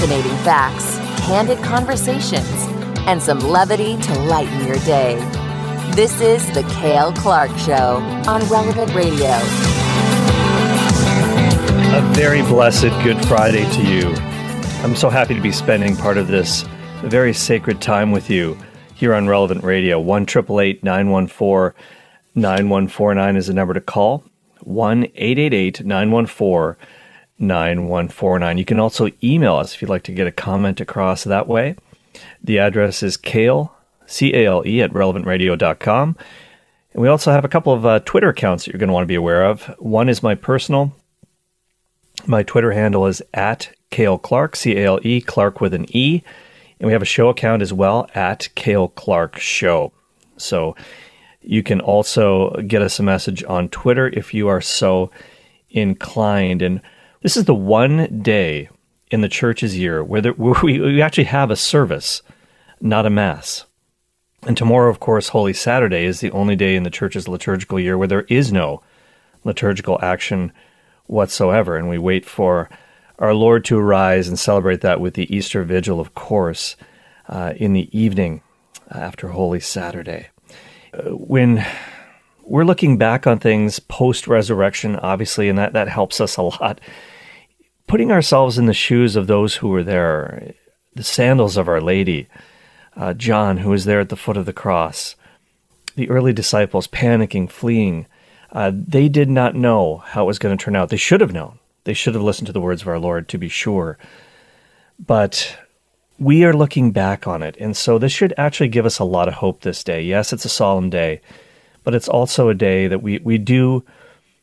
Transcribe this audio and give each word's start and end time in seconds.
fascinating 0.00 0.36
facts, 0.38 0.96
candid 1.26 1.58
conversations, 1.58 2.48
and 3.06 3.22
some 3.22 3.38
levity 3.38 3.98
to 3.98 4.18
lighten 4.20 4.66
your 4.66 4.78
day. 4.78 5.16
This 5.94 6.22
is 6.22 6.46
The 6.52 6.62
Cale 6.80 7.12
Clarke 7.12 7.54
Show 7.58 7.98
on 8.26 8.40
Relevant 8.48 8.94
Radio. 8.94 9.28
A 11.98 12.12
very 12.14 12.40
blessed 12.40 12.88
Good 13.04 13.22
Friday 13.26 13.70
to 13.72 13.82
you. 13.82 14.14
I'm 14.82 14.96
so 14.96 15.10
happy 15.10 15.34
to 15.34 15.40
be 15.42 15.52
spending 15.52 15.94
part 15.94 16.16
of 16.16 16.28
this 16.28 16.64
very 17.02 17.34
sacred 17.34 17.82
time 17.82 18.10
with 18.10 18.30
you 18.30 18.56
here 18.94 19.12
on 19.12 19.28
Relevant 19.28 19.62
Radio. 19.62 20.00
1 20.00 20.24
914 20.24 21.78
9149 22.34 23.36
is 23.36 23.48
the 23.48 23.52
number 23.52 23.74
to 23.74 23.82
call. 23.82 24.24
1 24.60 25.08
914 25.14 26.76
9149. 27.40 28.58
You 28.58 28.64
can 28.64 28.78
also 28.78 29.08
email 29.24 29.56
us 29.56 29.74
if 29.74 29.82
you'd 29.82 29.88
like 29.88 30.04
to 30.04 30.12
get 30.12 30.26
a 30.26 30.32
comment 30.32 30.80
across 30.80 31.24
that 31.24 31.48
way. 31.48 31.74
The 32.42 32.58
address 32.58 33.02
is 33.02 33.16
Cale, 33.16 33.74
C 34.06 34.34
A 34.34 34.46
L 34.46 34.62
E, 34.66 34.82
at 34.82 34.92
relevantradio.com. 34.92 36.16
And 36.92 37.02
we 37.02 37.08
also 37.08 37.30
have 37.32 37.44
a 37.44 37.48
couple 37.48 37.72
of 37.72 37.86
uh, 37.86 38.00
Twitter 38.00 38.28
accounts 38.28 38.64
that 38.64 38.72
you're 38.72 38.78
going 38.78 38.88
to 38.88 38.94
want 38.94 39.04
to 39.04 39.08
be 39.08 39.14
aware 39.14 39.44
of. 39.44 39.64
One 39.78 40.08
is 40.08 40.22
my 40.22 40.34
personal. 40.34 40.94
My 42.26 42.42
Twitter 42.42 42.72
handle 42.72 43.06
is 43.06 43.22
at 43.32 43.70
Cale 43.90 44.18
Clarke, 44.18 44.56
C 44.56 44.76
A 44.76 44.84
L 44.86 45.00
E, 45.02 45.20
Clarke 45.20 45.60
with 45.60 45.72
an 45.74 45.86
E. 45.88 46.22
And 46.78 46.86
we 46.86 46.92
have 46.92 47.02
a 47.02 47.06
show 47.06 47.28
account 47.28 47.62
as 47.62 47.72
well 47.72 48.08
at 48.14 48.48
Cale 48.54 48.88
Clarke 48.88 49.38
Show. 49.38 49.92
So 50.36 50.74
you 51.42 51.62
can 51.62 51.80
also 51.80 52.50
get 52.66 52.82
us 52.82 52.98
a 52.98 53.02
message 53.02 53.44
on 53.44 53.68
Twitter 53.68 54.08
if 54.08 54.34
you 54.34 54.48
are 54.48 54.60
so 54.60 55.10
inclined. 55.70 56.62
And 56.62 56.80
this 57.22 57.36
is 57.36 57.44
the 57.44 57.54
one 57.54 58.22
day 58.22 58.68
in 59.10 59.20
the 59.20 59.28
church's 59.28 59.76
year 59.76 60.02
where, 60.02 60.20
there, 60.20 60.32
where 60.32 60.54
we, 60.62 60.80
we 60.80 61.02
actually 61.02 61.24
have 61.24 61.50
a 61.50 61.56
service, 61.56 62.22
not 62.80 63.06
a 63.06 63.10
mass. 63.10 63.66
And 64.46 64.56
tomorrow, 64.56 64.88
of 64.88 65.00
course, 65.00 65.28
Holy 65.28 65.52
Saturday 65.52 66.04
is 66.04 66.20
the 66.20 66.30
only 66.30 66.56
day 66.56 66.74
in 66.76 66.82
the 66.82 66.90
church's 66.90 67.28
liturgical 67.28 67.78
year 67.78 67.98
where 67.98 68.08
there 68.08 68.26
is 68.28 68.52
no 68.52 68.82
liturgical 69.44 69.98
action 70.00 70.52
whatsoever. 71.06 71.76
And 71.76 71.88
we 71.88 71.98
wait 71.98 72.24
for 72.24 72.70
our 73.18 73.34
Lord 73.34 73.66
to 73.66 73.78
arise 73.78 74.28
and 74.28 74.38
celebrate 74.38 74.80
that 74.80 75.00
with 75.00 75.12
the 75.12 75.34
Easter 75.34 75.62
Vigil, 75.62 76.00
of 76.00 76.14
course, 76.14 76.76
uh, 77.28 77.52
in 77.56 77.74
the 77.74 77.96
evening 77.96 78.42
after 78.90 79.28
Holy 79.28 79.60
Saturday. 79.60 80.28
Uh, 80.94 81.10
when 81.10 81.66
we're 82.42 82.64
looking 82.64 82.96
back 82.96 83.26
on 83.26 83.38
things 83.38 83.78
post 83.78 84.26
resurrection, 84.26 84.96
obviously, 84.96 85.50
and 85.50 85.58
that, 85.58 85.74
that 85.74 85.88
helps 85.88 86.18
us 86.20 86.38
a 86.38 86.42
lot 86.42 86.80
putting 87.90 88.12
ourselves 88.12 88.56
in 88.56 88.66
the 88.66 88.72
shoes 88.72 89.16
of 89.16 89.26
those 89.26 89.56
who 89.56 89.66
were 89.66 89.82
there, 89.82 90.54
the 90.94 91.02
sandals 91.02 91.56
of 91.56 91.66
Our 91.66 91.80
Lady, 91.80 92.28
uh, 92.96 93.14
John, 93.14 93.56
who 93.56 93.70
was 93.70 93.84
there 93.84 93.98
at 93.98 94.10
the 94.10 94.16
foot 94.16 94.36
of 94.36 94.46
the 94.46 94.52
cross, 94.52 95.16
the 95.96 96.08
early 96.08 96.32
disciples 96.32 96.86
panicking, 96.86 97.50
fleeing. 97.50 98.06
Uh, 98.52 98.70
they 98.72 99.08
did 99.08 99.28
not 99.28 99.56
know 99.56 100.04
how 100.06 100.22
it 100.22 100.28
was 100.28 100.38
going 100.38 100.56
to 100.56 100.64
turn 100.64 100.76
out. 100.76 100.90
They 100.90 100.96
should 100.96 101.20
have 101.20 101.32
known. 101.32 101.58
They 101.82 101.92
should 101.92 102.14
have 102.14 102.22
listened 102.22 102.46
to 102.46 102.52
the 102.52 102.60
words 102.60 102.82
of 102.82 102.86
our 102.86 103.00
Lord, 103.00 103.28
to 103.28 103.38
be 103.38 103.48
sure. 103.48 103.98
But 105.04 105.58
we 106.16 106.44
are 106.44 106.52
looking 106.52 106.92
back 106.92 107.26
on 107.26 107.42
it. 107.42 107.56
And 107.58 107.76
so 107.76 107.98
this 107.98 108.12
should 108.12 108.32
actually 108.38 108.68
give 108.68 108.86
us 108.86 109.00
a 109.00 109.04
lot 109.04 109.26
of 109.26 109.34
hope 109.34 109.62
this 109.62 109.82
day. 109.82 110.00
Yes, 110.04 110.32
it's 110.32 110.44
a 110.44 110.48
solemn 110.48 110.90
day, 110.90 111.22
but 111.82 111.96
it's 111.96 112.08
also 112.08 112.50
a 112.50 112.54
day 112.54 112.86
that 112.86 113.02
we, 113.02 113.18
we 113.18 113.36
do 113.36 113.84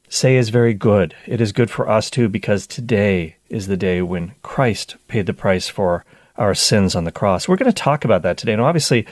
say 0.09 0.35
is 0.35 0.49
very 0.49 0.73
good. 0.73 1.15
It 1.25 1.39
is 1.39 1.53
good 1.53 1.71
for 1.71 1.89
us 1.89 2.09
too 2.09 2.27
because 2.27 2.67
today 2.67 3.36
is 3.49 3.67
the 3.67 3.77
day 3.77 4.01
when 4.01 4.33
Christ 4.43 4.95
paid 5.07 5.25
the 5.25 5.33
price 5.33 5.67
for 5.67 6.05
our 6.37 6.53
sins 6.53 6.95
on 6.95 7.03
the 7.03 7.11
cross. 7.11 7.47
We're 7.47 7.57
going 7.57 7.71
to 7.71 7.83
talk 7.83 8.05
about 8.05 8.21
that 8.21 8.37
today. 8.37 8.53
And 8.53 8.61
obviously, 8.61 9.05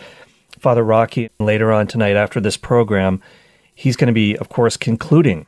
Father 0.59 0.83
Rocky, 0.83 1.29
later 1.39 1.71
on 1.71 1.87
tonight 1.87 2.15
after 2.15 2.39
this 2.39 2.57
program, 2.57 3.21
he's 3.73 3.95
going 3.95 4.07
to 4.07 4.13
be, 4.13 4.37
of 4.37 4.49
course, 4.49 4.77
concluding 4.77 5.47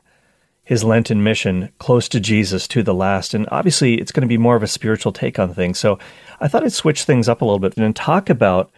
his 0.64 0.84
Lenten 0.84 1.24
mission 1.24 1.70
close 1.80 2.10
to 2.10 2.20
Jesus 2.20 2.68
to 2.68 2.84
the 2.84 2.94
last. 2.94 3.34
And 3.34 3.48
obviously, 3.52 3.96
it's 3.96 4.12
going 4.12 4.22
to 4.24 4.28
be 4.28 4.38
more 4.38 4.56
of 4.56 4.64
a 4.64 4.68
spiritual 4.68 5.14
take 5.14 5.40
on 5.40 5.54
things. 5.54 5.80
So 5.80 5.98
I 6.42 6.48
thought 6.48 6.64
I'd 6.64 6.74
switch 6.74 7.04
things 7.04 7.30
up 7.30 7.42
a 7.42 7.46
little 7.46 7.60
bit 7.60 7.78
and 7.78 7.96
talk 7.96 8.30
about 8.30 8.70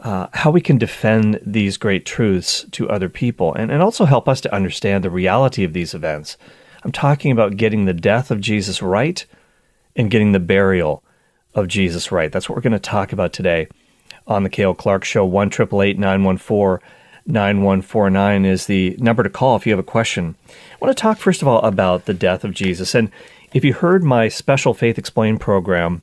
uh, 0.00 0.26
how 0.32 0.50
we 0.50 0.60
can 0.60 0.78
defend 0.78 1.38
these 1.46 1.76
great 1.76 2.04
truths 2.04 2.66
to 2.72 2.90
other 2.90 3.08
people 3.08 3.54
and, 3.54 3.70
and 3.70 3.82
also 3.82 4.04
help 4.04 4.28
us 4.28 4.40
to 4.40 4.52
understand 4.52 5.04
the 5.04 5.10
reality 5.10 5.62
of 5.62 5.72
these 5.72 5.94
events. 5.94 6.36
I'm 6.84 6.92
talking 6.92 7.32
about 7.32 7.56
getting 7.56 7.84
the 7.84 7.94
death 7.94 8.30
of 8.30 8.40
Jesus 8.40 8.82
right 8.82 9.24
and 9.94 10.10
getting 10.10 10.32
the 10.32 10.40
burial 10.40 11.02
of 11.54 11.68
Jesus 11.68 12.10
right. 12.10 12.32
That's 12.32 12.48
what 12.48 12.56
we're 12.56 12.62
going 12.62 12.72
to 12.72 12.78
talk 12.78 13.12
about 13.12 13.32
today 13.32 13.68
on 14.26 14.42
the 14.42 14.50
Cale 14.50 14.74
Clarke 14.74 15.04
Show. 15.04 15.24
1 15.24 15.50
914 15.58 16.88
9149 17.24 18.44
is 18.44 18.66
the 18.66 18.96
number 18.98 19.22
to 19.22 19.30
call 19.30 19.54
if 19.54 19.64
you 19.64 19.72
have 19.72 19.78
a 19.78 19.84
question. 19.84 20.34
I 20.48 20.76
want 20.80 20.96
to 20.96 21.00
talk, 21.00 21.18
first 21.18 21.40
of 21.40 21.48
all, 21.48 21.60
about 21.60 22.06
the 22.06 22.14
death 22.14 22.42
of 22.42 22.52
Jesus. 22.52 22.94
And 22.96 23.10
if 23.52 23.64
you 23.64 23.74
heard 23.74 24.02
my 24.02 24.28
special 24.28 24.74
Faith 24.74 24.98
Explained 24.98 25.40
program 25.40 26.02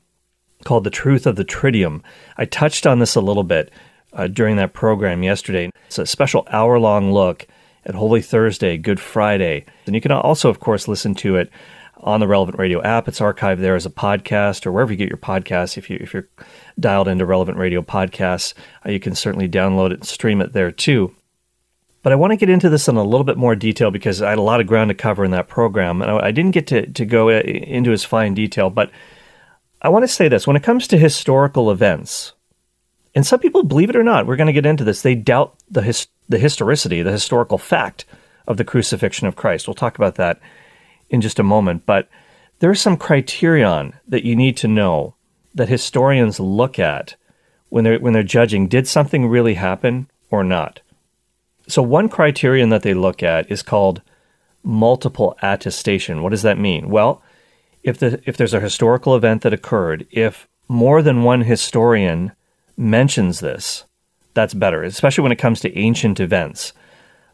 called 0.64 0.86
The 0.86 0.90
Truth 0.90 1.28
of 1.28 1.36
the 1.36 1.44
Triduum, 1.44 2.02
I 2.38 2.46
touched 2.46 2.88
on 2.88 3.00
this 3.00 3.16
a 3.16 3.22
little 3.22 3.44
bit 3.44 3.70
uh, 4.14 4.28
during 4.28 4.56
that 4.56 4.74
program 4.74 5.24
yesterday. 5.24 5.72
It's 5.88 6.00
a 6.00 6.06
special 6.06 6.48
hour 6.52 6.80
long 6.80 7.12
look 7.12 7.48
at 7.90 7.96
Holy 7.96 8.22
Thursday, 8.22 8.78
Good 8.78 9.00
Friday. 9.00 9.66
And 9.88 9.96
you 9.96 10.00
can 10.00 10.12
also, 10.12 10.48
of 10.48 10.60
course, 10.60 10.88
listen 10.88 11.16
to 11.16 11.38
it 11.38 11.50
on 11.98 12.20
the 12.20 12.28
Relevant 12.28 12.60
Radio 12.60 12.82
app. 12.84 13.08
It's 13.08 13.20
archived 13.20 13.62
there 13.62 13.76
as 13.76 13.88
a 13.88 13.90
podcast 13.90 14.68
or 14.68 14.72
wherever 14.72 14.92
you 14.92 14.98
get 14.98 15.10
your 15.10 15.18
podcasts. 15.18 15.76
If, 15.76 15.90
you, 15.90 15.98
if 16.00 16.14
you're 16.14 16.30
dialed 16.80 17.08
into 17.08 17.26
Relevant 17.26 17.58
Radio 17.58 17.82
podcasts, 17.82 18.54
uh, 18.86 18.92
you 18.92 19.00
can 19.00 19.16
certainly 19.16 19.50
download 19.50 19.88
it 19.88 20.00
and 20.00 20.08
stream 20.08 20.40
it 20.40 20.54
there 20.54 20.72
too. 20.72 21.16
But 22.04 22.14
I 22.14 22.16
want 22.16 22.32
to 22.32 22.38
get 22.38 22.50
into 22.50 22.70
this 22.70 22.88
in 22.88 22.96
a 22.96 23.04
little 23.04 23.26
bit 23.26 23.38
more 23.38 23.56
detail 23.56 23.90
because 23.90 24.22
I 24.22 24.30
had 24.30 24.38
a 24.38 24.44
lot 24.44 24.62
of 24.62 24.68
ground 24.68 24.90
to 24.90 24.94
cover 24.94 25.26
in 25.26 25.32
that 25.32 25.48
program. 25.48 26.04
And 26.04 26.12
I, 26.12 26.28
I 26.28 26.32
didn't 26.32 26.52
get 26.52 26.68
to, 26.68 26.86
to 26.86 27.06
go 27.06 27.30
uh, 27.30 27.42
into 27.42 27.92
as 27.92 28.06
fine 28.06 28.36
detail, 28.36 28.70
but 28.70 28.92
I 29.82 29.90
want 29.90 30.04
to 30.04 30.08
say 30.08 30.28
this 30.28 30.46
when 30.46 30.56
it 30.56 30.64
comes 30.64 30.88
to 30.90 30.98
historical 30.98 31.72
events, 31.72 32.34
and 33.16 33.26
some 33.26 33.40
people, 33.40 33.64
believe 33.64 33.90
it 33.90 33.96
or 33.96 34.04
not, 34.04 34.28
we're 34.28 34.36
going 34.36 34.48
to 34.48 34.54
get 34.54 34.68
into 34.68 34.84
this, 34.84 35.02
they 35.02 35.16
doubt 35.16 35.56
the, 35.72 35.82
his, 35.82 36.08
the 36.30 36.38
historicity, 36.38 37.02
the 37.02 37.12
historical 37.12 37.58
fact 37.58 38.06
of 38.48 38.58
the 38.58 38.64
crucifixion 38.64 39.28
of 39.28 39.36
Christ. 39.36 39.68
We'll 39.68 39.74
talk 39.74 39.98
about 39.98 40.16
that 40.16 40.40
in 41.10 41.22
just 41.22 41.40
a 41.40 41.44
moment. 41.44 41.86
But 41.86 42.08
there's 42.60 42.80
some 42.80 42.98
criterion 42.98 43.94
that 44.08 44.24
you 44.24 44.36
need 44.36 44.56
to 44.58 44.68
know 44.68 45.16
that 45.54 45.70
historians 45.70 46.40
look 46.40 46.80
at 46.80 47.16
when 47.70 47.84
they're, 47.84 48.00
when 48.00 48.14
they're 48.14 48.24
judging 48.24 48.68
did 48.68 48.88
something 48.88 49.28
really 49.28 49.56
happen 49.56 50.10
or 50.30 50.44
not? 50.44 50.82
So, 51.68 51.82
one 51.82 52.10
criterion 52.10 52.70
that 52.70 52.82
they 52.82 52.94
look 52.94 53.22
at 53.22 53.52
is 53.52 53.62
called 53.62 54.02
multiple 54.64 55.38
attestation. 55.42 56.24
What 56.24 56.30
does 56.30 56.42
that 56.42 56.58
mean? 56.58 56.90
Well, 56.90 57.22
if, 57.84 57.98
the, 57.98 58.22
if 58.26 58.36
there's 58.38 58.54
a 58.54 58.60
historical 58.60 59.16
event 59.16 59.44
that 59.44 59.54
occurred, 59.54 60.08
if 60.12 60.48
more 60.68 61.02
than 61.02 61.24
one 61.24 61.42
historian 61.42 62.34
mentions 62.76 63.40
this, 63.40 63.86
that's 64.34 64.54
better, 64.54 64.84
especially 64.84 65.24
when 65.24 65.32
it 65.32 65.38
comes 65.38 65.60
to 65.62 65.78
ancient 65.78 66.20
events 66.20 66.74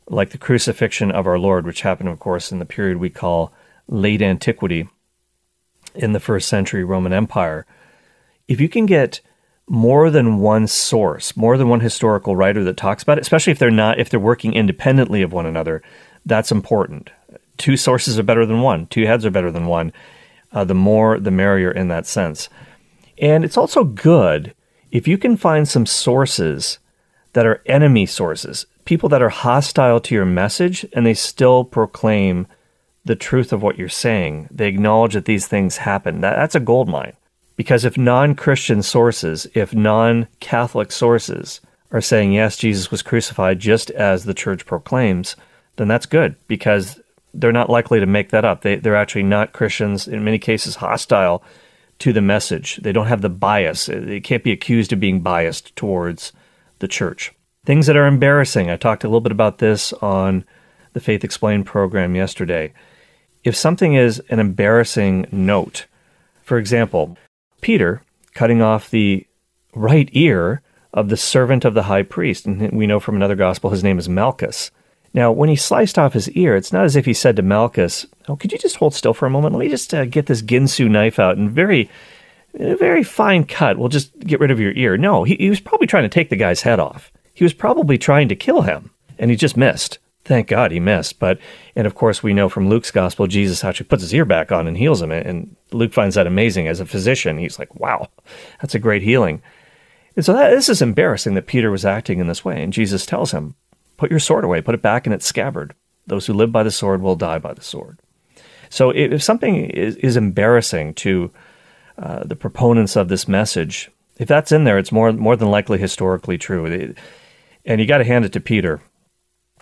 like 0.07 0.29
the 0.29 0.37
crucifixion 0.37 1.11
of 1.11 1.27
our 1.27 1.39
Lord, 1.39 1.65
which 1.65 1.81
happened, 1.81 2.09
of 2.09 2.19
course, 2.19 2.51
in 2.51 2.59
the 2.59 2.65
period 2.65 2.97
we 2.97 3.09
call 3.09 3.53
late 3.87 4.21
antiquity 4.21 4.87
in 5.93 6.13
the 6.13 6.19
first 6.19 6.47
century 6.47 6.83
Roman 6.83 7.13
Empire. 7.13 7.65
If 8.47 8.61
you 8.61 8.69
can 8.69 8.85
get 8.85 9.21
more 9.67 10.11
than 10.11 10.37
one 10.39 10.67
source, 10.67 11.35
more 11.35 11.57
than 11.57 11.69
one 11.69 11.79
historical 11.79 12.35
writer 12.35 12.63
that 12.63 12.77
talks 12.77 13.01
about 13.01 13.17
it, 13.17 13.21
especially 13.21 13.51
if 13.51 13.59
they're 13.59 13.71
not 13.71 13.99
if 13.99 14.09
they're 14.09 14.19
working 14.19 14.53
independently 14.53 15.21
of 15.21 15.33
one 15.33 15.45
another, 15.45 15.81
that's 16.25 16.51
important. 16.51 17.09
Two 17.57 17.77
sources 17.77 18.19
are 18.19 18.23
better 18.23 18.45
than 18.45 18.61
one. 18.61 18.85
Two 18.87 19.05
heads 19.05 19.25
are 19.25 19.31
better 19.31 19.51
than 19.51 19.65
one. 19.65 19.91
Uh, 20.51 20.63
the 20.63 20.75
more, 20.75 21.19
the 21.19 21.31
merrier 21.31 21.71
in 21.71 21.87
that 21.87 22.05
sense. 22.05 22.49
And 23.17 23.43
it's 23.43 23.57
also 23.57 23.83
good 23.83 24.53
if 24.91 25.07
you 25.07 25.17
can 25.17 25.35
find 25.35 25.67
some 25.67 25.85
sources 25.85 26.79
that 27.35 27.45
are 27.45 27.61
enemy 27.65 28.05
sources, 28.05 28.65
people 28.85 29.09
that 29.09 29.21
are 29.21 29.29
hostile 29.29 29.99
to 29.99 30.15
your 30.15 30.25
message, 30.25 30.85
and 30.93 31.05
they 31.05 31.13
still 31.13 31.65
proclaim 31.65 32.47
the 33.03 33.15
truth 33.15 33.51
of 33.51 33.61
what 33.61 33.77
you're 33.77 33.89
saying, 33.89 34.47
they 34.49 34.69
acknowledge 34.69 35.15
that 35.15 35.25
these 35.25 35.45
things 35.45 35.77
happen. 35.77 36.21
That, 36.21 36.37
that's 36.37 36.55
a 36.55 36.61
gold 36.61 36.87
mine. 36.87 37.11
Because 37.57 37.83
if 37.83 37.97
non 37.97 38.35
Christian 38.35 38.81
sources, 38.81 39.47
if 39.53 39.75
non 39.75 40.29
Catholic 40.39 40.93
sources 40.93 41.59
are 41.91 42.01
saying, 42.01 42.31
yes, 42.31 42.55
Jesus 42.55 42.89
was 42.89 43.01
crucified 43.01 43.59
just 43.59 43.91
as 43.91 44.23
the 44.23 44.33
church 44.33 44.65
proclaims, 44.65 45.35
then 45.75 45.89
that's 45.89 46.05
good 46.05 46.35
because 46.47 46.97
they're 47.33 47.51
not 47.51 47.69
likely 47.69 47.99
to 47.99 48.05
make 48.05 48.29
that 48.29 48.45
up. 48.45 48.61
They, 48.61 48.77
they're 48.77 48.95
actually 48.95 49.23
not 49.23 49.51
Christians, 49.51 50.07
in 50.07 50.23
many 50.23 50.39
cases, 50.39 50.75
hostile 50.77 51.43
to 51.99 52.13
the 52.13 52.21
message. 52.21 52.77
They 52.77 52.93
don't 52.93 53.07
have 53.07 53.21
the 53.21 53.29
bias. 53.29 53.87
They 53.87 54.21
can't 54.21 54.43
be 54.43 54.53
accused 54.53 54.93
of 54.93 55.01
being 55.01 55.19
biased 55.19 55.75
towards 55.75 56.31
the 56.79 56.87
church. 56.87 57.33
Things 57.65 57.87
that 57.87 57.97
are 57.97 58.07
embarrassing. 58.07 58.69
I 58.69 58.77
talked 58.77 59.03
a 59.03 59.07
little 59.07 59.21
bit 59.21 59.31
about 59.31 59.57
this 59.57 59.93
on 59.93 60.45
the 60.93 60.99
Faith 60.99 61.23
Explained 61.23 61.65
program 61.65 62.15
yesterday. 62.15 62.73
If 63.43 63.55
something 63.55 63.93
is 63.93 64.21
an 64.29 64.39
embarrassing 64.39 65.27
note, 65.31 65.85
for 66.43 66.57
example, 66.57 67.17
Peter 67.61 68.01
cutting 68.33 68.61
off 68.61 68.89
the 68.89 69.25
right 69.73 70.09
ear 70.13 70.61
of 70.95 71.09
the 71.09 71.17
servant 71.17 71.65
of 71.65 71.73
the 71.73 71.83
high 71.83 72.03
priest. 72.03 72.45
And 72.45 72.71
we 72.71 72.87
know 72.87 72.99
from 72.99 73.15
another 73.15 73.35
gospel 73.35 73.69
his 73.69 73.83
name 73.83 73.99
is 73.99 74.07
Malchus. 74.07 74.71
Now, 75.13 75.31
when 75.31 75.49
he 75.49 75.55
sliced 75.55 75.99
off 75.99 76.13
his 76.13 76.29
ear, 76.31 76.55
it's 76.55 76.73
not 76.73 76.85
as 76.85 76.95
if 76.95 77.05
he 77.05 77.13
said 77.13 77.35
to 77.35 77.41
Malchus, 77.41 78.05
Oh, 78.27 78.35
could 78.35 78.51
you 78.51 78.57
just 78.57 78.77
hold 78.77 78.93
still 78.93 79.13
for 79.13 79.25
a 79.25 79.29
moment? 79.29 79.55
Let 79.55 79.63
me 79.63 79.69
just 79.69 79.93
uh, 79.93 80.05
get 80.05 80.25
this 80.25 80.41
Ginsu 80.41 80.89
knife 80.89 81.19
out 81.19 81.37
and 81.37 81.49
very, 81.51 81.89
very 82.57 83.03
fine 83.03 83.45
cut. 83.45 83.77
We'll 83.77 83.89
just 83.89 84.17
get 84.19 84.39
rid 84.39 84.51
of 84.51 84.59
your 84.59 84.71
ear. 84.73 84.97
No, 84.97 85.23
he, 85.23 85.35
he 85.35 85.49
was 85.49 85.59
probably 85.59 85.87
trying 85.87 86.03
to 86.03 86.09
take 86.09 86.29
the 86.29 86.35
guy's 86.35 86.61
head 86.61 86.79
off. 86.79 87.11
He 87.33 87.43
was 87.43 87.53
probably 87.53 87.97
trying 87.97 88.29
to 88.29 88.35
kill 88.35 88.61
him, 88.61 88.91
and 89.19 89.29
he 89.29 89.37
just 89.37 89.57
missed. 89.57 89.99
Thank 90.23 90.47
God 90.47 90.71
he 90.71 90.79
missed. 90.79 91.19
But, 91.19 91.39
and 91.75 91.85
of 91.85 91.93
course, 91.93 92.23
we 92.23 92.33
know 92.33 92.49
from 92.49 92.67
Luke's 92.67 92.91
gospel, 92.91 93.27
Jesus 93.27 93.63
actually 93.63 93.87
puts 93.87 94.01
his 94.01 94.13
ear 94.13 94.25
back 94.25 94.51
on 94.51 94.67
and 94.67 94.75
heals 94.75 95.01
him. 95.01 95.11
And 95.11 95.55
Luke 95.71 95.93
finds 95.93 96.15
that 96.15 96.25
amazing 96.25 96.67
as 96.67 96.79
a 96.79 96.85
physician. 96.85 97.37
He's 97.37 97.59
like, 97.59 97.75
wow, 97.75 98.09
that's 98.59 98.73
a 98.73 98.79
great 98.79 99.03
healing. 99.03 99.43
And 100.15 100.25
so 100.25 100.33
that, 100.33 100.49
this 100.49 100.67
is 100.67 100.81
embarrassing 100.81 101.35
that 101.35 101.45
Peter 101.45 101.69
was 101.69 101.85
acting 101.85 102.19
in 102.19 102.25
this 102.25 102.43
way. 102.43 102.63
And 102.63 102.73
Jesus 102.73 103.05
tells 103.05 103.31
him, 103.31 103.55
Put 103.97 104.11
your 104.11 104.19
sword 104.19 104.43
away, 104.43 104.61
put 104.61 104.75
it 104.75 104.81
back 104.81 105.07
in 105.07 105.13
its 105.13 105.25
scabbard. 105.25 105.73
Those 106.07 106.25
who 106.25 106.33
live 106.33 106.51
by 106.51 106.63
the 106.63 106.71
sword 106.71 107.01
will 107.01 107.15
die 107.15 107.39
by 107.39 107.53
the 107.53 107.63
sword. 107.63 107.99
So 108.69 108.89
if 108.89 109.23
something 109.23 109.55
is, 109.69 109.95
is 109.97 110.17
embarrassing 110.17 110.95
to 110.95 111.31
uh, 111.97 112.23
the 112.23 112.35
proponents 112.35 112.95
of 112.95 113.07
this 113.07 113.27
message, 113.27 113.89
if 114.17 114.27
that's 114.27 114.51
in 114.51 114.63
there, 114.63 114.77
it's 114.77 114.91
more 114.91 115.11
more 115.13 115.35
than 115.35 115.51
likely 115.51 115.77
historically 115.77 116.37
true. 116.37 116.93
And 117.65 117.81
you 117.81 117.87
got 117.87 117.99
to 117.99 118.03
hand 118.03 118.25
it 118.25 118.33
to 118.33 118.39
Peter. 118.39 118.81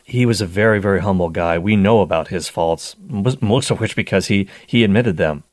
He 0.03 0.25
was 0.25 0.41
a 0.41 0.45
very 0.45 0.79
very 0.79 1.01
humble 1.01 1.29
guy. 1.29 1.57
We 1.57 1.75
know 1.75 2.01
about 2.01 2.27
his 2.27 2.49
faults, 2.49 2.95
most 2.99 3.71
of 3.71 3.79
which 3.79 3.95
because 3.95 4.27
he 4.27 4.47
he 4.65 4.83
admitted 4.83 5.17
them. 5.17 5.43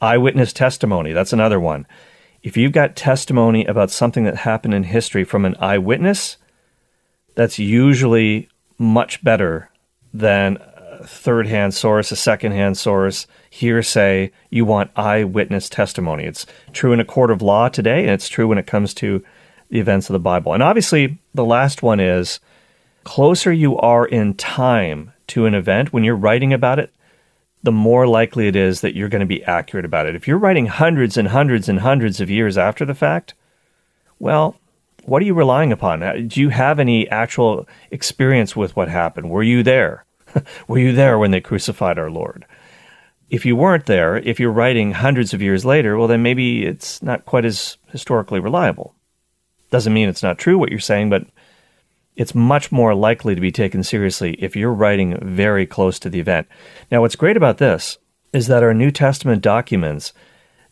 Eyewitness 0.00 0.52
testimony, 0.52 1.12
that's 1.12 1.32
another 1.32 1.60
one. 1.60 1.86
If 2.42 2.56
you've 2.56 2.72
got 2.72 2.96
testimony 2.96 3.64
about 3.64 3.90
something 3.90 4.24
that 4.24 4.36
happened 4.36 4.74
in 4.74 4.84
history 4.84 5.24
from 5.24 5.44
an 5.44 5.56
eyewitness, 5.60 6.36
that's 7.34 7.58
usually 7.58 8.48
much 8.78 9.24
better 9.24 9.70
than 10.12 10.58
third 11.06 11.46
hand 11.46 11.74
source, 11.74 12.10
a 12.10 12.16
second 12.16 12.52
hand 12.52 12.76
source, 12.76 13.26
hearsay. 13.50 14.30
You 14.50 14.64
want 14.64 14.90
eyewitness 14.96 15.68
testimony. 15.68 16.24
It's 16.24 16.46
true 16.72 16.92
in 16.92 17.00
a 17.00 17.04
court 17.04 17.30
of 17.30 17.42
law 17.42 17.68
today, 17.68 18.00
and 18.02 18.10
it's 18.10 18.28
true 18.28 18.48
when 18.48 18.58
it 18.58 18.66
comes 18.66 18.94
to 18.94 19.24
the 19.70 19.80
events 19.80 20.08
of 20.08 20.14
the 20.14 20.18
Bible. 20.18 20.52
And 20.52 20.62
obviously, 20.62 21.18
the 21.34 21.44
last 21.44 21.82
one 21.82 22.00
is 22.00 22.40
closer 23.04 23.52
you 23.52 23.76
are 23.78 24.06
in 24.06 24.34
time 24.34 25.12
to 25.28 25.46
an 25.46 25.54
event, 25.54 25.92
when 25.92 26.04
you're 26.04 26.16
writing 26.16 26.52
about 26.52 26.78
it, 26.78 26.92
the 27.62 27.72
more 27.72 28.06
likely 28.06 28.46
it 28.46 28.56
is 28.56 28.82
that 28.82 28.94
you're 28.94 29.08
going 29.08 29.20
to 29.20 29.26
be 29.26 29.42
accurate 29.44 29.86
about 29.86 30.06
it. 30.06 30.14
If 30.14 30.28
you're 30.28 30.38
writing 30.38 30.66
hundreds 30.66 31.16
and 31.16 31.28
hundreds 31.28 31.68
and 31.68 31.80
hundreds 31.80 32.20
of 32.20 32.28
years 32.28 32.58
after 32.58 32.84
the 32.84 32.94
fact, 32.94 33.34
well, 34.18 34.56
what 35.04 35.22
are 35.22 35.24
you 35.24 35.34
relying 35.34 35.72
upon? 35.72 36.02
Uh, 36.02 36.14
do 36.26 36.40
you 36.40 36.50
have 36.50 36.78
any 36.78 37.08
actual 37.08 37.66
experience 37.90 38.54
with 38.54 38.76
what 38.76 38.88
happened? 38.88 39.30
Were 39.30 39.42
you 39.42 39.62
there? 39.62 40.04
Were 40.68 40.78
you 40.78 40.92
there 40.92 41.18
when 41.18 41.30
they 41.30 41.40
crucified 41.40 41.98
our 41.98 42.10
Lord? 42.10 42.44
If 43.30 43.44
you 43.46 43.56
weren't 43.56 43.86
there, 43.86 44.16
if 44.16 44.38
you're 44.38 44.52
writing 44.52 44.92
hundreds 44.92 45.34
of 45.34 45.42
years 45.42 45.64
later, 45.64 45.96
well, 45.96 46.08
then 46.08 46.22
maybe 46.22 46.64
it's 46.64 47.02
not 47.02 47.24
quite 47.24 47.44
as 47.44 47.78
historically 47.90 48.40
reliable. 48.40 48.94
Doesn't 49.70 49.94
mean 49.94 50.08
it's 50.08 50.22
not 50.22 50.38
true 50.38 50.58
what 50.58 50.70
you're 50.70 50.78
saying, 50.78 51.10
but 51.10 51.26
it's 52.16 52.34
much 52.34 52.70
more 52.70 52.94
likely 52.94 53.34
to 53.34 53.40
be 53.40 53.50
taken 53.50 53.82
seriously 53.82 54.34
if 54.34 54.54
you're 54.54 54.72
writing 54.72 55.18
very 55.20 55.66
close 55.66 55.98
to 55.98 56.10
the 56.10 56.20
event. 56.20 56.46
Now, 56.90 57.00
what's 57.00 57.16
great 57.16 57.36
about 57.36 57.58
this 57.58 57.98
is 58.32 58.46
that 58.46 58.62
our 58.62 58.74
New 58.74 58.90
Testament 58.90 59.42
documents 59.42 60.12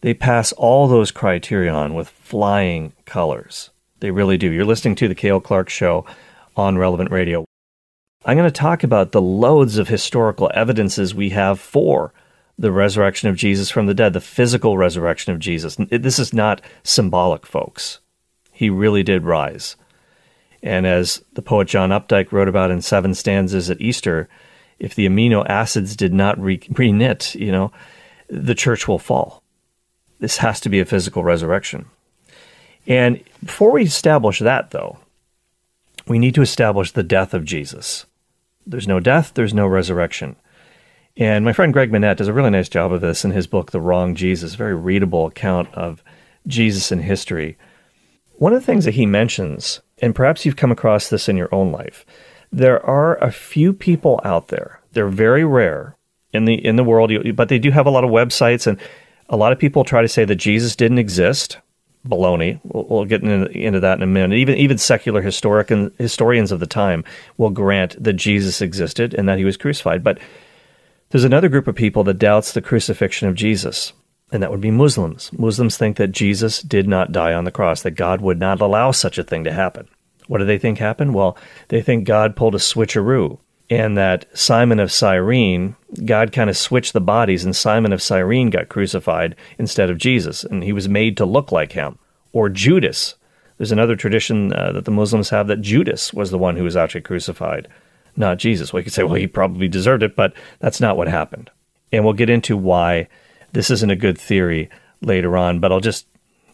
they 0.03 0.15
pass 0.15 0.53
all 0.53 0.88
those 0.88 1.12
criterion 1.12 1.94
with 1.94 2.08
flying 2.08 2.93
colors. 3.06 3.70
They 4.00 4.11
really 4.11 4.37
do. 4.37 4.50
You're 4.50 4.65
listening 4.65 4.97
to 4.97 5.06
the 5.08 5.15
Cale 5.15 5.41
Clarke 5.41 5.69
Show 5.69 6.05
on 6.56 6.76
Relevant 6.76 7.12
Radio. 7.12 7.44
I'm 8.24 8.36
going 8.36 8.48
to 8.48 8.52
talk 8.52 8.84
about 8.84 9.10
the 9.10 9.22
loads 9.22 9.78
of 9.78 9.88
historical 9.88 10.50
evidences 10.54 11.14
we 11.14 11.30
have 11.30 11.58
for 11.58 12.12
the 12.56 12.70
resurrection 12.70 13.28
of 13.28 13.36
Jesus 13.36 13.70
from 13.70 13.86
the 13.86 13.94
dead, 13.94 14.12
the 14.12 14.20
physical 14.20 14.78
resurrection 14.78 15.32
of 15.32 15.40
Jesus. 15.40 15.76
This 15.90 16.20
is 16.20 16.32
not 16.32 16.60
symbolic, 16.84 17.44
folks. 17.46 17.98
He 18.52 18.70
really 18.70 19.02
did 19.02 19.24
rise. 19.24 19.74
And 20.62 20.86
as 20.86 21.24
the 21.32 21.42
poet 21.42 21.66
John 21.66 21.90
Updike 21.90 22.30
wrote 22.30 22.46
about 22.46 22.70
in 22.70 22.80
Seven 22.80 23.14
Stanzas 23.14 23.70
at 23.70 23.80
Easter, 23.80 24.28
if 24.78 24.94
the 24.94 25.06
amino 25.08 25.44
acids 25.48 25.96
did 25.96 26.12
not 26.12 26.38
re- 26.40 26.58
reknit, 26.58 27.34
you 27.34 27.50
know, 27.50 27.72
the 28.28 28.54
church 28.54 28.86
will 28.86 29.00
fall. 29.00 29.42
This 30.20 30.36
has 30.36 30.60
to 30.60 30.69
be 30.69 30.78
a 30.78 30.84
physical 30.84 31.24
resurrection. 31.24 31.86
And 32.86 33.20
before 33.44 33.72
we 33.72 33.82
establish 33.82 34.38
that, 34.38 34.70
though, 34.70 34.98
we 36.06 36.20
need 36.20 36.36
to 36.36 36.42
establish 36.42 36.92
the 36.92 37.02
death 37.02 37.34
of 37.34 37.44
Jesus. 37.44 38.06
There's 38.67 38.88
no 38.88 39.00
death, 39.00 39.32
there's 39.35 39.55
no 39.55 39.67
resurrection. 39.67 40.37
And 41.17 41.44
my 41.44 41.53
friend 41.53 41.73
Greg 41.73 41.93
Monette 41.93 42.17
does 42.17 42.29
a 42.29 42.32
really 42.32 42.50
nice 42.50 42.69
job 42.69 42.93
of 42.93 43.00
this 43.00 43.25
in 43.25 43.32
his 43.32 43.47
book, 43.47 43.70
The 43.70 43.81
Wrong 43.81 44.14
Jesus, 44.14 44.55
very 44.55 44.75
readable 44.75 45.26
account 45.26 45.73
of 45.75 46.03
Jesus 46.47 46.91
in 46.91 47.00
history. 47.00 47.59
One 48.35 48.53
of 48.53 48.61
the 48.61 48.67
things 48.67 48.87
that 48.87 48.94
he 48.94 49.06
mentions, 49.06 49.81
and 49.99 50.14
perhaps 50.14 50.44
you've 50.44 50.56
come 50.56 50.73
across 50.73 51.09
this 51.09 51.29
in 51.29 51.37
your 51.37 51.55
own 51.55 51.70
life, 51.70 52.06
there 52.50 52.85
are 52.85 53.17
a 53.23 53.31
few 53.31 53.73
people 53.73 54.20
out 54.25 54.49
there. 54.49 54.81
They're 54.93 55.08
very 55.08 55.44
rare 55.44 55.97
in 56.32 56.44
the 56.44 56.55
in 56.55 56.76
the 56.76 56.85
world, 56.85 57.12
but 57.37 57.49
they 57.49 57.58
do 57.58 57.70
have 57.70 57.87
a 57.87 57.91
lot 57.91 58.05
of 58.05 58.11
websites, 58.11 58.67
and 58.67 58.79
a 59.29 59.37
lot 59.37 59.53
of 59.53 59.58
people 59.58 59.85
try 59.85 60.03
to 60.03 60.08
say 60.08 60.25
that 60.25 60.37
Jesus 60.37 60.76
didn't 60.76 60.99
exist 60.99 61.58
baloney. 62.06 62.60
We'll, 62.64 62.84
we'll 62.84 63.04
get 63.04 63.22
into, 63.22 63.50
into, 63.50 63.81
that 63.81 63.99
in 63.99 64.02
a 64.02 64.06
minute. 64.06 64.37
Even 64.37 64.56
even 64.56 64.78
secular 64.78 65.22
historic 65.22 65.70
and 65.70 65.93
historians 65.99 66.52
of 66.52 66.60
the 66.60 66.66
time 66.66 67.04
will 67.37 67.50
grant 67.50 68.02
that 68.02 68.14
Jesus 68.14 68.60
existed 68.60 69.14
and 69.14 69.28
that 69.28 69.38
he 69.38 69.44
was 69.44 69.56
crucified. 69.56 70.02
But 70.02 70.19
there's 71.10 71.25
another 71.25 71.49
group 71.49 71.69
of 71.69 71.75
people 71.75 72.04
that 72.04 72.19
doubts 72.19 72.52
the 72.52 72.62
crucifixion 72.62 73.28
of 73.28 73.34
Jesus, 73.34 73.93
and 74.32 74.43
that 74.43 74.50
would 74.50 74.60
be 74.60 74.70
Muslims. 74.70 75.31
Muslims 75.32 75.76
think 75.76 75.96
that 75.96 76.12
Jesus 76.12 76.62
did 76.62 76.88
not 76.88 77.12
die 77.12 77.34
on 77.34 77.44
the 77.44 77.50
cross, 77.50 77.82
that 77.82 77.93
God 77.93 78.20
would 78.20 78.40
not 78.40 78.60
allow 78.60 78.90
such 78.90 79.19
a 79.19 79.25
thing 79.25 79.44
to 79.44 79.52
happen. 79.52 79.88
What 80.26 80.38
do 80.38 80.44
they 80.44 80.58
think 80.58 80.78
happened? 80.78 81.14
Well, 81.14 81.37
they 81.69 81.82
think 81.82 82.06
God 82.06 82.37
pulled 82.37 82.55
a 82.55 82.58
switcheroo 82.58 83.38
and 83.70 83.97
that 83.97 84.26
Simon 84.37 84.81
of 84.81 84.93
Cyrene, 84.93 85.76
God 86.05 86.32
kind 86.32 86.50
of 86.50 86.56
switched 86.56 86.93
the 86.93 87.00
bodies, 87.00 87.44
and 87.44 87.55
Simon 87.55 87.93
of 87.93 88.03
Cyrene 88.03 88.50
got 88.50 88.69
crucified 88.69 89.37
instead 89.59 89.91
of 89.91 89.99
Jesus, 89.99 90.44
and 90.44 90.63
he 90.63 90.72
was 90.72 90.89
made 90.89 91.17
to 91.17 91.25
look 91.25 91.53
like 91.53 91.72
him. 91.72 91.98
Or 92.32 92.48
Judas. 92.48 93.15
There's 93.58 93.72
another 93.72 93.96
tradition 93.96 94.53
uh, 94.53 94.72
that 94.72 94.84
the 94.84 94.91
Muslims 94.91 95.31
have 95.31 95.46
that 95.46 95.60
Judas 95.60 96.13
was 96.13 96.31
the 96.31 96.39
one 96.39 96.56
who 96.56 96.65
was 96.65 96.77
actually 96.77 97.03
crucified, 97.03 97.69
not 98.17 98.39
Jesus. 98.39 98.72
Well, 98.72 98.81
you 98.81 98.84
could 98.84 98.93
say, 98.93 99.05
well, 99.05 99.15
he 99.15 99.27
probably 99.27 99.69
deserved 99.69 100.03
it, 100.03 100.17
but 100.17 100.32
that's 100.58 100.81
not 100.81 100.96
what 100.96 101.08
happened. 101.08 101.51
And 101.93 102.05
we'll 102.05 102.15
get 102.15 102.31
into 102.31 102.56
why 102.56 103.08
this 103.53 103.70
isn't 103.70 103.91
a 103.91 103.96
good 103.96 104.19
theory 104.19 104.70
later 105.03 105.36
on, 105.36 105.60
but 105.60 105.72
I'll 105.72 105.81
just 105.81 106.06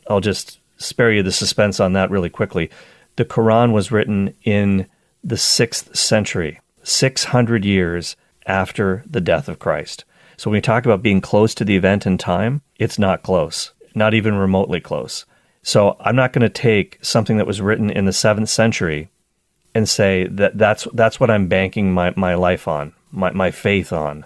I'll 0.08 0.20
just 0.20 0.58
spare 0.76 1.12
you 1.12 1.22
the 1.22 1.32
suspense 1.32 1.80
on 1.80 1.92
that 1.92 2.10
really 2.10 2.30
quickly. 2.30 2.70
The 3.16 3.24
Quran 3.24 3.72
was 3.72 3.90
written 3.92 4.34
in 4.44 4.86
the 5.22 5.36
6th 5.36 5.96
century. 5.96 6.60
600 6.88 7.64
years 7.64 8.16
after 8.46 9.04
the 9.06 9.20
death 9.20 9.48
of 9.48 9.58
Christ. 9.58 10.04
So 10.36 10.50
when 10.50 10.58
we 10.58 10.60
talk 10.62 10.84
about 10.84 11.02
being 11.02 11.20
close 11.20 11.54
to 11.54 11.64
the 11.64 11.76
event 11.76 12.06
in 12.06 12.16
time, 12.16 12.62
it's 12.78 12.98
not 12.98 13.22
close, 13.22 13.72
not 13.94 14.14
even 14.14 14.34
remotely 14.34 14.80
close. 14.80 15.26
So 15.62 15.96
I'm 16.00 16.16
not 16.16 16.32
going 16.32 16.42
to 16.42 16.48
take 16.48 16.98
something 17.02 17.36
that 17.36 17.46
was 17.46 17.60
written 17.60 17.90
in 17.90 18.04
the 18.04 18.12
7th 18.12 18.48
century 18.48 19.10
and 19.74 19.88
say 19.88 20.26
that 20.28 20.56
that's 20.56 20.88
that's 20.94 21.20
what 21.20 21.30
I'm 21.30 21.48
banking 21.48 21.92
my, 21.92 22.14
my 22.16 22.34
life 22.34 22.66
on, 22.66 22.94
my, 23.12 23.32
my 23.32 23.50
faith 23.50 23.92
on. 23.92 24.24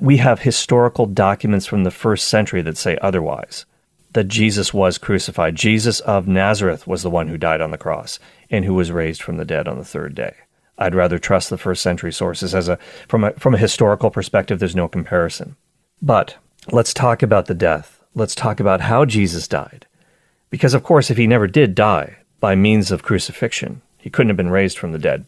We 0.00 0.16
have 0.18 0.40
historical 0.40 1.06
documents 1.06 1.66
from 1.66 1.84
the 1.84 1.90
first 1.90 2.28
century 2.28 2.62
that 2.62 2.78
say 2.78 2.96
otherwise. 3.02 3.66
That 4.12 4.28
Jesus 4.28 4.74
was 4.74 4.98
crucified. 4.98 5.54
Jesus 5.54 6.00
of 6.00 6.26
Nazareth 6.26 6.86
was 6.86 7.02
the 7.02 7.10
one 7.10 7.28
who 7.28 7.38
died 7.38 7.60
on 7.60 7.70
the 7.70 7.78
cross 7.78 8.18
and 8.50 8.64
who 8.64 8.74
was 8.74 8.90
raised 8.90 9.22
from 9.22 9.36
the 9.36 9.44
dead 9.44 9.68
on 9.68 9.78
the 9.78 9.84
third 9.84 10.14
day. 10.16 10.34
I'd 10.80 10.94
rather 10.94 11.18
trust 11.18 11.50
the 11.50 11.58
first 11.58 11.82
century 11.82 12.12
sources 12.12 12.54
as 12.54 12.68
a 12.68 12.78
from 13.06 13.24
a 13.24 13.32
from 13.32 13.54
a 13.54 13.58
historical 13.58 14.10
perspective 14.10 14.58
there's 14.58 14.74
no 14.74 14.88
comparison. 14.88 15.56
But 16.00 16.36
let's 16.72 16.94
talk 16.94 17.22
about 17.22 17.46
the 17.46 17.54
death. 17.54 18.02
Let's 18.14 18.34
talk 18.34 18.58
about 18.58 18.80
how 18.80 19.04
Jesus 19.04 19.46
died. 19.46 19.86
Because 20.48 20.74
of 20.74 20.82
course 20.82 21.10
if 21.10 21.18
he 21.18 21.26
never 21.26 21.46
did 21.46 21.74
die 21.74 22.16
by 22.40 22.54
means 22.54 22.90
of 22.90 23.02
crucifixion, 23.02 23.82
he 23.98 24.10
couldn't 24.10 24.30
have 24.30 24.36
been 24.36 24.50
raised 24.50 24.78
from 24.78 24.92
the 24.92 24.98
dead. 24.98 25.26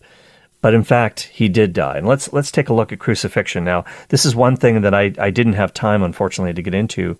But 0.63 0.75
in 0.75 0.85
fact, 0.85 1.25
he 1.25 1.49
did 1.49 1.73
die. 1.73 1.99
And 1.99 2.07
let's 2.07 2.33
let's 2.33 2.51
take 2.51 2.69
a 2.69 2.75
look 2.75 2.93
at 2.93 2.99
crucifixion. 2.99 3.65
Now, 3.65 3.85
this 4.09 4.25
is 4.25 4.35
one 4.35 4.57
thing 4.57 4.81
that 4.81 4.95
I, 4.95 5.13
I 5.19 5.31
didn't 5.31 5.55
have 5.55 5.75
time, 5.75 6.03
unfortunately, 6.03 6.55
to 6.55 6.63
get 6.63 6.75
into 6.75 7.19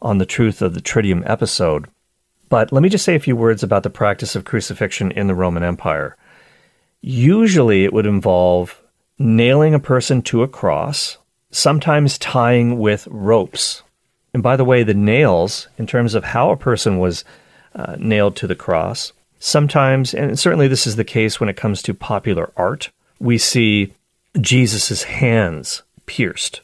on 0.00 0.18
the 0.18 0.26
truth 0.26 0.62
of 0.62 0.74
the 0.74 0.80
Triduum 0.80 1.28
episode. 1.28 1.86
But 2.48 2.72
let 2.72 2.82
me 2.82 2.88
just 2.88 3.04
say 3.04 3.14
a 3.14 3.20
few 3.20 3.36
words 3.36 3.62
about 3.62 3.82
the 3.82 3.90
practice 3.90 4.34
of 4.34 4.44
crucifixion 4.44 5.10
in 5.10 5.26
the 5.26 5.34
Roman 5.34 5.62
Empire. 5.62 6.16
Usually 7.00 7.84
it 7.84 7.92
would 7.92 8.06
involve 8.06 8.82
nailing 9.18 9.74
a 9.74 9.80
person 9.80 10.22
to 10.22 10.42
a 10.42 10.48
cross, 10.48 11.18
sometimes 11.50 12.18
tying 12.18 12.78
with 12.78 13.08
ropes. 13.10 13.82
And 14.34 14.42
by 14.42 14.56
the 14.56 14.64
way, 14.64 14.82
the 14.82 14.94
nails, 14.94 15.68
in 15.78 15.86
terms 15.86 16.14
of 16.14 16.24
how 16.24 16.50
a 16.50 16.56
person 16.56 16.98
was 16.98 17.24
uh, 17.74 17.96
nailed 17.98 18.36
to 18.36 18.46
the 18.46 18.54
cross, 18.54 19.12
sometimes, 19.38 20.14
and 20.14 20.38
certainly 20.38 20.68
this 20.68 20.86
is 20.86 20.96
the 20.96 21.04
case 21.04 21.40
when 21.40 21.48
it 21.48 21.56
comes 21.56 21.82
to 21.82 21.94
popular 21.94 22.52
art, 22.56 22.90
we 23.18 23.38
see 23.38 23.92
Jesus' 24.40 25.04
hands 25.04 25.82
pierced. 26.06 26.60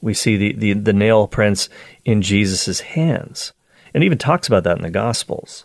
We 0.00 0.14
see 0.14 0.36
the, 0.36 0.52
the, 0.52 0.72
the 0.74 0.92
nail 0.92 1.26
prints 1.26 1.68
in 2.04 2.20
Jesus' 2.20 2.80
hands. 2.80 3.52
And 3.94 4.04
even 4.04 4.18
talks 4.18 4.48
about 4.48 4.64
that 4.64 4.76
in 4.76 4.82
the 4.82 4.90
Gospels. 4.90 5.64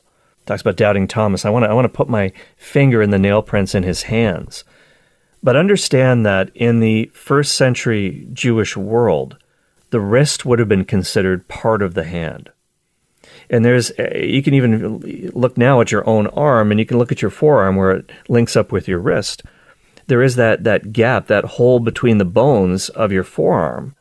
Talks 0.49 0.61
about 0.61 0.77
doubting 0.77 1.07
Thomas. 1.07 1.45
I 1.45 1.51
want 1.51 1.65
to 1.65 1.69
I 1.69 1.73
want 1.73 1.85
to 1.85 1.95
put 1.95 2.09
my 2.09 2.33
finger 2.57 3.03
in 3.03 3.11
the 3.11 3.19
nail 3.19 3.43
prints 3.43 3.75
in 3.75 3.83
his 3.83 4.01
hands. 4.01 4.63
But 5.43 5.55
understand 5.55 6.25
that 6.25 6.49
in 6.55 6.79
the 6.79 7.11
first 7.13 7.53
century 7.53 8.27
Jewish 8.33 8.75
world, 8.75 9.37
the 9.91 9.99
wrist 9.99 10.47
would 10.47 10.57
have 10.57 10.67
been 10.67 10.85
considered 10.85 11.47
part 11.49 11.83
of 11.83 11.93
the 11.93 12.03
hand. 12.03 12.49
And 13.51 13.63
there's, 13.63 13.91
eh, 13.99 14.23
you 14.23 14.41
can 14.41 14.55
even 14.55 15.31
look 15.35 15.55
now 15.55 15.81
at 15.81 15.91
your 15.91 16.09
own 16.09 16.25
arm 16.29 16.71
and 16.71 16.79
you 16.79 16.85
can 16.87 16.97
look 16.97 17.11
at 17.11 17.21
your 17.21 17.29
forearm 17.29 17.75
where 17.75 17.91
it 17.91 18.11
links 18.27 18.55
up 18.55 18.71
with 18.71 18.87
your 18.87 18.97
wrist. 18.97 19.43
There 20.07 20.23
is 20.23 20.35
that, 20.37 20.63
that 20.63 20.91
gap, 20.91 21.27
that 21.27 21.45
hole 21.45 21.79
between 21.79 22.17
the 22.17 22.25
bones 22.25 22.89
of 22.89 23.11
your 23.11 23.23
forearm 23.23 23.95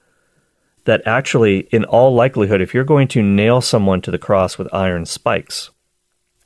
that 0.87 1.02
actually, 1.05 1.69
in 1.71 1.85
all 1.85 2.14
likelihood, 2.14 2.62
if 2.62 2.73
you're 2.73 2.85
going 2.85 3.09
to 3.09 3.23
nail 3.23 3.61
someone 3.61 4.00
to 4.00 4.11
the 4.11 4.17
cross 4.17 4.57
with 4.57 4.73
iron 4.73 5.05
spikes, 5.05 5.69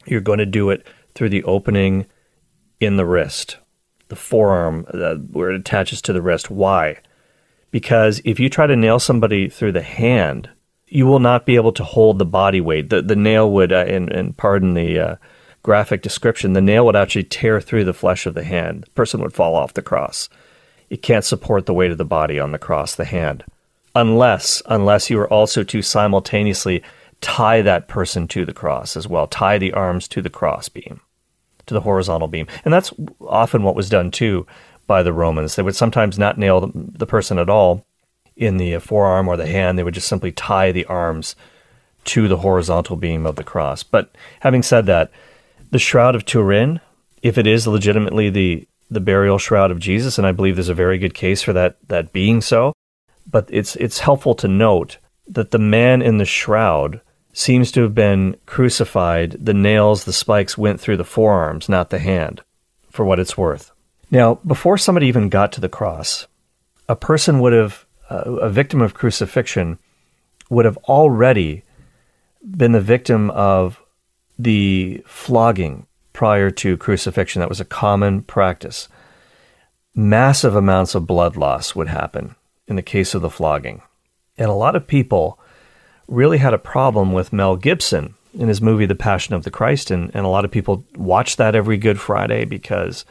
you're 0.06 0.20
going 0.20 0.38
to 0.38 0.46
do 0.46 0.70
it 0.70 0.86
through 1.14 1.28
the 1.28 1.44
opening 1.44 2.06
in 2.80 2.96
the 2.96 3.06
wrist, 3.06 3.58
the 4.08 4.16
forearm 4.16 4.86
uh, 4.92 5.14
where 5.16 5.50
it 5.50 5.60
attaches 5.60 6.02
to 6.02 6.12
the 6.12 6.22
wrist. 6.22 6.50
Why? 6.50 6.98
Because 7.70 8.20
if 8.24 8.38
you 8.38 8.48
try 8.48 8.66
to 8.66 8.76
nail 8.76 8.98
somebody 8.98 9.48
through 9.48 9.72
the 9.72 9.82
hand, 9.82 10.50
you 10.86 11.06
will 11.06 11.20
not 11.20 11.46
be 11.46 11.56
able 11.56 11.72
to 11.72 11.84
hold 11.84 12.18
the 12.18 12.26
body 12.26 12.60
weight. 12.60 12.90
The, 12.90 13.00
the 13.00 13.16
nail 13.16 13.50
would, 13.50 13.72
uh, 13.72 13.84
and, 13.88 14.10
and 14.12 14.36
pardon 14.36 14.74
the 14.74 14.98
uh, 14.98 15.16
graphic 15.62 16.02
description, 16.02 16.52
the 16.52 16.60
nail 16.60 16.84
would 16.84 16.96
actually 16.96 17.24
tear 17.24 17.60
through 17.60 17.84
the 17.84 17.94
flesh 17.94 18.26
of 18.26 18.34
the 18.34 18.44
hand. 18.44 18.84
The 18.84 18.90
person 18.90 19.20
would 19.22 19.32
fall 19.32 19.54
off 19.54 19.74
the 19.74 19.82
cross. 19.82 20.28
It 20.90 21.00
can't 21.00 21.24
support 21.24 21.64
the 21.64 21.72
weight 21.72 21.90
of 21.90 21.98
the 21.98 22.04
body 22.04 22.38
on 22.38 22.52
the 22.52 22.58
cross, 22.58 22.94
the 22.94 23.06
hand, 23.06 23.44
unless 23.94 24.62
unless 24.66 25.08
you 25.08 25.18
are 25.20 25.32
also 25.32 25.64
to 25.64 25.80
simultaneously 25.80 26.82
tie 27.22 27.62
that 27.62 27.88
person 27.88 28.28
to 28.28 28.44
the 28.44 28.52
cross 28.52 28.96
as 28.96 29.08
well, 29.08 29.26
tie 29.26 29.56
the 29.56 29.72
arms 29.72 30.06
to 30.08 30.20
the 30.20 30.28
cross 30.28 30.68
beam, 30.68 31.00
to 31.66 31.72
the 31.72 31.80
horizontal 31.80 32.28
beam. 32.28 32.46
And 32.64 32.74
that's 32.74 32.92
often 33.20 33.62
what 33.62 33.76
was 33.76 33.88
done 33.88 34.10
too 34.10 34.46
by 34.86 35.02
the 35.02 35.12
Romans. 35.12 35.56
They 35.56 35.62
would 35.62 35.76
sometimes 35.76 36.18
not 36.18 36.36
nail 36.36 36.70
the, 36.74 37.06
person 37.06 37.38
at 37.38 37.48
all 37.48 37.86
in 38.36 38.58
the 38.58 38.78
forearm 38.78 39.28
or 39.28 39.36
the 39.36 39.46
hand. 39.46 39.78
They 39.78 39.84
would 39.84 39.94
just 39.94 40.08
simply 40.08 40.32
tie 40.32 40.72
the 40.72 40.84
arms 40.86 41.36
to 42.04 42.26
the 42.26 42.38
horizontal 42.38 42.96
beam 42.96 43.24
of 43.24 43.36
the 43.36 43.44
cross. 43.44 43.82
But 43.82 44.14
having 44.40 44.62
said 44.62 44.86
that, 44.86 45.10
the 45.70 45.78
Shroud 45.78 46.16
of 46.16 46.26
Turin, 46.26 46.80
if 47.22 47.38
it 47.38 47.46
is 47.46 47.66
legitimately 47.66 48.28
the, 48.28 48.66
the 48.90 49.00
burial 49.00 49.38
shroud 49.38 49.70
of 49.70 49.78
Jesus, 49.78 50.18
and 50.18 50.26
I 50.26 50.32
believe 50.32 50.56
there's 50.56 50.68
a 50.68 50.74
very 50.74 50.98
good 50.98 51.14
case 51.14 51.40
for 51.40 51.52
that, 51.52 51.76
that 51.88 52.12
being 52.12 52.40
so, 52.40 52.74
but 53.30 53.48
it's, 53.50 53.76
it's 53.76 54.00
helpful 54.00 54.34
to 54.34 54.48
note 54.48 54.98
that 55.28 55.52
the 55.52 55.58
man 55.58 56.02
in 56.02 56.18
the 56.18 56.24
shroud 56.24 57.00
seems 57.32 57.72
to 57.72 57.82
have 57.82 57.94
been 57.94 58.36
crucified. 58.46 59.36
The 59.40 59.54
nails, 59.54 60.04
the 60.04 60.12
spikes 60.12 60.58
went 60.58 60.80
through 60.80 60.98
the 60.98 61.04
forearms, 61.04 61.68
not 61.68 61.90
the 61.90 61.98
hand, 61.98 62.42
for 62.90 63.04
what 63.04 63.18
it's 63.18 63.38
worth. 63.38 63.72
Now, 64.10 64.34
before 64.46 64.76
somebody 64.76 65.06
even 65.06 65.30
got 65.30 65.52
to 65.52 65.60
the 65.60 65.68
cross, 65.68 66.26
a 66.88 66.96
person 66.96 67.40
would 67.40 67.54
have, 67.54 67.86
uh, 68.10 68.32
a 68.40 68.50
victim 68.50 68.82
of 68.82 68.94
crucifixion, 68.94 69.78
would 70.50 70.66
have 70.66 70.76
already 70.88 71.62
been 72.44 72.72
the 72.72 72.80
victim 72.80 73.30
of 73.30 73.80
the 74.38 75.02
flogging 75.06 75.86
prior 76.12 76.50
to 76.50 76.76
crucifixion. 76.76 77.40
That 77.40 77.48
was 77.48 77.60
a 77.60 77.64
common 77.64 78.22
practice. 78.22 78.88
Massive 79.94 80.54
amounts 80.54 80.94
of 80.94 81.06
blood 81.06 81.36
loss 81.36 81.74
would 81.74 81.88
happen 81.88 82.34
in 82.66 82.76
the 82.76 82.82
case 82.82 83.14
of 83.14 83.22
the 83.22 83.30
flogging. 83.30 83.80
And 84.36 84.50
a 84.50 84.54
lot 84.54 84.76
of 84.76 84.86
people 84.86 85.38
really 86.08 86.38
had 86.38 86.54
a 86.54 86.58
problem 86.58 87.12
with 87.12 87.32
Mel 87.32 87.56
Gibson 87.56 88.14
in 88.34 88.48
his 88.48 88.60
movie 88.60 88.86
The 88.86 88.94
Passion 88.94 89.34
of 89.34 89.44
the 89.44 89.50
Christ, 89.50 89.90
and, 89.90 90.10
and 90.14 90.24
a 90.24 90.28
lot 90.28 90.44
of 90.44 90.50
people 90.50 90.84
watch 90.96 91.36
that 91.36 91.54
every 91.54 91.76
Good 91.76 92.00
Friday 92.00 92.44
because 92.44 93.04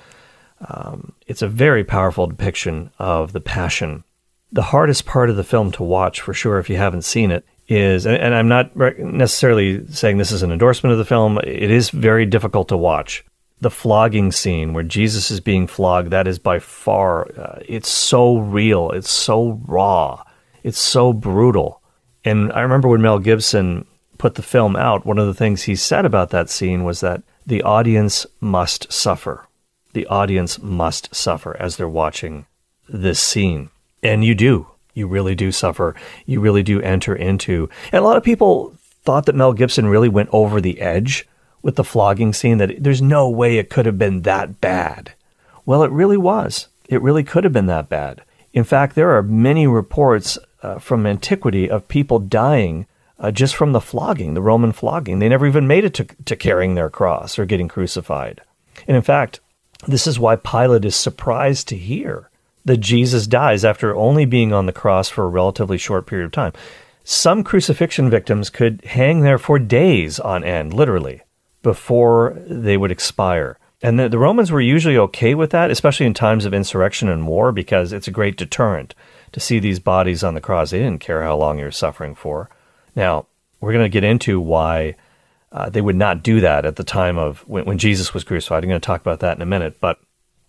um, 0.68 1.14
it's 1.28 1.42
a 1.42 1.48
very 1.48 1.84
powerful 1.84 2.28
depiction 2.28 2.92
of 3.00 3.34
the 3.34 3.42
Passion. 3.42 4.04
The 4.52 4.64
hardest 4.64 5.06
part 5.06 5.30
of 5.30 5.36
the 5.36 5.44
film 5.44 5.72
to 5.74 5.84
watch, 5.84 6.22
for 6.22 6.34
sure, 6.34 6.60
if 6.60 6.70
you 6.70 6.78
haven't 6.78 7.04
seen 7.04 7.32
it, 7.32 7.46
is, 7.68 8.06
and, 8.06 8.18
and 8.18 8.36
I'm 8.36 8.48
not 8.48 8.76
necessarily 8.76 9.88
saying 9.88 10.18
this 10.18 10.32
is 10.32 10.44
an 10.44 10.52
endorsement 10.52 10.92
of 10.92 11.00
the 11.00 11.06
film, 11.06 11.40
it 11.44 11.72
is 11.72 11.90
very 11.90 12.26
difficult 12.26 12.68
to 12.70 12.78
watch. 12.78 13.24
The 13.62 13.72
flogging 13.72 14.32
scene 14.32 14.74
where 14.74 14.84
Jesus 14.84 15.30
is 15.30 15.40
being 15.40 15.68
flogged, 15.68 16.10
that 16.10 16.28
is 16.28 16.40
by 16.40 16.60
far, 16.60 17.28
uh, 17.40 17.60
it's 17.66 17.90
so 17.90 18.40
real, 18.40 18.92
it's 18.92 19.10
so 19.10 19.62
raw, 19.66 20.24
it's 20.64 20.80
so 20.80 21.14
brutal 21.14 21.81
and 22.24 22.52
I 22.54 22.62
remember 22.62 22.88
when 22.88 23.02
Mel 23.02 23.20
Gibson 23.20 23.86
put 24.18 24.36
the 24.36 24.44
film 24.44 24.76
out, 24.76 25.06
one 25.06 25.18
of 25.18 25.28
the 25.28 25.34
things 25.34 25.64
he 25.64 25.76
said 25.76 26.06
about 26.06 26.30
that 26.30 26.50
scene 26.50 26.84
was 26.84 27.00
that 27.00 27.24
the 27.46 27.64
audience 27.64 28.26
must 28.40 28.92
suffer. 28.92 29.48
The 29.94 30.06
audience 30.08 30.62
must 30.62 31.14
suffer 31.14 31.58
as 31.60 31.76
they're 31.76 31.90
watching 31.90 32.46
this 32.88 33.20
scene. 33.20 33.70
And 34.04 34.24
you 34.24 34.36
do. 34.36 34.68
You 34.94 35.08
really 35.08 35.36
do 35.36 35.52
suffer. 35.52 35.96
You 36.26 36.40
really 36.40 36.64
do 36.64 36.82
enter 36.82 37.16
into. 37.16 37.70
And 37.92 38.04
a 38.04 38.08
lot 38.08 38.18
of 38.18 38.24
people 38.24 38.76
thought 39.04 39.26
that 39.26 39.36
Mel 39.36 39.54
Gibson 39.54 39.88
really 39.88 40.10
went 40.10 40.30
over 40.32 40.62
the 40.62 40.82
edge 40.82 41.28
with 41.62 41.76
the 41.76 41.84
flogging 41.84 42.34
scene, 42.34 42.58
that 42.58 42.84
there's 42.84 43.02
no 43.02 43.30
way 43.30 43.58
it 43.58 43.70
could 43.70 43.86
have 43.86 43.98
been 43.98 44.22
that 44.22 44.62
bad. 44.62 45.14
Well, 45.66 45.84
it 45.84 45.92
really 45.92 46.18
was. 46.18 46.68
It 46.90 47.02
really 47.02 47.24
could 47.24 47.44
have 47.44 47.54
been 47.54 47.68
that 47.68 47.88
bad. 47.88 48.24
In 48.54 48.64
fact, 48.64 48.96
there 48.96 49.12
are 49.12 49.24
many 49.24 49.68
reports 49.68 50.38
uh, 50.62 50.80
from 50.80 51.06
antiquity 51.06 51.70
of 51.70 51.88
people 51.88 52.20
dying 52.20 52.86
uh, 53.20 53.32
just 53.32 53.56
from 53.56 53.72
the 53.72 53.82
flogging, 53.82 54.34
the 54.34 54.42
Roman 54.42 54.72
flogging. 54.72 55.20
They 55.20 55.30
never 55.30 55.46
even 55.46 55.68
made 55.68 55.86
it 55.86 55.94
to, 55.96 56.06
to 56.26 56.36
carrying 56.36 56.76
their 56.76 56.90
cross 56.90 57.38
or 57.38 57.46
getting 57.46 57.68
crucified. 57.68 58.42
And 58.88 58.98
in 58.98 59.04
fact, 59.04 59.40
this 59.88 60.08
is 60.08 60.20
why 60.20 60.36
Pilate 60.36 60.86
is 60.86 60.96
surprised 60.96 61.68
to 61.68 61.78
hear 61.78 62.30
that 62.66 62.78
Jesus 62.78 63.28
dies 63.28 63.66
after 63.66 63.96
only 63.96 64.26
being 64.26 64.54
on 64.54 64.66
the 64.66 64.72
cross 64.72 65.10
for 65.10 65.24
a 65.24 65.30
relatively 65.30 65.78
short 65.78 66.06
period 66.06 66.26
of 66.26 66.32
time. 66.32 66.54
Some 67.04 67.44
crucifixion 67.44 68.10
victims 68.10 68.50
could 68.50 68.84
hang 68.86 69.22
there 69.22 69.40
for 69.40 69.58
days 69.58 70.20
on 70.20 70.44
end, 70.44 70.74
literally, 70.74 71.22
before 71.64 72.38
they 72.48 72.78
would 72.78 72.92
expire. 72.92 73.58
And 73.82 74.00
the, 74.00 74.10
the 74.10 74.20
Romans 74.20 74.52
were 74.52 74.62
usually 74.62 74.98
okay 74.98 75.34
with 75.34 75.50
that, 75.52 75.72
especially 75.72 76.06
in 76.06 76.14
times 76.14 76.46
of 76.46 76.54
insurrection 76.54 77.10
and 77.10 77.28
war, 77.28 77.52
because 77.52 77.92
it's 77.92 78.08
a 78.08 78.12
great 78.12 78.38
deterrent 78.38 78.94
to 79.32 79.40
see 79.40 79.60
these 79.60 79.80
bodies 79.80 80.24
on 80.24 80.34
the 80.34 80.42
cross. 80.42 80.72
They 80.72 80.80
didn't 80.80 81.02
care 81.02 81.24
how 81.24 81.38
long 81.38 81.60
you're 81.60 81.72
suffering 81.72 82.16
for. 82.16 82.50
Now, 82.96 83.28
we're 83.60 83.74
going 83.74 83.86
to 83.86 83.90
get 83.90 84.04
into 84.04 84.40
why 84.40 84.96
uh, 85.52 85.70
they 85.70 85.82
would 85.82 85.96
not 85.96 86.24
do 86.24 86.42
that 86.42 86.66
at 86.66 86.76
the 86.76 86.84
time 86.84 87.18
of 87.18 87.40
when, 87.48 87.66
when 87.66 87.78
Jesus 87.78 88.14
was 88.14 88.24
crucified. 88.24 88.64
I'm 88.64 88.70
going 88.70 88.82
to 88.82 88.86
talk 88.86 89.02
about 89.02 89.20
that 89.20 89.38
in 89.38 89.42
a 89.42 89.46
minute. 89.46 89.80
But 89.80 90.00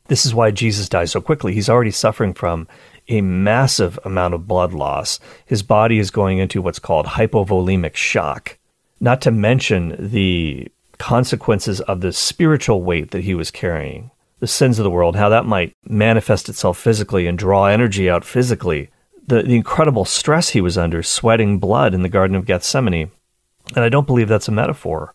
this 0.08 0.26
is 0.26 0.34
why 0.34 0.50
Jesus 0.50 0.88
dies 0.88 1.10
so 1.10 1.20
quickly. 1.20 1.54
He's 1.54 1.68
already 1.68 1.90
suffering 1.90 2.34
from 2.34 2.68
a 3.08 3.20
massive 3.20 3.98
amount 4.04 4.34
of 4.34 4.46
blood 4.46 4.72
loss. 4.72 5.18
His 5.44 5.62
body 5.62 5.98
is 5.98 6.10
going 6.10 6.38
into 6.38 6.62
what's 6.62 6.78
called 6.78 7.06
hypovolemic 7.06 7.96
shock, 7.96 8.58
not 9.00 9.20
to 9.22 9.30
mention 9.30 9.96
the 9.98 10.68
consequences 10.98 11.80
of 11.80 12.00
the 12.00 12.12
spiritual 12.12 12.82
weight 12.82 13.10
that 13.10 13.24
he 13.24 13.34
was 13.34 13.50
carrying 13.50 14.11
the 14.42 14.48
sins 14.48 14.80
of 14.80 14.82
the 14.82 14.90
world, 14.90 15.14
how 15.14 15.28
that 15.28 15.46
might 15.46 15.72
manifest 15.84 16.48
itself 16.48 16.76
physically 16.76 17.28
and 17.28 17.38
draw 17.38 17.66
energy 17.66 18.10
out 18.10 18.24
physically. 18.24 18.90
The, 19.24 19.44
the 19.44 19.54
incredible 19.54 20.04
stress 20.04 20.48
he 20.48 20.60
was 20.60 20.76
under, 20.76 21.00
sweating 21.00 21.60
blood 21.60 21.94
in 21.94 22.02
the 22.02 22.08
Garden 22.08 22.34
of 22.34 22.44
Gethsemane. 22.44 23.12
And 23.76 23.84
I 23.84 23.88
don't 23.88 24.06
believe 24.08 24.26
that's 24.26 24.48
a 24.48 24.52
metaphor. 24.52 25.14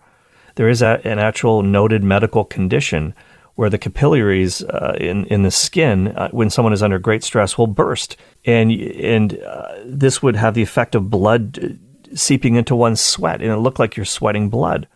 There 0.55 0.69
is 0.69 0.81
a, 0.81 1.01
an 1.03 1.19
actual 1.19 1.61
noted 1.61 2.05
medical 2.05 2.45
condition 2.45 3.13
where 3.55 3.69
the 3.69 3.77
capillaries 3.77 4.63
uh, 4.63 4.95
in 4.97 5.25
in 5.25 5.43
the 5.43 5.51
skin, 5.51 6.07
uh, 6.07 6.29
when 6.29 6.49
someone 6.49 6.71
is 6.71 6.81
under 6.81 6.97
great 6.97 7.25
stress, 7.25 7.57
will 7.57 7.67
burst, 7.67 8.15
and 8.45 8.71
and 8.71 9.37
uh, 9.43 9.73
this 9.83 10.23
would 10.23 10.37
have 10.37 10.53
the 10.53 10.61
effect 10.61 10.95
of 10.95 11.09
blood 11.09 11.59
uh, 11.61 12.15
seeping 12.15 12.55
into 12.55 12.77
one's 12.77 13.01
sweat, 13.01 13.41
and 13.41 13.51
it 13.51 13.57
looked 13.57 13.79
like 13.79 13.97
you're 13.97 14.05
sweating 14.05 14.49
blood. 14.49 14.87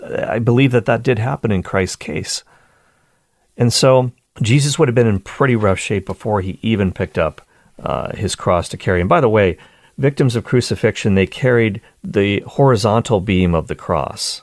I 0.00 0.38
believe 0.38 0.70
that 0.70 0.84
that 0.84 1.02
did 1.02 1.18
happen 1.18 1.50
in 1.50 1.64
Christ's 1.64 1.96
case. 1.96 2.44
And 3.60 3.72
so 3.72 4.10
Jesus 4.42 4.78
would 4.78 4.88
have 4.88 4.94
been 4.94 5.06
in 5.06 5.20
pretty 5.20 5.54
rough 5.54 5.78
shape 5.78 6.06
before 6.06 6.40
he 6.40 6.58
even 6.62 6.92
picked 6.92 7.18
up 7.18 7.42
uh, 7.78 8.16
his 8.16 8.34
cross 8.34 8.68
to 8.70 8.76
carry. 8.76 9.00
And 9.00 9.08
by 9.08 9.20
the 9.20 9.28
way, 9.28 9.58
victims 9.98 10.34
of 10.34 10.44
crucifixion, 10.44 11.14
they 11.14 11.26
carried 11.26 11.82
the 12.02 12.40
horizontal 12.40 13.20
beam 13.20 13.54
of 13.54 13.68
the 13.68 13.74
cross, 13.74 14.42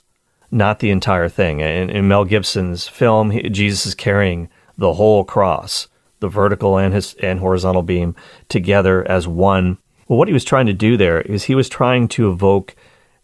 not 0.52 0.80
the 0.80 0.92
entire 0.92 1.28
thing. 1.28 1.60
In, 1.62 1.90
in 1.90 2.08
Mel 2.08 2.26
Gibson's 2.26 2.88
film, 2.88 3.32
he, 3.32 3.50
Jesus 3.50 3.88
is 3.88 3.96
carrying 3.96 4.50
the 4.78 4.94
whole 4.94 5.24
cross, 5.24 5.88
the 6.20 6.30
vertical 6.30 6.78
and 6.78 6.94
his 6.94 7.16
and 7.16 7.40
horizontal 7.40 7.82
beam 7.82 8.16
together 8.50 9.06
as 9.10 9.28
one 9.28 9.80
Well, 10.08 10.20
what 10.20 10.28
he 10.28 10.34
was 10.34 10.46
trying 10.46 10.68
to 10.68 10.74
do 10.74 10.96
there 10.96 11.22
is 11.22 11.46
he 11.46 11.56
was 11.56 11.70
trying 11.70 12.08
to 12.10 12.30
evoke 12.30 12.76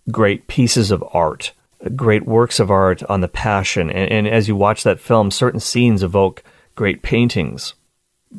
great 0.09 0.47
pieces 0.47 0.89
of 0.89 1.03
art, 1.13 1.53
great 1.89 2.25
works 2.25 2.59
of 2.59 2.71
art 2.71 3.03
on 3.03 3.21
the 3.21 3.27
Passion. 3.27 3.89
And, 3.89 4.11
and 4.11 4.27
as 4.27 4.47
you 4.47 4.55
watch 4.55 4.83
that 4.83 4.99
film, 4.99 5.31
certain 5.31 5.59
scenes 5.59 6.03
evoke 6.03 6.43
great 6.75 7.01
paintings. 7.01 7.73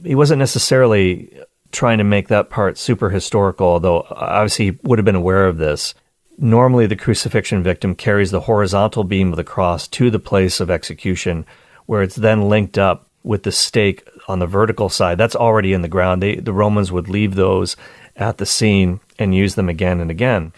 He 0.02 0.14
wasn't 0.14 0.38
necessarily 0.40 1.32
trying 1.70 1.98
to 1.98 2.04
make 2.04 2.28
that 2.28 2.50
part 2.50 2.78
super 2.78 3.10
historical, 3.10 3.66
although 3.66 4.06
obviously 4.10 4.66
he 4.66 4.78
would 4.82 4.98
have 4.98 5.04
been 5.04 5.14
aware 5.14 5.46
of 5.46 5.58
this. 5.58 5.94
Normally, 6.36 6.86
the 6.86 6.96
crucifixion 6.96 7.62
victim 7.62 7.94
carries 7.94 8.30
the 8.30 8.40
horizontal 8.40 9.04
beam 9.04 9.30
of 9.30 9.36
the 9.36 9.44
cross 9.44 9.86
to 9.88 10.10
the 10.10 10.18
place 10.18 10.58
of 10.58 10.70
execution, 10.70 11.46
where 11.86 12.02
it's 12.02 12.16
then 12.16 12.48
linked 12.48 12.76
up 12.76 13.08
with 13.22 13.44
the 13.44 13.52
stake 13.52 14.06
on 14.26 14.38
the 14.38 14.46
vertical 14.46 14.88
side. 14.88 15.16
That's 15.16 15.36
already 15.36 15.72
in 15.72 15.82
the 15.82 15.88
ground. 15.88 16.22
They, 16.22 16.36
the 16.36 16.52
Romans 16.52 16.90
would 16.90 17.08
leave 17.08 17.34
those 17.34 17.76
at 18.16 18.38
the 18.38 18.46
scene 18.46 19.00
and 19.18 19.34
use 19.34 19.54
them 19.54 19.68
again 19.68 20.00
and 20.00 20.10
again. 20.10 20.52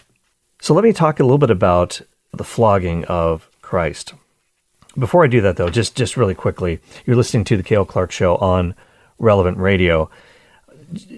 So 0.61 0.73
let 0.73 0.83
me 0.83 0.93
talk 0.93 1.19
a 1.19 1.23
little 1.23 1.37
bit 1.37 1.51
about 1.51 2.01
the 2.37 2.43
flogging 2.43 3.05
of 3.05 3.49
Christ. 3.61 4.13
Before 4.97 5.23
I 5.23 5.27
do 5.27 5.41
that, 5.41 5.57
though, 5.57 5.69
just 5.69 5.95
just 5.95 6.17
really 6.17 6.35
quickly, 6.35 6.79
you're 7.05 7.15
listening 7.15 7.43
to 7.45 7.57
the 7.57 7.63
Cale 7.63 7.85
Clarke 7.85 8.11
Show 8.11 8.35
on 8.37 8.75
Relevant 9.19 9.57
Radio 9.57 10.09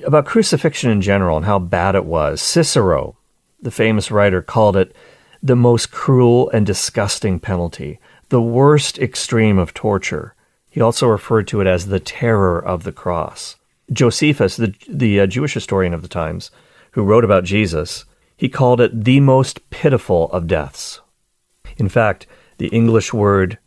about 0.06 0.26
crucifixion 0.26 0.90
in 0.90 1.02
general 1.02 1.38
and 1.38 1.46
how 1.46 1.60
bad 1.60 1.96
it 1.96 2.06
was. 2.06 2.42
Cicero, 2.42 3.16
the 3.62 3.72
famous 3.72 4.12
writer, 4.12 4.42
called 4.42 4.76
it 4.76 4.96
the 5.42 5.56
most 5.56 5.92
cruel 5.92 6.50
and 6.50 6.66
disgusting 6.66 7.40
penalty, 7.40 8.00
the 8.30 8.42
worst 8.42 9.00
extreme 9.00 9.58
of 9.58 9.74
torture. 9.74 10.34
He 10.70 10.82
also 10.82 11.08
referred 11.08 11.48
to 11.50 11.62
it 11.62 11.68
as 11.68 11.88
the 11.88 12.00
terror 12.00 12.60
of 12.60 12.84
the 12.84 12.92
cross. 12.92 13.56
Josephus, 13.92 14.56
the, 14.56 14.74
the 14.88 15.22
uh, 15.22 15.28
Jewish 15.28 15.54
historian 15.54 15.94
of 15.94 16.02
the 16.02 16.08
times, 16.08 16.52
who 16.92 17.04
wrote 17.04 17.24
about 17.24 17.44
Jesus, 17.44 18.06
he 18.36 18.50
called 18.50 18.82
it 18.82 19.04
the 19.04 19.20
most 19.20 19.70
pitiful 19.70 20.32
of 20.32 20.48
deaths. 20.48 21.02
In 21.80 21.90
fact, 21.90 22.28
the 22.58 22.68
English 22.68 23.14
word 23.14 23.58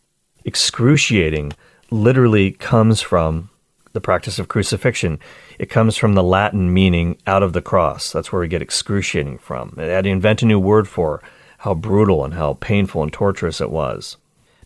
excruciating 0.45 1.52
literally 1.90 2.52
comes 2.52 3.00
from 3.00 3.49
the 3.92 4.00
practice 4.00 4.38
of 4.38 4.49
crucifixion. 4.49 5.19
It 5.59 5.71
comes 5.71 5.97
from 5.97 6.14
the 6.14 6.23
Latin 6.23 6.73
meaning 6.73 7.19
out 7.26 7.42
of 7.42 7.52
the 7.52 7.62
cross. 7.62 8.12
That's 8.12 8.33
where 8.33 8.40
we 8.40 8.49
get 8.49 8.62
excruciating 8.62 9.38
from. 9.38 9.75
They 9.76 9.88
had 9.88 10.04
to 10.04 10.11
invent 10.11 10.42
a 10.42 10.47
new 10.47 10.59
word 10.59 10.88
for 10.88 11.23
how 11.59 11.75
brutal 11.75 12.25
and 12.25 12.35
how 12.35 12.54
painful 12.54 13.02
and 13.02 13.12
torturous 13.12 13.61
it 13.61 13.71
was. 13.71 14.16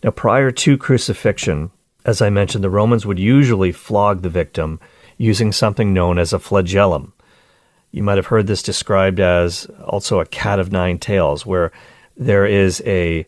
Now, 0.03 0.11
prior 0.11 0.51
to 0.51 0.79
crucifixion, 0.79 1.71
as 2.05 2.23
I 2.23 2.31
mentioned, 2.31 2.63
the 2.63 2.71
Romans 2.71 3.05
would 3.05 3.19
usually 3.19 3.73
flog 3.73 4.23
the 4.23 4.31
victim 4.31 4.81
using 5.19 5.51
something 5.51 5.93
known 5.93 6.19
as 6.19 6.33
a 6.33 6.39
flagellum. 6.39 7.13
You 7.91 8.03
might 8.03 8.17
have 8.17 8.27
heard 8.27 8.47
this 8.47 8.63
described 8.63 9.21
as 9.21 9.67
also 9.85 10.21
a 10.21 10.27
cat 10.27 10.59
of 10.59 10.71
nine 10.71 10.99
tails, 10.99 11.45
where 11.45 11.73
there 12.17 12.47
is 12.47 12.83
a, 12.87 13.27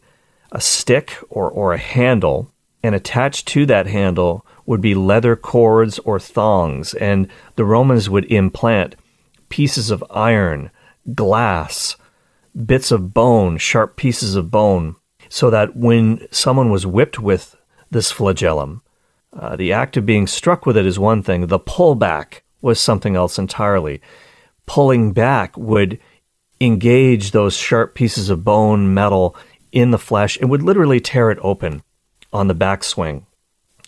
a 0.53 0.61
stick 0.61 1.17
or, 1.29 1.51
or 1.51 1.73
a 1.73 1.79
handle, 1.79 2.53
and 2.83 2.95
attached 2.95 3.47
to 3.49 3.67
that 3.67 3.87
handle 3.87 4.47
would 4.67 4.81
be 4.81 4.95
leather 4.95 5.35
cords 5.37 5.99
or 6.01 6.21
thongs, 6.21 6.95
and 6.95 7.29
the 7.57 7.65
Romans 7.65 8.09
would 8.09 8.25
implant 8.27 8.97
pieces 9.49 9.91
of 9.91 10.05
iron, 10.11 10.71
glass, 11.15 11.97
bits 12.67 12.91
of 12.91 13.15
bone, 13.15 13.59
sharp 13.59 13.97
pieces 13.97 14.35
of 14.35 14.51
bone, 14.51 14.97
so 15.29 15.51
that 15.51 15.77
when 15.77 16.27
someone 16.31 16.71
was 16.71 16.87
whipped 16.87 17.19
with 17.19 17.57
this 17.91 18.11
flagellum, 18.11 18.83
uh, 19.33 19.57
the 19.57 19.73
act 19.73 19.97
of 19.97 20.07
being 20.07 20.27
struck 20.27 20.67
with 20.67 20.77
it 20.77 20.87
is 20.87 20.99
one 20.99 21.23
thing, 21.23 21.47
the 21.47 21.59
pullback 21.59 22.41
was 22.61 22.81
something 22.81 23.17
else 23.17 23.39
entirely. 23.39 24.01
Pulling 24.67 25.13
back 25.13 25.57
would 25.57 25.99
engage 26.61 27.31
those 27.31 27.57
sharp 27.57 27.95
pieces 27.95 28.31
of 28.31 28.45
bone, 28.45 28.93
metal 28.93 29.37
in 29.73 29.91
the 29.91 29.99
flesh, 29.99 30.39
and 30.39 30.51
would 30.51 30.63
literally 30.63 31.01
tear 31.01 31.31
it 31.31 31.39
open 31.43 31.83
on 32.33 32.49
the 32.49 32.55
backswing. 32.55 33.25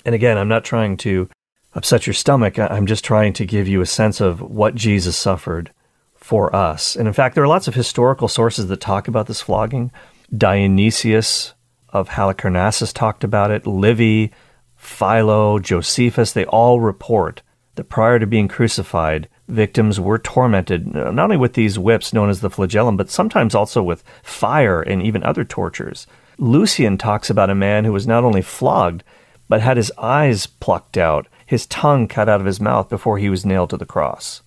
And 0.04 0.14
again, 0.14 0.38
I'm 0.38 0.48
not 0.48 0.64
trying 0.64 0.96
to 0.98 1.28
upset 1.74 2.06
your 2.06 2.14
stomach. 2.14 2.58
I'm 2.58 2.86
just 2.86 3.04
trying 3.04 3.32
to 3.34 3.46
give 3.46 3.68
you 3.68 3.80
a 3.80 3.86
sense 3.86 4.20
of 4.20 4.40
what 4.40 4.74
Jesus 4.74 5.16
suffered 5.16 5.70
for 6.14 6.54
us. 6.54 6.96
And 6.96 7.06
in 7.06 7.14
fact, 7.14 7.34
there 7.34 7.44
are 7.44 7.48
lots 7.48 7.68
of 7.68 7.74
historical 7.74 8.28
sources 8.28 8.68
that 8.68 8.80
talk 8.80 9.08
about 9.08 9.26
this 9.26 9.40
flogging. 9.40 9.90
Dionysius 10.36 11.54
of 11.88 12.10
Halicarnassus 12.10 12.92
talked 12.92 13.24
about 13.24 13.50
it. 13.50 13.66
Livy, 13.66 14.32
Philo, 14.76 15.58
Josephus, 15.58 16.32
they 16.32 16.44
all 16.46 16.80
report 16.80 17.42
that 17.74 17.88
prior 17.88 18.18
to 18.18 18.26
being 18.26 18.48
crucified, 18.48 19.28
victims 19.50 20.00
were 20.00 20.18
tormented 20.18 20.96
uh, 20.96 21.10
not 21.10 21.24
only 21.24 21.36
with 21.36 21.54
these 21.54 21.78
whips 21.78 22.12
known 22.12 22.30
as 22.30 22.40
the 22.40 22.50
flagellum, 22.50 22.96
but 22.96 23.10
sometimes 23.10 23.54
also 23.54 23.82
with 23.82 24.04
fire 24.22 24.80
and 24.80 25.02
even 25.02 25.22
other 25.22 25.44
tortures. 25.44 26.06
Lucian 26.38 26.96
talks 26.96 27.28
about 27.28 27.50
a 27.50 27.54
man 27.54 27.84
who 27.84 27.92
was 27.92 28.06
not 28.06 28.24
only 28.24 28.42
flogged, 28.42 29.04
but 29.48 29.60
had 29.60 29.76
his 29.76 29.92
eyes 29.98 30.46
plucked 30.46 30.96
out, 30.96 31.26
his 31.44 31.66
tongue 31.66 32.08
cut 32.08 32.28
out 32.28 32.40
of 32.40 32.46
his 32.46 32.60
mouth 32.60 32.88
before 32.88 33.18
he 33.18 33.28
was 33.28 33.44
nailed 33.44 33.70
to 33.70 33.76
the 33.76 33.84
cross. 33.84 34.42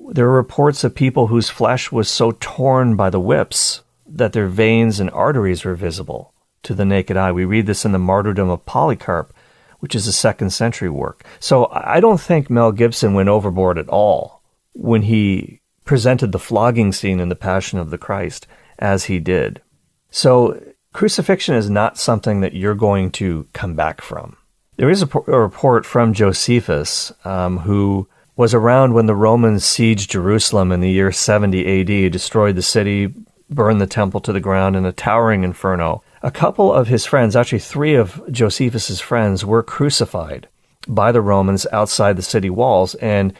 There 0.00 0.26
are 0.26 0.32
reports 0.32 0.82
of 0.82 0.94
people 0.94 1.28
whose 1.28 1.50
flesh 1.50 1.92
was 1.92 2.08
so 2.08 2.32
torn 2.40 2.96
by 2.96 3.10
the 3.10 3.20
whips 3.20 3.82
that 4.06 4.32
their 4.32 4.46
veins 4.46 4.98
and 4.98 5.10
arteries 5.10 5.64
were 5.64 5.74
visible 5.74 6.32
to 6.62 6.74
the 6.74 6.84
naked 6.84 7.16
eye. 7.16 7.32
We 7.32 7.44
read 7.44 7.66
this 7.66 7.84
in 7.84 7.92
the 7.92 7.98
martyrdom 7.98 8.50
of 8.50 8.64
Polycarp, 8.66 9.32
which 9.80 9.94
is 9.94 10.06
a 10.06 10.12
second 10.12 10.50
century 10.50 10.88
work. 10.88 11.24
So 11.38 11.68
I 11.72 12.00
don't 12.00 12.20
think 12.20 12.48
Mel 12.48 12.72
Gibson 12.72 13.14
went 13.14 13.28
overboard 13.28 13.78
at 13.78 13.88
all 13.88 14.35
when 14.76 15.02
he 15.02 15.60
presented 15.84 16.32
the 16.32 16.38
flogging 16.38 16.92
scene 16.92 17.20
in 17.20 17.28
The 17.28 17.36
Passion 17.36 17.78
of 17.78 17.90
the 17.90 17.98
Christ 17.98 18.46
as 18.78 19.04
he 19.04 19.18
did. 19.18 19.62
So 20.10 20.62
crucifixion 20.92 21.54
is 21.54 21.70
not 21.70 21.98
something 21.98 22.40
that 22.40 22.54
you're 22.54 22.74
going 22.74 23.10
to 23.12 23.46
come 23.52 23.74
back 23.74 24.00
from. 24.00 24.36
There 24.76 24.90
is 24.90 25.02
a, 25.02 25.08
a 25.26 25.40
report 25.40 25.86
from 25.86 26.12
Josephus, 26.12 27.12
um, 27.24 27.58
who 27.58 28.08
was 28.36 28.52
around 28.52 28.92
when 28.92 29.06
the 29.06 29.14
Romans 29.14 29.64
sieged 29.64 30.08
Jerusalem 30.08 30.70
in 30.70 30.80
the 30.80 30.90
year 30.90 31.10
70 31.10 31.80
AD, 31.80 32.12
destroyed 32.12 32.56
the 32.56 32.62
city, 32.62 33.14
burned 33.48 33.80
the 33.80 33.86
temple 33.86 34.20
to 34.20 34.32
the 34.32 34.40
ground 34.40 34.76
in 34.76 34.84
a 34.84 34.92
towering 34.92 35.44
inferno. 35.44 36.02
A 36.22 36.30
couple 36.30 36.72
of 36.72 36.88
his 36.88 37.06
friends, 37.06 37.34
actually 37.34 37.60
three 37.60 37.94
of 37.94 38.20
Josephus's 38.30 39.00
friends, 39.00 39.44
were 39.44 39.62
crucified 39.62 40.48
by 40.86 41.12
the 41.12 41.22
Romans 41.22 41.66
outside 41.72 42.16
the 42.16 42.22
city 42.22 42.50
walls, 42.50 42.94
and 42.96 43.32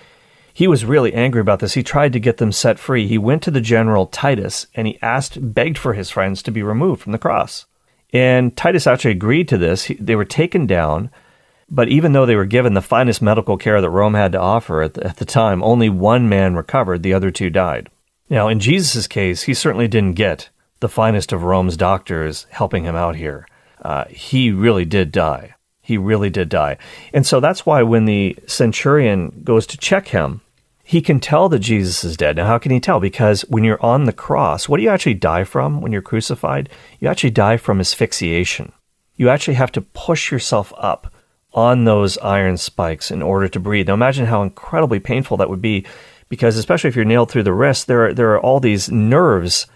he 0.56 0.66
was 0.66 0.86
really 0.86 1.12
angry 1.12 1.42
about 1.42 1.58
this. 1.58 1.74
He 1.74 1.82
tried 1.82 2.14
to 2.14 2.18
get 2.18 2.38
them 2.38 2.50
set 2.50 2.78
free. 2.78 3.06
He 3.06 3.18
went 3.18 3.42
to 3.42 3.50
the 3.50 3.60
general 3.60 4.06
Titus 4.06 4.66
and 4.74 4.86
he 4.86 4.98
asked, 5.02 5.52
begged 5.52 5.76
for 5.76 5.92
his 5.92 6.08
friends 6.08 6.42
to 6.42 6.50
be 6.50 6.62
removed 6.62 7.02
from 7.02 7.12
the 7.12 7.18
cross. 7.18 7.66
And 8.10 8.56
Titus 8.56 8.86
actually 8.86 9.10
agreed 9.10 9.48
to 9.48 9.58
this. 9.58 9.84
He, 9.84 9.94
they 9.96 10.16
were 10.16 10.24
taken 10.24 10.66
down. 10.66 11.10
But 11.68 11.90
even 11.90 12.12
though 12.12 12.24
they 12.24 12.36
were 12.36 12.46
given 12.46 12.72
the 12.72 12.80
finest 12.80 13.20
medical 13.20 13.58
care 13.58 13.82
that 13.82 13.90
Rome 13.90 14.14
had 14.14 14.32
to 14.32 14.40
offer 14.40 14.80
at 14.80 14.94
the, 14.94 15.06
at 15.08 15.18
the 15.18 15.26
time, 15.26 15.62
only 15.62 15.90
one 15.90 16.26
man 16.26 16.54
recovered, 16.54 17.02
the 17.02 17.12
other 17.12 17.30
two 17.30 17.50
died. 17.50 17.90
Now, 18.30 18.48
in 18.48 18.58
Jesus' 18.58 19.06
case, 19.06 19.42
he 19.42 19.52
certainly 19.52 19.88
didn't 19.88 20.14
get 20.14 20.48
the 20.80 20.88
finest 20.88 21.34
of 21.34 21.42
Rome's 21.42 21.76
doctors 21.76 22.46
helping 22.48 22.84
him 22.84 22.96
out 22.96 23.16
here. 23.16 23.46
Uh, 23.82 24.06
he 24.06 24.50
really 24.52 24.86
did 24.86 25.12
die. 25.12 25.54
He 25.82 25.98
really 25.98 26.30
did 26.30 26.48
die. 26.48 26.78
And 27.12 27.26
so 27.26 27.40
that's 27.40 27.66
why 27.66 27.82
when 27.82 28.06
the 28.06 28.38
centurion 28.46 29.42
goes 29.44 29.66
to 29.66 29.76
check 29.76 30.08
him, 30.08 30.40
he 30.88 31.02
can 31.02 31.18
tell 31.18 31.48
that 31.48 31.58
Jesus 31.58 32.04
is 32.04 32.16
dead. 32.16 32.36
Now, 32.36 32.46
how 32.46 32.58
can 32.58 32.70
he 32.70 32.78
tell? 32.78 33.00
Because 33.00 33.42
when 33.48 33.64
you're 33.64 33.84
on 33.84 34.04
the 34.04 34.12
cross, 34.12 34.68
what 34.68 34.76
do 34.76 34.84
you 34.84 34.88
actually 34.88 35.14
die 35.14 35.42
from 35.42 35.80
when 35.80 35.90
you're 35.90 36.00
crucified? 36.00 36.68
You 37.00 37.08
actually 37.08 37.30
die 37.30 37.56
from 37.56 37.80
asphyxiation. 37.80 38.70
You 39.16 39.28
actually 39.28 39.54
have 39.54 39.72
to 39.72 39.80
push 39.80 40.30
yourself 40.30 40.72
up 40.76 41.12
on 41.52 41.86
those 41.86 42.18
iron 42.18 42.56
spikes 42.56 43.10
in 43.10 43.20
order 43.20 43.48
to 43.48 43.58
breathe. 43.58 43.88
Now 43.88 43.94
imagine 43.94 44.26
how 44.26 44.44
incredibly 44.44 45.00
painful 45.00 45.36
that 45.38 45.50
would 45.50 45.60
be 45.60 45.84
because 46.28 46.56
especially 46.56 46.86
if 46.86 46.94
you're 46.94 47.04
nailed 47.04 47.32
through 47.32 47.42
the 47.42 47.52
wrist, 47.52 47.88
there 47.88 48.06
are, 48.06 48.14
there 48.14 48.30
are 48.34 48.40
all 48.40 48.60
these 48.60 48.88
nerves 48.88 49.66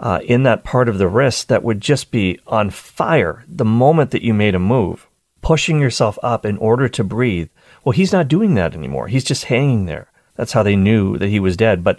uh, 0.00 0.20
in 0.24 0.44
that 0.44 0.64
part 0.64 0.88
of 0.88 0.96
the 0.96 1.08
wrist 1.08 1.48
that 1.48 1.64
would 1.64 1.82
just 1.82 2.10
be 2.10 2.40
on 2.46 2.70
fire 2.70 3.44
the 3.46 3.64
moment 3.66 4.10
that 4.10 4.22
you 4.22 4.32
made 4.32 4.54
a 4.54 4.58
move, 4.58 5.06
pushing 5.42 5.80
yourself 5.80 6.18
up 6.22 6.46
in 6.46 6.56
order 6.56 6.88
to 6.88 7.04
breathe. 7.04 7.50
Well, 7.84 7.92
he's 7.92 8.12
not 8.12 8.28
doing 8.28 8.54
that 8.54 8.72
anymore. 8.72 9.08
He's 9.08 9.24
just 9.24 9.44
hanging 9.44 9.84
there. 9.84 10.10
That's 10.36 10.52
how 10.52 10.62
they 10.62 10.76
knew 10.76 11.18
that 11.18 11.28
he 11.28 11.40
was 11.40 11.56
dead. 11.56 11.82
But 11.82 11.98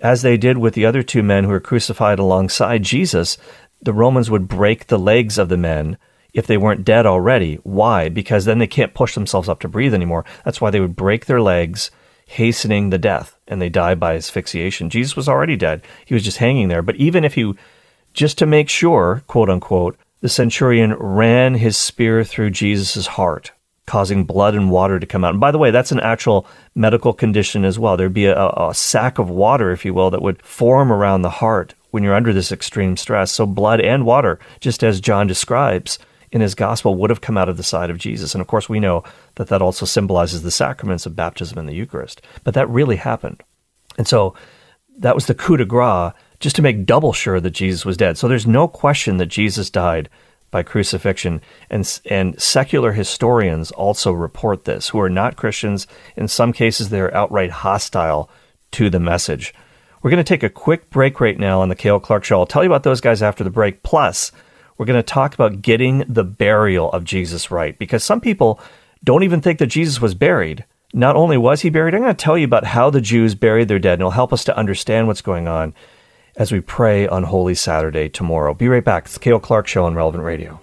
as 0.00 0.22
they 0.22 0.36
did 0.36 0.58
with 0.58 0.74
the 0.74 0.86
other 0.86 1.02
two 1.02 1.22
men 1.22 1.44
who 1.44 1.50
were 1.50 1.60
crucified 1.60 2.18
alongside 2.18 2.82
Jesus, 2.82 3.36
the 3.80 3.92
Romans 3.92 4.30
would 4.30 4.48
break 4.48 4.86
the 4.86 4.98
legs 4.98 5.38
of 5.38 5.48
the 5.48 5.56
men 5.56 5.98
if 6.32 6.46
they 6.46 6.56
weren't 6.56 6.84
dead 6.84 7.06
already. 7.06 7.56
Why? 7.62 8.08
Because 8.08 8.44
then 8.44 8.58
they 8.58 8.66
can't 8.66 8.94
push 8.94 9.14
themselves 9.14 9.48
up 9.48 9.60
to 9.60 9.68
breathe 9.68 9.94
anymore. 9.94 10.24
That's 10.44 10.60
why 10.60 10.70
they 10.70 10.80
would 10.80 10.96
break 10.96 11.26
their 11.26 11.40
legs, 11.40 11.90
hastening 12.26 12.90
the 12.90 12.98
death, 12.98 13.38
and 13.46 13.60
they 13.60 13.68
die 13.68 13.94
by 13.94 14.14
asphyxiation. 14.14 14.90
Jesus 14.90 15.16
was 15.16 15.28
already 15.28 15.56
dead. 15.56 15.82
He 16.04 16.14
was 16.14 16.24
just 16.24 16.38
hanging 16.38 16.68
there. 16.68 16.82
But 16.82 16.96
even 16.96 17.24
if 17.24 17.36
you, 17.36 17.56
just 18.12 18.38
to 18.38 18.46
make 18.46 18.68
sure, 18.68 19.22
quote 19.26 19.50
unquote, 19.50 19.96
the 20.20 20.28
centurion 20.28 20.94
ran 20.94 21.54
his 21.54 21.76
spear 21.76 22.24
through 22.24 22.50
Jesus' 22.50 23.06
heart, 23.06 23.52
causing 23.88 24.24
blood 24.24 24.54
and 24.54 24.70
water 24.70 25.00
to 25.00 25.06
come 25.06 25.24
out. 25.24 25.32
And 25.32 25.40
by 25.40 25.50
the 25.50 25.58
way, 25.58 25.70
that's 25.70 25.90
an 25.90 26.00
actual 26.00 26.46
medical 26.74 27.12
condition 27.12 27.64
as 27.64 27.78
well. 27.78 27.96
There'd 27.96 28.12
be 28.12 28.26
a, 28.26 28.36
a 28.36 28.72
sac 28.74 29.18
of 29.18 29.30
water, 29.30 29.72
if 29.72 29.84
you 29.84 29.94
will, 29.94 30.10
that 30.10 30.22
would 30.22 30.42
form 30.42 30.92
around 30.92 31.22
the 31.22 31.30
heart 31.30 31.74
when 31.90 32.02
you're 32.02 32.14
under 32.14 32.32
this 32.32 32.52
extreme 32.52 32.96
stress. 32.96 33.32
So 33.32 33.46
blood 33.46 33.80
and 33.80 34.04
water, 34.04 34.38
just 34.60 34.84
as 34.84 35.00
John 35.00 35.26
describes 35.26 35.98
in 36.30 36.42
his 36.42 36.54
gospel, 36.54 36.94
would 36.94 37.10
have 37.10 37.22
come 37.22 37.38
out 37.38 37.48
of 37.48 37.56
the 37.56 37.62
side 37.62 37.88
of 37.88 37.98
Jesus. 37.98 38.34
And 38.34 38.42
of 38.42 38.46
course, 38.46 38.68
we 38.68 38.78
know 38.78 39.02
that 39.36 39.48
that 39.48 39.62
also 39.62 39.86
symbolizes 39.86 40.42
the 40.42 40.50
sacraments 40.50 41.06
of 41.06 41.16
baptism 41.16 41.56
and 41.58 41.68
the 41.68 41.74
Eucharist. 41.74 42.20
But 42.44 42.54
that 42.54 42.68
really 42.68 42.96
happened. 42.96 43.42
And 43.96 44.06
so 44.06 44.34
that 44.98 45.14
was 45.14 45.26
the 45.26 45.34
coup 45.34 45.56
de 45.56 45.64
grace 45.64 46.12
just 46.40 46.54
to 46.56 46.62
make 46.62 46.86
double 46.86 47.12
sure 47.12 47.40
that 47.40 47.50
Jesus 47.50 47.84
was 47.84 47.96
dead. 47.96 48.18
So 48.18 48.28
there's 48.28 48.46
no 48.46 48.68
question 48.68 49.16
that 49.16 49.26
Jesus 49.26 49.70
died 49.70 50.08
by 50.50 50.62
crucifixion. 50.62 51.40
And, 51.70 52.00
and 52.06 52.40
secular 52.40 52.92
historians 52.92 53.70
also 53.70 54.12
report 54.12 54.64
this, 54.64 54.88
who 54.88 55.00
are 55.00 55.10
not 55.10 55.36
Christians. 55.36 55.86
In 56.16 56.28
some 56.28 56.52
cases, 56.52 56.88
they're 56.88 57.14
outright 57.14 57.50
hostile 57.50 58.30
to 58.72 58.90
the 58.90 59.00
message. 59.00 59.54
We're 60.02 60.10
going 60.10 60.24
to 60.24 60.28
take 60.28 60.42
a 60.42 60.50
quick 60.50 60.90
break 60.90 61.20
right 61.20 61.38
now 61.38 61.60
on 61.60 61.68
the 61.68 61.74
Cale 61.74 62.00
Clarke 62.00 62.24
Show. 62.24 62.38
I'll 62.38 62.46
tell 62.46 62.62
you 62.62 62.70
about 62.70 62.84
those 62.84 63.00
guys 63.00 63.22
after 63.22 63.42
the 63.42 63.50
break. 63.50 63.82
Plus, 63.82 64.30
we're 64.76 64.86
going 64.86 64.98
to 64.98 65.02
talk 65.02 65.34
about 65.34 65.60
getting 65.60 66.04
the 66.08 66.24
burial 66.24 66.90
of 66.92 67.04
Jesus 67.04 67.50
right, 67.50 67.76
because 67.78 68.04
some 68.04 68.20
people 68.20 68.60
don't 69.02 69.24
even 69.24 69.40
think 69.40 69.58
that 69.58 69.66
Jesus 69.66 70.00
was 70.00 70.14
buried. 70.14 70.64
Not 70.94 71.16
only 71.16 71.36
was 71.36 71.60
he 71.60 71.70
buried, 71.70 71.94
I'm 71.94 72.00
going 72.00 72.14
to 72.14 72.24
tell 72.24 72.38
you 72.38 72.44
about 72.44 72.64
how 72.64 72.88
the 72.88 73.00
Jews 73.00 73.34
buried 73.34 73.68
their 73.68 73.78
dead, 73.78 73.94
and 73.94 74.02
it'll 74.02 74.12
help 74.12 74.32
us 74.32 74.44
to 74.44 74.56
understand 74.56 75.06
what's 75.06 75.20
going 75.20 75.48
on 75.48 75.74
as 76.38 76.52
we 76.52 76.60
pray 76.60 77.06
on 77.08 77.24
Holy 77.24 77.54
Saturday 77.54 78.08
tomorrow. 78.08 78.54
Be 78.54 78.68
right 78.68 78.84
back. 78.84 79.06
It's 79.06 79.14
the 79.14 79.20
Cale 79.20 79.40
Clarke 79.40 79.66
Show 79.66 79.84
on 79.84 79.94
Relevant 79.94 80.22
Radio. 80.22 80.60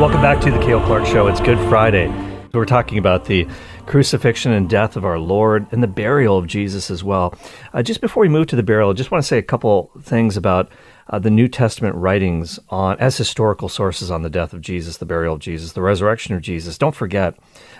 Welcome 0.00 0.22
back 0.22 0.40
to 0.40 0.50
the 0.50 0.58
Cale 0.58 0.80
Clarke 0.80 1.04
Show. 1.04 1.26
It's 1.26 1.40
Good 1.42 1.58
Friday. 1.68 2.29
We're 2.52 2.64
talking 2.64 2.98
about 2.98 3.26
the 3.26 3.46
crucifixion 3.86 4.50
and 4.50 4.68
death 4.68 4.96
of 4.96 5.04
our 5.04 5.20
Lord 5.20 5.66
and 5.70 5.82
the 5.82 5.86
burial 5.86 6.36
of 6.36 6.48
Jesus 6.48 6.90
as 6.90 7.04
well. 7.04 7.32
Uh, 7.72 7.82
just 7.82 8.00
before 8.00 8.22
we 8.22 8.28
move 8.28 8.48
to 8.48 8.56
the 8.56 8.64
burial, 8.64 8.90
I 8.90 8.94
just 8.94 9.12
want 9.12 9.22
to 9.22 9.28
say 9.28 9.38
a 9.38 9.42
couple 9.42 9.92
things 10.02 10.36
about 10.36 10.68
uh, 11.08 11.20
the 11.20 11.30
New 11.30 11.46
Testament 11.46 11.94
writings 11.94 12.58
on 12.68 12.98
as 12.98 13.16
historical 13.16 13.68
sources 13.68 14.10
on 14.10 14.22
the 14.22 14.30
death 14.30 14.52
of 14.52 14.62
Jesus, 14.62 14.96
the 14.96 15.06
burial 15.06 15.34
of 15.34 15.40
Jesus, 15.40 15.72
the 15.72 15.82
resurrection 15.82 16.34
of 16.34 16.42
Jesus. 16.42 16.76
Don't 16.76 16.94
forget 16.94 17.36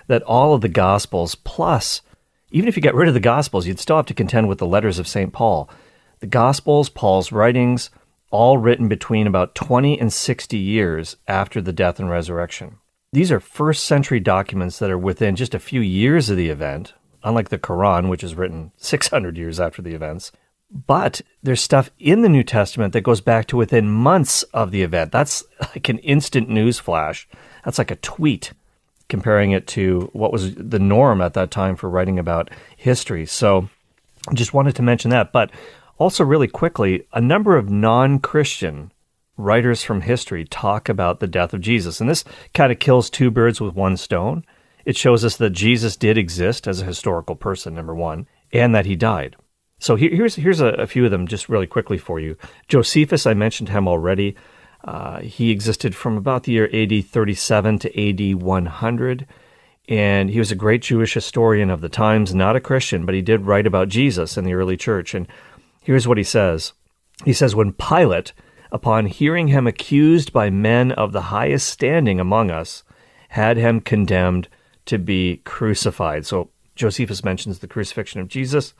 that 0.06 0.22
all 0.22 0.54
of 0.54 0.60
the 0.60 0.68
Gospels, 0.68 1.34
plus 1.34 2.02
even 2.52 2.68
if 2.68 2.76
you 2.76 2.82
get 2.82 2.94
rid 2.94 3.08
of 3.08 3.14
the 3.14 3.20
Gospels, 3.20 3.66
you'd 3.66 3.80
still 3.80 3.96
have 3.96 4.06
to 4.06 4.14
contend 4.14 4.48
with 4.48 4.58
the 4.58 4.66
letters 4.66 5.00
of 5.00 5.08
St. 5.08 5.32
Paul. 5.32 5.68
The 6.20 6.26
Gospels, 6.26 6.88
Paul's 6.88 7.32
writings, 7.32 7.90
all 8.30 8.58
written 8.58 8.86
between 8.86 9.26
about 9.26 9.56
20 9.56 9.98
and 9.98 10.12
60 10.12 10.56
years 10.56 11.16
after 11.26 11.60
the 11.60 11.72
death 11.72 11.98
and 11.98 12.08
resurrection. 12.08 12.78
These 13.12 13.32
are 13.32 13.40
first 13.40 13.86
century 13.86 14.20
documents 14.20 14.78
that 14.78 14.90
are 14.90 14.98
within 14.98 15.34
just 15.34 15.52
a 15.52 15.58
few 15.58 15.80
years 15.80 16.30
of 16.30 16.36
the 16.36 16.48
event, 16.48 16.94
unlike 17.24 17.48
the 17.48 17.58
Quran, 17.58 18.08
which 18.08 18.22
is 18.22 18.36
written 18.36 18.70
600 18.76 19.36
years 19.36 19.58
after 19.58 19.82
the 19.82 19.94
events. 19.94 20.30
But 20.86 21.20
there's 21.42 21.60
stuff 21.60 21.90
in 21.98 22.22
the 22.22 22.28
New 22.28 22.44
Testament 22.44 22.92
that 22.92 23.00
goes 23.00 23.20
back 23.20 23.46
to 23.46 23.56
within 23.56 23.90
months 23.90 24.44
of 24.54 24.70
the 24.70 24.82
event. 24.82 25.10
That's 25.10 25.42
like 25.60 25.88
an 25.88 25.98
instant 25.98 26.48
news 26.48 26.78
flash. 26.78 27.28
That's 27.64 27.78
like 27.78 27.90
a 27.90 27.96
tweet 27.96 28.52
comparing 29.08 29.50
it 29.50 29.66
to 29.66 30.08
what 30.12 30.32
was 30.32 30.54
the 30.54 30.78
norm 30.78 31.20
at 31.20 31.34
that 31.34 31.50
time 31.50 31.74
for 31.74 31.90
writing 31.90 32.16
about 32.16 32.48
history. 32.76 33.26
So 33.26 33.68
just 34.34 34.54
wanted 34.54 34.76
to 34.76 34.82
mention 34.82 35.10
that. 35.10 35.32
But 35.32 35.50
also, 35.98 36.24
really 36.24 36.46
quickly, 36.46 37.06
a 37.12 37.20
number 37.20 37.56
of 37.56 37.68
non 37.68 38.20
Christian 38.20 38.92
writers 39.40 39.82
from 39.82 40.02
history 40.02 40.44
talk 40.44 40.88
about 40.88 41.20
the 41.20 41.26
death 41.26 41.52
of 41.52 41.60
Jesus. 41.60 42.00
And 42.00 42.08
this 42.08 42.24
kind 42.54 42.70
of 42.70 42.78
kills 42.78 43.10
two 43.10 43.30
birds 43.30 43.60
with 43.60 43.74
one 43.74 43.96
stone. 43.96 44.44
It 44.84 44.96
shows 44.96 45.24
us 45.24 45.36
that 45.36 45.50
Jesus 45.50 45.96
did 45.96 46.16
exist 46.16 46.66
as 46.66 46.80
a 46.80 46.86
historical 46.86 47.36
person, 47.36 47.74
number 47.74 47.94
one, 47.94 48.26
and 48.52 48.74
that 48.74 48.86
he 48.86 48.96
died. 48.96 49.36
So 49.78 49.96
here, 49.96 50.10
here's 50.10 50.34
here's 50.34 50.60
a, 50.60 50.68
a, 50.68 50.86
few 50.86 51.06
of 51.06 51.10
them 51.10 51.26
just 51.26 51.48
really 51.48 51.66
quickly 51.66 51.96
for 51.96 52.20
you. 52.20 52.36
Josephus, 52.68 53.26
I 53.26 53.34
mentioned 53.34 53.70
him 53.70 53.88
already. 53.88 54.36
Uh, 54.84 55.20
he 55.20 55.50
existed 55.50 55.94
from 55.94 56.16
about 56.16 56.44
the 56.44 56.52
year 56.52 56.70
AD 56.72 57.06
37 57.06 57.78
to 57.80 58.08
AD 58.08 58.42
100, 58.42 59.26
and 59.88 60.30
he 60.30 60.38
was 60.38 60.50
a 60.50 60.56
great 60.56 60.82
Jewish 60.82 61.14
historian 61.14 61.70
of 61.70 61.80
the 61.80 61.88
times, 61.88 62.34
not 62.34 62.56
a 62.56 62.60
Christian, 62.60 63.06
but 63.06 63.14
he 63.14 63.22
did 63.22 63.46
write 63.46 63.66
about 63.66 63.88
Jesus 63.88 64.36
in 64.36 64.44
the 64.44 64.54
early 64.54 64.76
church. 64.76 65.14
And 65.14 65.26
here's 65.82 66.06
what 66.06 66.18
he 66.18 66.24
says: 66.24 66.74
He 67.24 67.32
says 67.32 67.54
when 67.54 67.72
Pilate 67.72 68.34
upon 68.72 69.06
hearing 69.06 69.48
him 69.48 69.66
accused 69.66 70.32
by 70.32 70.50
men 70.50 70.92
of 70.92 71.12
the 71.12 71.22
highest 71.22 71.68
standing 71.68 72.20
among 72.20 72.50
us, 72.50 72.84
had 73.30 73.56
him 73.56 73.80
condemned 73.80 74.48
to 74.86 74.98
be 74.98 75.40
crucified. 75.44 76.26
So 76.26 76.50
Josephus 76.74 77.24
mentions 77.24 77.58
the 77.58 77.68
crucifixion 77.68 78.20
of 78.20 78.28
Jesus. 78.28 78.74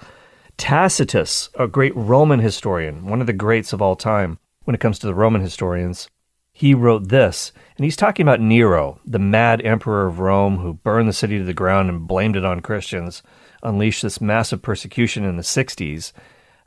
Tacitus, 0.57 1.49
a 1.59 1.67
great 1.67 1.95
Roman 1.97 2.41
historian, 2.41 3.07
one 3.07 3.21
of 3.21 3.27
the 3.27 3.33
greats 3.33 3.73
of 3.73 3.81
all 3.81 3.97
time 3.97 4.39
when 4.65 4.75
it 4.75 4.81
comes 4.81 4.99
to 4.99 5.07
the 5.07 5.15
Roman 5.15 5.41
historians, 5.41 6.09
he 6.53 6.75
wrote 6.75 7.09
this, 7.09 7.53
and 7.77 7.85
he's 7.85 7.97
talking 7.97 8.25
about 8.25 8.41
Nero, 8.41 9.01
the 9.07 9.19
mad 9.19 9.65
emperor 9.65 10.07
of 10.07 10.19
Rome 10.19 10.59
who 10.59 10.75
burned 10.75 11.09
the 11.09 11.15
city 11.15 11.39
to 11.39 11.45
the 11.45 11.55
ground 11.55 11.89
and 11.89 12.07
blamed 12.07 12.37
it 12.37 12.45
on 12.45 12.61
Christians, 12.61 13.23
unleashed 13.63 14.03
this 14.03 14.21
massive 14.21 14.61
persecution 14.61 15.25
in 15.25 15.37
the 15.37 15.43
60s 15.43 16.13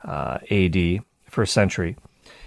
uh, 0.04 0.38
AD, 0.50 1.04
first 1.30 1.52
century. 1.52 1.96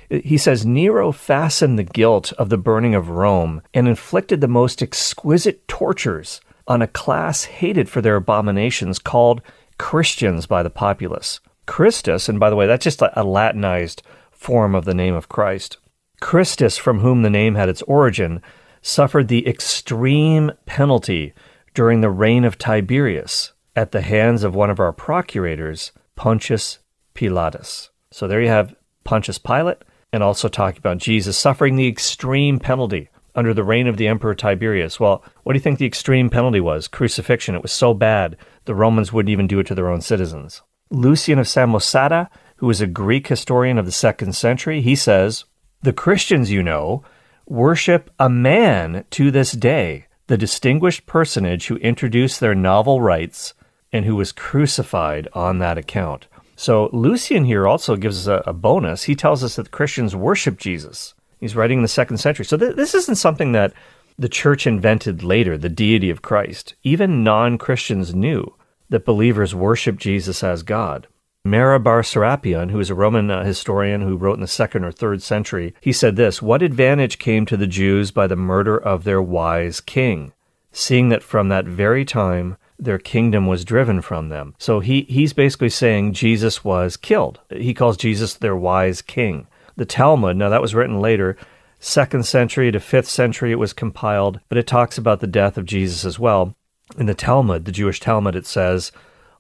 He 0.10 0.38
says 0.38 0.66
Nero 0.66 1.12
fastened 1.12 1.78
the 1.78 1.84
guilt 1.84 2.32
of 2.34 2.50
the 2.50 2.58
burning 2.58 2.96
of 2.96 3.10
Rome 3.10 3.62
and 3.74 3.88
inflicted 3.88 4.40
the 4.40 4.48
most 4.48 4.82
exquisite 4.82 5.68
tortures 5.68 6.40
on 6.68 6.82
a 6.82 6.88
class 6.88 7.46
hated 7.46 7.90
for 7.90 8.02
their 8.02 8.16
abominations 8.16 9.00
called 9.00 9.42
Christians 9.78 10.46
by 10.46 10.64
the 10.64 10.70
populace. 10.70 11.40
Christus, 11.66 12.30
and 12.30 12.40
by 12.40 12.50
the 12.50 12.56
way, 12.56 12.68
that's 12.68 12.84
just 12.84 13.02
a 13.02 13.24
Latinized 13.24 14.02
form 14.32 14.76
of 14.76 14.86
the 14.86 14.94
name 14.94 15.14
of 15.14 15.28
Christ. 15.28 15.78
Christus, 16.22 16.78
from 16.78 17.00
whom 17.00 17.22
the 17.22 17.30
name 17.30 17.56
had 17.56 17.70
its 17.70 17.82
origin, 17.84 18.42
suffered 18.82 19.28
the 19.28 19.48
extreme 19.48 20.52
penalty 20.66 21.34
during 21.74 22.02
the 22.02 22.10
reign 22.10 22.46
of 22.46 22.58
Tiberius 22.58 23.52
at 23.76 23.92
the 23.92 24.02
hands 24.02 24.44
of 24.44 24.56
one 24.56 24.70
of 24.70 24.80
our 24.80 24.94
procurators, 24.94 25.92
Pontius 26.16 26.80
Pilatus. 27.14 27.90
So 28.12 28.28
there 28.28 28.42
you 28.42 28.48
have 28.48 28.76
Pontius 29.04 29.38
Pilate 29.38 29.84
and 30.12 30.24
also 30.24 30.48
talking 30.48 30.80
about 30.80 30.98
Jesus 30.98 31.38
suffering 31.38 31.76
the 31.76 31.88
extreme 31.88 32.60
penalty 32.60 33.10
under 33.36 33.54
the 33.54 33.64
reign 33.64 33.88
of 33.88 33.98
the 33.98 34.08
Emperor 34.08 34.34
Tiberius. 34.34 35.00
Well, 35.00 35.24
what 35.44 35.54
do 35.54 35.58
you 35.58 35.62
think 35.62 35.78
the 35.78 35.86
extreme 35.86 36.30
penalty 36.30 36.60
was? 36.60 36.88
Crucifixion. 36.88 37.56
It 37.56 37.62
was 37.62 37.72
so 37.72 37.94
bad, 37.94 38.36
the 38.66 38.74
Romans 38.74 39.14
wouldn't 39.14 39.32
even 39.32 39.48
do 39.48 39.60
it 39.60 39.68
to 39.68 39.76
their 39.76 39.90
own 39.90 40.02
citizens. 40.02 40.62
Lucian 40.90 41.38
of 41.38 41.46
Samosata, 41.46 42.30
who 42.58 42.68
was 42.68 42.82
a 42.82 42.88
Greek 42.88 43.28
historian 43.28 43.78
of 43.78 43.86
the 43.86 43.92
second 43.92 44.34
century, 44.34 44.82
he 44.82 44.96
says, 44.96 45.46
The 45.84 45.94
Christians, 45.94 46.52
you 46.52 46.64
know, 46.64 47.04
worship 47.46 48.10
a 48.20 48.30
man 48.30 49.06
to 49.12 49.30
this 49.30 49.52
day, 49.52 50.08
the 50.28 50.38
distinguished 50.38 51.06
personage 51.06 51.68
who 51.68 51.76
introduced 51.78 52.40
their 52.40 52.56
novel 52.56 53.02
rites 53.02 53.54
and 53.94 54.06
who 54.06 54.16
was 54.16 54.32
crucified 54.32 55.28
on 55.34 55.60
that 55.60 55.78
account. 55.78 56.28
So 56.58 56.90
Lucian 56.92 57.46
here 57.46 57.68
also 57.68 57.96
gives 57.96 58.28
us 58.28 58.42
a, 58.46 58.50
a 58.50 58.54
bonus. 58.54 59.04
He 59.04 59.16
tells 59.16 59.44
us 59.44 59.56
that 59.56 59.70
Christians 59.70 60.16
worship 60.16 60.58
Jesus. 60.58 61.14
He's 61.40 61.56
writing 61.56 61.80
in 61.80 61.82
the 61.84 61.88
second 61.88 62.18
century. 62.18 62.46
So 62.46 62.58
th- 62.58 62.76
this 62.76 62.96
isn't 62.96 63.16
something 63.16 63.52
that 63.52 63.74
the 64.18 64.28
church 64.28 64.66
invented 64.66 65.22
later, 65.22 65.56
the 65.56 65.70
deity 65.70 66.10
of 66.10 66.24
Christ. 66.24 66.74
Even 66.82 67.24
non 67.24 67.60
Christians 67.60 68.16
knew 68.16 68.56
that 68.90 69.06
believers 69.06 69.54
worship 69.54 70.00
Jesus 70.00 70.44
as 70.44 70.64
God. 70.64 71.06
Mara 71.46 71.80
bar 71.80 72.02
Serapion, 72.02 72.72
who 72.72 72.80
is 72.80 72.90
a 72.90 72.96
Roman 72.96 73.30
uh, 73.30 73.44
historian 73.44 74.02
who 74.02 74.18
wrote 74.18 74.34
in 74.34 74.42
the 74.42 74.48
second 74.48 74.84
or 74.84 74.92
third 74.92 75.22
century, 75.22 75.76
he 75.80 75.94
said 75.94 76.16
this 76.16 76.42
What 76.42 76.64
advantage 76.64 77.20
came 77.20 77.46
to 77.46 77.56
the 77.56 77.68
Jews 77.68 78.10
by 78.10 78.26
the 78.26 78.36
murder 78.36 78.76
of 78.76 79.04
their 79.04 79.22
wise 79.22 79.80
king, 79.80 80.34
seeing 80.72 81.10
that 81.10 81.22
from 81.22 81.50
that 81.50 81.66
very 81.66 82.04
time 82.04 82.58
their 82.80 83.00
kingdom 83.00 83.48
was 83.48 83.66
driven 83.66 84.02
from 84.02 84.30
them. 84.30 84.56
So 84.58 84.80
he, 84.80 85.02
he's 85.04 85.34
basically 85.34 85.70
saying 85.70 86.14
Jesus 86.14 86.64
was 86.64 86.98
killed. 86.98 87.40
He 87.50 87.74
calls 87.74 87.98
Jesus 87.98 88.36
their 88.36 88.56
wise 88.56 89.02
king. 89.02 89.48
The 89.76 89.86
Talmud, 89.86 90.38
now 90.38 90.50
that 90.50 90.62
was 90.62 90.76
written 90.76 91.00
later, 91.00 91.38
second 91.80 92.26
century 92.26 92.72
to 92.72 92.80
fifth 92.80 93.08
century, 93.08 93.52
it 93.52 93.60
was 93.60 93.74
compiled, 93.74 94.40
but 94.50 94.58
it 94.58 94.68
talks 94.68 94.98
about 94.98 95.20
the 95.20 95.28
death 95.28 95.58
of 95.58 95.66
Jesus 95.66 96.06
as 96.06 96.20
well. 96.20 96.56
In 96.98 97.06
the 97.06 97.14
Talmud, 97.14 97.66
the 97.66 97.72
Jewish 97.72 98.00
Talmud, 98.00 98.36
it 98.36 98.48
says, 98.48 98.92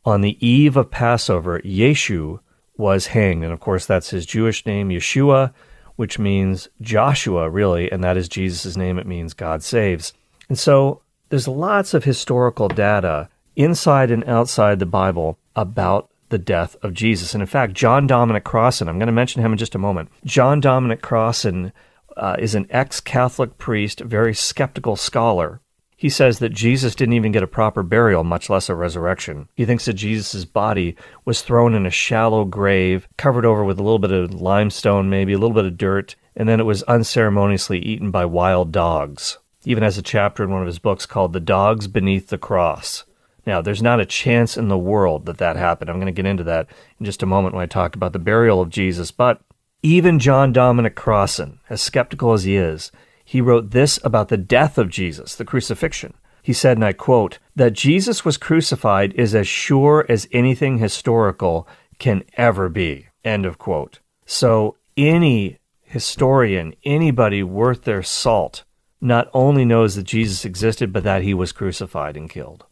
On 0.06 0.22
the 0.22 0.38
eve 0.46 0.76
of 0.76 0.92
Passover, 0.92 1.60
Yeshu 1.62 2.40
was 2.78 3.08
hanged. 3.08 3.44
And 3.44 3.54
of 3.54 3.60
course, 3.60 3.86
that's 3.86 4.10
his 4.10 4.26
Jewish 4.26 4.66
name, 4.66 4.90
Yeshua, 4.90 5.54
which 5.96 6.20
means 6.20 6.70
Joshua, 6.82 7.50
really, 7.50 7.92
and 7.92 8.04
that 8.04 8.18
is 8.18 8.30
Jesus' 8.30 8.78
name. 8.78 9.00
It 9.00 9.08
means 9.08 9.34
God 9.34 9.64
saves. 9.64 10.14
And 10.50 10.60
so 10.60 11.02
there's 11.30 11.48
lots 11.48 11.94
of 11.94 12.04
historical 12.04 12.68
data 12.68 13.30
inside 13.56 14.12
and 14.12 14.24
outside 14.26 14.80
the 14.80 14.86
Bible 14.86 15.38
about 15.56 16.10
the 16.30 16.38
death 16.38 16.76
of 16.82 16.94
Jesus. 16.94 17.34
And 17.34 17.42
in 17.42 17.48
fact, 17.48 17.74
John 17.74 18.08
Dominic 18.08 18.44
Crossan, 18.44 18.88
I'm 18.88 19.00
going 19.00 19.08
to 19.08 19.14
mention 19.14 19.42
him 19.42 19.52
in 19.52 19.58
just 19.58 19.76
a 19.76 19.80
moment. 19.80 20.10
John 20.26 20.60
Dominic 20.60 21.02
Crossan 21.02 21.72
uh, 22.16 22.36
is 22.40 22.56
an 22.56 22.68
ex 22.70 23.00
Catholic 23.00 23.58
priest, 23.58 24.00
very 24.02 24.34
skeptical 24.34 24.96
scholar. 24.96 25.62
He 25.96 26.10
says 26.10 26.38
that 26.40 26.54
Jesus 26.54 26.94
didn't 26.94 27.14
even 27.16 27.32
get 27.32 27.42
a 27.42 27.48
proper 27.48 27.82
burial, 27.82 28.24
much 28.24 28.52
less 28.52 28.70
a 28.70 28.76
resurrection. 28.76 29.50
He 29.56 29.66
thinks 29.66 29.86
that 29.86 29.94
Jesus' 29.94 30.46
body 30.46 30.96
was 31.26 31.42
thrown 31.42 31.74
in 31.74 31.88
a 31.88 31.92
shallow 31.92 32.46
grave, 32.46 33.08
covered 33.18 33.46
over 33.46 33.64
with 33.64 33.80
a 33.80 33.84
little 33.84 33.98
bit 33.98 34.12
of 34.12 34.40
limestone, 34.40 35.10
maybe 35.10 35.34
a 35.34 35.40
little 35.40 35.56
bit 35.56 35.66
of 35.66 35.78
dirt, 35.78 36.16
and 36.36 36.48
then 36.48 36.60
it 36.60 36.66
was 36.66 36.84
unceremoniously 36.84 37.80
eaten 37.80 38.12
by 38.12 38.26
wild 38.26 38.72
dogs. 38.72 39.40
Even 39.68 39.84
has 39.84 39.98
a 39.98 40.02
chapter 40.02 40.46
in 40.46 40.50
one 40.50 40.62
of 40.62 40.68
his 40.68 40.80
books 40.80 41.06
called 41.06 41.34
The 41.34 41.42
Dogs 41.42 41.88
Beneath 41.90 42.30
the 42.30 42.38
Cross. 42.38 43.04
Now, 43.46 43.60
there's 43.60 43.82
not 43.82 44.00
a 44.00 44.06
chance 44.06 44.56
in 44.56 44.70
the 44.70 44.78
world 44.78 45.26
that 45.26 45.40
that 45.40 45.58
happened. 45.58 45.90
I'm 45.90 45.98
going 45.98 46.06
to 46.06 46.14
get 46.14 46.26
into 46.26 46.46
that 46.46 46.68
in 46.98 47.06
just 47.06 47.22
a 47.22 47.26
moment 47.26 47.54
when 47.54 47.64
I 47.64 47.66
talk 47.66 47.94
about 47.94 48.14
the 48.14 48.18
burial 48.18 48.62
of 48.62 48.70
Jesus, 48.70 49.12
but 49.12 49.42
even 49.84 50.20
John 50.20 50.54
Dominic 50.54 50.96
Crossan, 50.96 51.60
as 51.70 51.82
skeptical 51.82 52.32
as 52.32 52.46
he 52.46 52.56
is, 52.56 52.94
he 53.26 53.42
wrote 53.42 53.72
this 53.72 54.00
about 54.06 54.30
the 54.30 54.38
death 54.38 54.78
of 54.78 54.88
Jesus, 54.88 55.36
the 55.36 55.44
crucifixion. 55.44 56.14
He 56.42 56.54
said, 56.54 56.78
and 56.78 56.86
I 56.86 56.94
quote, 56.94 57.40
that 57.58 57.74
Jesus 57.74 58.24
was 58.24 58.38
crucified 58.38 59.12
is 59.16 59.36
as 59.36 59.50
sure 59.50 60.06
as 60.08 60.30
anything 60.32 60.78
historical 60.78 61.68
can 62.00 62.24
ever 62.38 62.70
be. 62.70 63.08
End 63.26 63.46
of 63.46 63.58
quote. 63.58 64.00
So 64.26 64.78
any 64.96 65.58
historian, 65.82 66.74
anybody 66.86 67.44
worth 67.44 67.84
their 67.84 68.02
salt, 68.02 68.64
not 69.02 69.30
only 69.34 69.66
knows 69.66 69.96
that 69.96 70.04
Jesus 70.04 70.46
existed, 70.46 70.92
but 70.92 71.04
that 71.04 71.22
he 71.22 71.34
was 71.34 71.52
crucified 71.52 72.18
and 72.18 72.30
killed. 72.30 72.66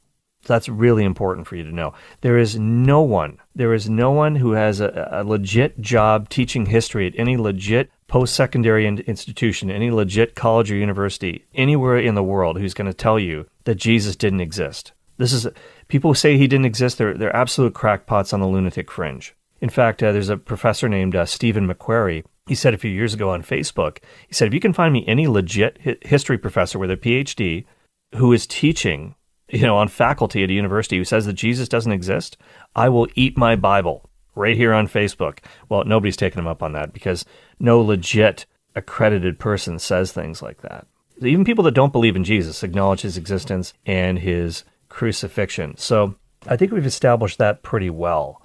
That's 0.45 0.69
really 0.69 1.03
important 1.03 1.47
for 1.47 1.55
you 1.55 1.63
to 1.63 1.71
know. 1.71 1.93
There 2.21 2.37
is 2.37 2.57
no 2.57 3.01
one, 3.01 3.39
there 3.55 3.73
is 3.73 3.89
no 3.89 4.11
one 4.11 4.35
who 4.35 4.51
has 4.51 4.79
a, 4.79 5.09
a 5.11 5.23
legit 5.23 5.81
job 5.81 6.29
teaching 6.29 6.67
history 6.67 7.07
at 7.07 7.17
any 7.17 7.35
legit 7.35 7.89
post 8.07 8.35
secondary 8.35 8.85
institution, 8.85 9.71
any 9.71 9.89
legit 9.89 10.35
college 10.35 10.71
or 10.71 10.75
university, 10.75 11.45
anywhere 11.55 11.97
in 11.97 12.15
the 12.15 12.23
world 12.23 12.59
who's 12.59 12.75
going 12.75 12.87
to 12.87 12.93
tell 12.93 13.17
you 13.19 13.47
that 13.63 13.75
Jesus 13.75 14.15
didn't 14.15 14.41
exist. 14.41 14.93
This 15.17 15.33
is 15.33 15.47
people 15.87 16.11
who 16.11 16.15
say 16.15 16.37
he 16.37 16.47
didn't 16.47 16.65
exist. 16.65 16.97
They're 16.97 17.15
they're 17.15 17.35
absolute 17.35 17.73
crackpots 17.73 18.33
on 18.33 18.39
the 18.39 18.47
lunatic 18.47 18.91
fringe. 18.91 19.35
In 19.61 19.69
fact, 19.69 20.03
uh, 20.03 20.11
there's 20.11 20.29
a 20.29 20.37
professor 20.37 20.89
named 20.89 21.15
uh, 21.15 21.25
Stephen 21.25 21.67
McQuarrie. 21.67 22.25
He 22.45 22.55
said 22.55 22.73
a 22.73 22.77
few 22.77 22.91
years 22.91 23.13
ago 23.13 23.29
on 23.31 23.43
Facebook, 23.43 23.99
he 24.27 24.33
said, 24.33 24.47
if 24.47 24.53
you 24.53 24.59
can 24.59 24.73
find 24.73 24.93
me 24.93 25.03
any 25.07 25.27
legit 25.27 25.79
hi- 25.83 25.97
history 26.01 26.37
professor 26.37 26.77
with 26.77 26.91
a 26.91 26.97
PhD 26.97 27.65
who 28.15 28.31
is 28.33 28.45
teaching 28.45 29.15
you 29.49 29.61
know, 29.61 29.77
on 29.77 29.87
faculty 29.87 30.43
at 30.43 30.49
a 30.49 30.53
university 30.53 30.97
who 30.97 31.03
says 31.03 31.25
that 31.25 31.33
Jesus 31.33 31.69
doesn't 31.69 31.91
exist, 31.91 32.37
I 32.75 32.89
will 32.89 33.07
eat 33.15 33.37
my 33.37 33.55
Bible 33.55 34.09
right 34.33 34.55
here 34.55 34.73
on 34.73 34.87
Facebook. 34.87 35.39
Well, 35.69 35.83
nobody's 35.85 36.17
taken 36.17 36.39
him 36.39 36.47
up 36.47 36.63
on 36.63 36.73
that 36.73 36.93
because 36.93 37.25
no 37.59 37.79
legit 37.79 38.45
accredited 38.75 39.39
person 39.39 39.79
says 39.79 40.11
things 40.11 40.41
like 40.41 40.61
that. 40.61 40.87
Even 41.21 41.45
people 41.45 41.63
that 41.63 41.73
don't 41.73 41.93
believe 41.93 42.15
in 42.15 42.25
Jesus 42.25 42.63
acknowledge 42.63 43.01
his 43.01 43.17
existence 43.17 43.73
and 43.85 44.19
his 44.19 44.63
crucifixion. 44.89 45.77
So 45.77 46.15
I 46.47 46.57
think 46.57 46.71
we've 46.71 46.85
established 46.85 47.37
that 47.37 47.63
pretty 47.63 47.89
well. 47.89 48.41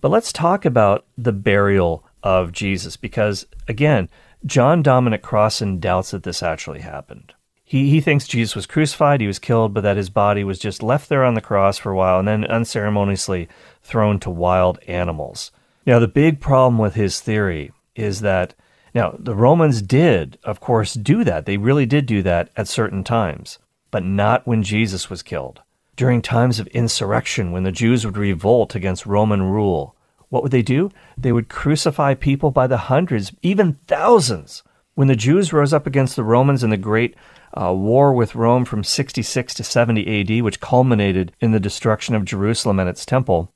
But 0.00 0.10
let's 0.10 0.32
talk 0.32 0.64
about 0.64 1.06
the 1.16 1.32
burial 1.32 2.04
of 2.22 2.52
Jesus 2.52 2.96
because, 2.96 3.46
again, 3.68 4.08
John 4.46 4.82
Dominic 4.82 5.22
Crossan 5.22 5.80
doubts 5.80 6.12
that 6.12 6.22
this 6.22 6.42
actually 6.42 6.80
happened. 6.80 7.34
He, 7.62 7.90
he 7.90 8.00
thinks 8.00 8.26
Jesus 8.26 8.56
was 8.56 8.66
crucified, 8.66 9.20
he 9.20 9.26
was 9.26 9.38
killed, 9.38 9.74
but 9.74 9.82
that 9.82 9.96
his 9.96 10.10
body 10.10 10.42
was 10.42 10.58
just 10.58 10.82
left 10.82 11.08
there 11.08 11.24
on 11.24 11.34
the 11.34 11.40
cross 11.40 11.78
for 11.78 11.92
a 11.92 11.96
while 11.96 12.18
and 12.18 12.26
then 12.26 12.44
unceremoniously 12.44 13.48
thrown 13.82 14.18
to 14.20 14.30
wild 14.30 14.80
animals. 14.88 15.52
Now, 15.86 15.98
the 15.98 16.08
big 16.08 16.40
problem 16.40 16.78
with 16.78 16.94
his 16.94 17.20
theory 17.20 17.70
is 17.94 18.22
that, 18.22 18.54
now, 18.92 19.14
the 19.16 19.36
Romans 19.36 19.82
did, 19.82 20.36
of 20.42 20.58
course, 20.58 20.94
do 20.94 21.22
that. 21.22 21.46
They 21.46 21.58
really 21.58 21.86
did 21.86 22.06
do 22.06 22.22
that 22.22 22.50
at 22.56 22.66
certain 22.66 23.04
times, 23.04 23.58
but 23.92 24.04
not 24.04 24.46
when 24.48 24.64
Jesus 24.64 25.08
was 25.08 25.22
killed. 25.22 25.60
During 25.94 26.22
times 26.22 26.58
of 26.58 26.66
insurrection, 26.68 27.52
when 27.52 27.62
the 27.62 27.70
Jews 27.70 28.04
would 28.04 28.16
revolt 28.16 28.74
against 28.74 29.06
Roman 29.06 29.42
rule, 29.42 29.94
what 30.30 30.42
would 30.42 30.52
they 30.52 30.62
do? 30.62 30.90
They 31.18 31.32
would 31.32 31.48
crucify 31.48 32.14
people 32.14 32.50
by 32.50 32.66
the 32.66 32.78
hundreds, 32.78 33.32
even 33.42 33.78
thousands. 33.86 34.62
When 34.94 35.08
the 35.08 35.16
Jews 35.16 35.52
rose 35.52 35.72
up 35.72 35.86
against 35.86 36.16
the 36.16 36.24
Romans 36.24 36.64
in 36.64 36.70
the 36.70 36.76
great 36.76 37.14
uh, 37.52 37.74
war 37.74 38.12
with 38.12 38.34
Rome 38.34 38.64
from 38.64 38.84
66 38.84 39.54
to 39.54 39.64
70 39.64 40.20
AD, 40.20 40.42
which 40.44 40.60
culminated 40.60 41.32
in 41.40 41.50
the 41.50 41.60
destruction 41.60 42.14
of 42.14 42.24
Jerusalem 42.24 42.78
and 42.78 42.88
its 42.88 43.04
temple, 43.04 43.52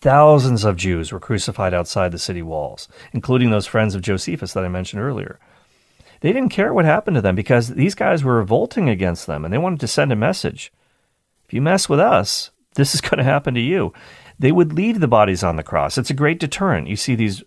thousands 0.00 0.64
of 0.64 0.76
Jews 0.76 1.10
were 1.10 1.20
crucified 1.20 1.74
outside 1.74 2.12
the 2.12 2.18
city 2.18 2.42
walls, 2.42 2.88
including 3.12 3.50
those 3.50 3.66
friends 3.66 3.94
of 3.94 4.02
Josephus 4.02 4.52
that 4.52 4.64
I 4.64 4.68
mentioned 4.68 5.02
earlier. 5.02 5.40
They 6.20 6.32
didn't 6.32 6.50
care 6.50 6.72
what 6.72 6.84
happened 6.84 7.16
to 7.16 7.20
them 7.20 7.34
because 7.34 7.68
these 7.68 7.94
guys 7.94 8.24
were 8.24 8.36
revolting 8.36 8.88
against 8.88 9.26
them 9.26 9.44
and 9.44 9.52
they 9.52 9.58
wanted 9.58 9.80
to 9.80 9.88
send 9.88 10.12
a 10.12 10.16
message. 10.16 10.72
If 11.46 11.54
you 11.54 11.62
mess 11.62 11.88
with 11.88 12.00
us, 12.00 12.50
this 12.74 12.94
is 12.94 13.00
going 13.02 13.18
to 13.18 13.24
happen 13.24 13.54
to 13.54 13.60
you. 13.60 13.92
They 14.38 14.52
would 14.52 14.72
leave 14.72 15.00
the 15.00 15.08
bodies 15.08 15.42
on 15.42 15.56
the 15.56 15.62
cross. 15.62 15.98
It's 15.98 16.10
a 16.10 16.14
great 16.14 16.38
deterrent. 16.38 16.88
You 16.88 16.96
see 16.96 17.14
these 17.14 17.42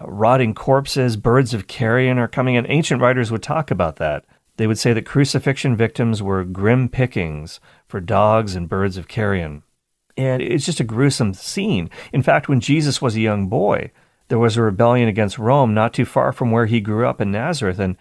uh, 0.00 0.06
rotting 0.06 0.54
corpses, 0.54 1.16
birds 1.16 1.52
of 1.54 1.66
carrion 1.66 2.18
are 2.18 2.28
coming 2.28 2.54
in. 2.54 2.70
Ancient 2.70 3.00
writers 3.00 3.30
would 3.30 3.42
talk 3.42 3.70
about 3.70 3.96
that. 3.96 4.24
They 4.56 4.66
would 4.66 4.78
say 4.78 4.92
that 4.92 5.06
crucifixion 5.06 5.74
victims 5.74 6.22
were 6.22 6.44
grim 6.44 6.88
pickings 6.88 7.60
for 7.88 7.98
dogs 7.98 8.54
and 8.54 8.68
birds 8.68 8.96
of 8.96 9.08
carrion. 9.08 9.62
And 10.16 10.42
it's 10.42 10.66
just 10.66 10.80
a 10.80 10.84
gruesome 10.84 11.34
scene. 11.34 11.88
In 12.12 12.22
fact, 12.22 12.48
when 12.48 12.60
Jesus 12.60 13.00
was 13.00 13.16
a 13.16 13.20
young 13.20 13.48
boy, 13.48 13.90
there 14.28 14.38
was 14.38 14.56
a 14.56 14.62
rebellion 14.62 15.08
against 15.08 15.38
Rome 15.38 15.72
not 15.72 15.94
too 15.94 16.04
far 16.04 16.32
from 16.32 16.50
where 16.50 16.66
he 16.66 16.80
grew 16.80 17.06
up 17.06 17.20
in 17.20 17.32
Nazareth. 17.32 17.78
And 17.78 17.96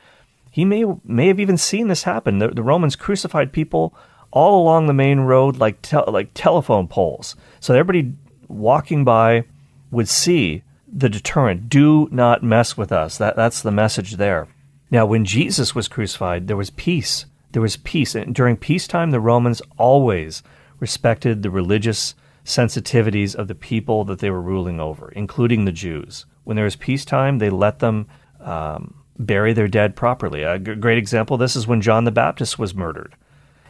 he 0.51 0.65
may, 0.65 0.83
may 1.03 1.27
have 1.27 1.39
even 1.39 1.57
seen 1.57 1.87
this 1.87 2.03
happen. 2.03 2.39
The, 2.39 2.49
the 2.49 2.63
Romans 2.63 2.95
crucified 2.95 3.53
people 3.53 3.95
all 4.31 4.61
along 4.61 4.87
the 4.87 4.93
main 4.93 5.21
road 5.21 5.57
like, 5.57 5.81
te- 5.81 5.97
like 6.07 6.31
telephone 6.33 6.87
poles. 6.87 7.35
So 7.59 7.73
everybody 7.73 8.13
walking 8.47 9.03
by 9.03 9.43
would 9.91 10.07
see 10.07 10.63
the 10.91 11.09
deterrent 11.09 11.69
do 11.69 12.07
not 12.11 12.43
mess 12.43 12.77
with 12.77 12.91
us. 12.91 13.17
That, 13.17 13.35
that's 13.35 13.61
the 13.61 13.71
message 13.71 14.13
there. 14.13 14.47
Now, 14.91 15.05
when 15.05 15.25
Jesus 15.25 15.75
was 15.75 15.87
crucified, 15.87 16.47
there 16.47 16.57
was 16.57 16.71
peace. 16.71 17.25
There 17.51 17.61
was 17.61 17.77
peace. 17.77 18.15
And 18.15 18.33
during 18.33 18.57
peacetime, 18.57 19.11
the 19.11 19.19
Romans 19.19 19.61
always 19.77 20.41
respected 20.79 21.41
the 21.41 21.51
religious 21.51 22.15
sensitivities 22.45 23.35
of 23.35 23.47
the 23.47 23.55
people 23.55 24.03
that 24.05 24.19
they 24.19 24.31
were 24.31 24.41
ruling 24.41 24.79
over, 24.79 25.11
including 25.11 25.65
the 25.65 25.71
Jews. 25.71 26.25
When 26.43 26.55
there 26.55 26.65
was 26.65 26.75
peacetime, 26.75 27.37
they 27.37 27.49
let 27.49 27.79
them 27.79 28.07
um, 28.39 28.95
bury 29.19 29.53
their 29.53 29.67
dead 29.67 29.95
properly. 29.95 30.43
A 30.43 30.57
g- 30.57 30.75
great 30.75 30.97
example 30.97 31.37
this 31.37 31.55
is 31.55 31.67
when 31.67 31.81
John 31.81 32.05
the 32.05 32.11
Baptist 32.11 32.57
was 32.57 32.73
murdered. 32.73 33.15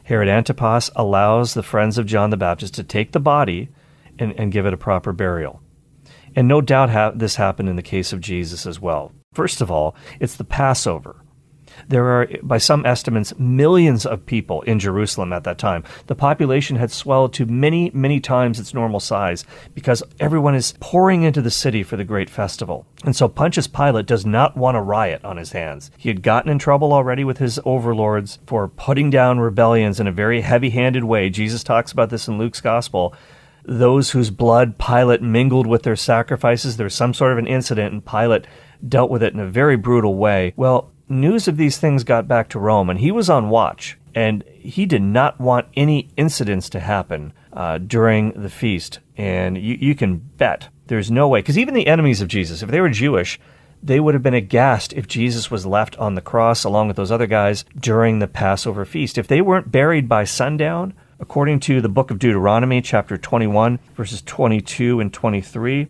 Herod 0.10 0.28
Antipas 0.28 0.90
allows 0.96 1.54
the 1.54 1.62
friends 1.62 2.00
of 2.00 2.08
John 2.08 2.32
the 2.32 2.36
Baptist 2.36 2.74
to 2.74 2.84
take 2.84 3.12
the 3.12 3.20
body 3.20 3.70
and, 4.18 4.34
and 4.40 4.52
give 4.52 4.66
it 4.66 4.74
a 4.74 4.78
proper 4.78 5.14
burial. 5.14 5.62
And 6.36 6.48
no 6.48 6.62
doubt 6.62 6.90
ha- 6.90 7.12
this 7.12 7.36
happened 7.36 7.70
in 7.70 7.76
the 7.76 7.84
case 7.84 8.12
of 8.12 8.20
Jesus 8.20 8.66
as 8.66 8.82
well. 8.82 9.12
First 9.34 9.62
of 9.62 9.70
all, 9.70 9.96
it's 10.20 10.36
the 10.36 10.44
Passover. 10.44 11.18
There 11.88 12.06
are, 12.06 12.28
by 12.44 12.58
some 12.58 12.86
estimates, 12.86 13.34
millions 13.38 14.06
of 14.06 14.26
people 14.26 14.62
in 14.64 14.80
Jerusalem 14.80 15.34
at 15.34 15.44
that 15.44 15.58
time. 15.58 15.84
The 16.08 16.16
population 16.16 16.76
had 16.76 16.92
swelled 16.92 17.34
to 17.34 17.46
many, 17.46 17.92
many 17.94 18.20
times 18.20 18.60
its 18.60 18.74
normal 18.74 19.00
size 19.00 19.46
because 19.74 20.04
everyone 20.20 20.56
is 20.56 20.74
pouring 20.80 21.24
into 21.24 21.42
the 21.42 21.52
city 21.52 21.84
for 21.84 21.98
the 21.98 22.04
great 22.04 22.30
festival. 22.30 22.86
And 23.04 23.16
so 23.16 23.28
Pontius 23.28 23.68
Pilate 23.68 24.06
does 24.06 24.26
not 24.26 24.58
want 24.58 24.78
a 24.78 24.82
riot 24.82 25.24
on 25.24 25.38
his 25.38 25.54
hands. 25.54 25.92
He 25.98 26.10
had 26.10 26.22
gotten 26.22 26.52
in 26.52 26.60
trouble 26.60 26.94
already 26.94 27.24
with 27.24 27.38
his 27.38 27.60
overlords 27.66 28.40
for 28.46 28.68
putting 28.68 29.10
down 29.10 29.40
rebellions 29.40 30.00
in 30.00 30.08
a 30.08 30.12
very 30.12 30.42
heavy 30.42 30.72
handed 30.72 31.04
way. 31.04 31.30
Jesus 31.30 31.64
talks 31.64 31.92
about 31.92 32.10
this 32.10 32.28
in 32.28 32.38
Luke's 32.38 32.62
gospel 32.62 33.16
those 33.66 34.12
whose 34.12 34.32
blood 34.32 34.78
Pilate 34.78 35.22
mingled 35.22 35.68
with 35.68 35.84
their 35.84 35.96
sacrifices. 35.96 36.78
There 36.78 36.86
was 36.86 36.96
some 36.96 37.14
sort 37.14 37.32
of 37.32 37.38
an 37.38 37.46
incident, 37.46 37.94
and 37.94 38.06
Pilate 38.06 38.48
dealt 38.88 39.12
with 39.12 39.22
it 39.22 39.34
in 39.34 39.40
a 39.40 39.48
very 39.48 39.76
brutal 39.76 40.16
way. 40.16 40.54
Well, 40.56 40.92
news 41.10 41.48
of 41.48 41.58
these 41.58 41.78
things 41.78 42.04
got 42.04 42.28
back 42.28 42.50
to 42.50 42.60
Rome, 42.60 42.90
and 42.90 43.00
he 43.00 43.12
was 43.12 43.30
on 43.30 43.50
watch, 43.50 43.98
and 44.16 44.44
he 44.48 44.86
did 44.86 45.02
not 45.02 45.40
want 45.40 45.68
any 45.76 46.10
incidents 46.18 46.70
to 46.70 46.80
happen 46.80 47.34
uh, 47.54 47.78
during 47.80 48.32
the 48.32 48.50
feast. 48.50 49.00
And 49.18 49.58
you, 49.58 49.78
you 49.80 49.96
can 49.96 50.18
bet 50.18 50.70
there's 50.88 51.12
no 51.12 51.28
way, 51.28 51.40
because 51.40 51.58
even 51.58 51.74
the 51.74 51.88
enemies 51.88 52.22
of 52.22 52.28
Jesus, 52.28 52.62
if 52.62 52.70
they 52.70 52.82
were 52.82 52.90
Jewish, 52.90 53.40
they 53.82 54.00
would 54.00 54.14
have 54.14 54.24
been 54.24 54.34
aghast 54.34 54.94
if 54.94 55.08
Jesus 55.08 55.50
was 55.50 55.66
left 55.66 55.98
on 55.98 56.16
the 56.16 56.22
cross 56.22 56.64
along 56.64 56.88
with 56.88 56.98
those 56.98 57.12
other 57.12 57.28
guys 57.28 57.64
during 57.80 58.20
the 58.20 58.28
Passover 58.28 58.86
feast. 58.86 59.18
If 59.18 59.28
they 59.28 59.42
weren't 59.42 59.72
buried 59.72 60.10
by 60.10 60.26
sundown, 60.26 60.94
according 61.20 61.60
to 61.62 61.82
the 61.82 61.90
book 61.90 62.12
of 62.12 62.20
Deuteronomy, 62.20 62.82
chapter 62.82 63.18
21, 63.18 63.80
verses 63.96 64.22
22 64.22 65.00
and 65.00 65.14
23, 65.14 65.88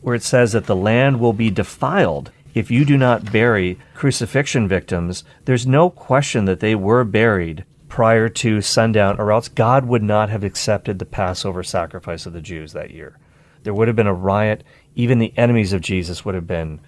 where 0.00 0.14
it 0.14 0.22
says 0.22 0.52
that 0.52 0.66
the 0.66 0.76
land 0.76 1.20
will 1.20 1.32
be 1.32 1.50
defiled 1.50 2.30
if 2.54 2.70
you 2.70 2.84
do 2.84 2.96
not 2.96 3.32
bury 3.32 3.78
crucifixion 3.94 4.66
victims, 4.66 5.24
there's 5.44 5.66
no 5.66 5.90
question 5.90 6.44
that 6.46 6.60
they 6.60 6.74
were 6.74 7.04
buried 7.04 7.64
prior 7.88 8.28
to 8.28 8.60
sundown, 8.60 9.18
or 9.18 9.32
else 9.32 9.48
God 9.48 9.84
would 9.86 10.02
not 10.02 10.30
have 10.30 10.44
accepted 10.44 10.98
the 10.98 11.04
Passover 11.04 11.62
sacrifice 11.62 12.26
of 12.26 12.32
the 12.32 12.40
Jews 12.40 12.72
that 12.72 12.90
year. 12.90 13.18
There 13.62 13.74
would 13.74 13.88
have 13.88 13.96
been 13.96 14.06
a 14.06 14.14
riot. 14.14 14.64
Even 14.94 15.18
the 15.18 15.34
enemies 15.36 15.72
of 15.72 15.80
Jesus 15.80 16.24
would 16.24 16.34
have 16.34 16.46
been 16.46 16.80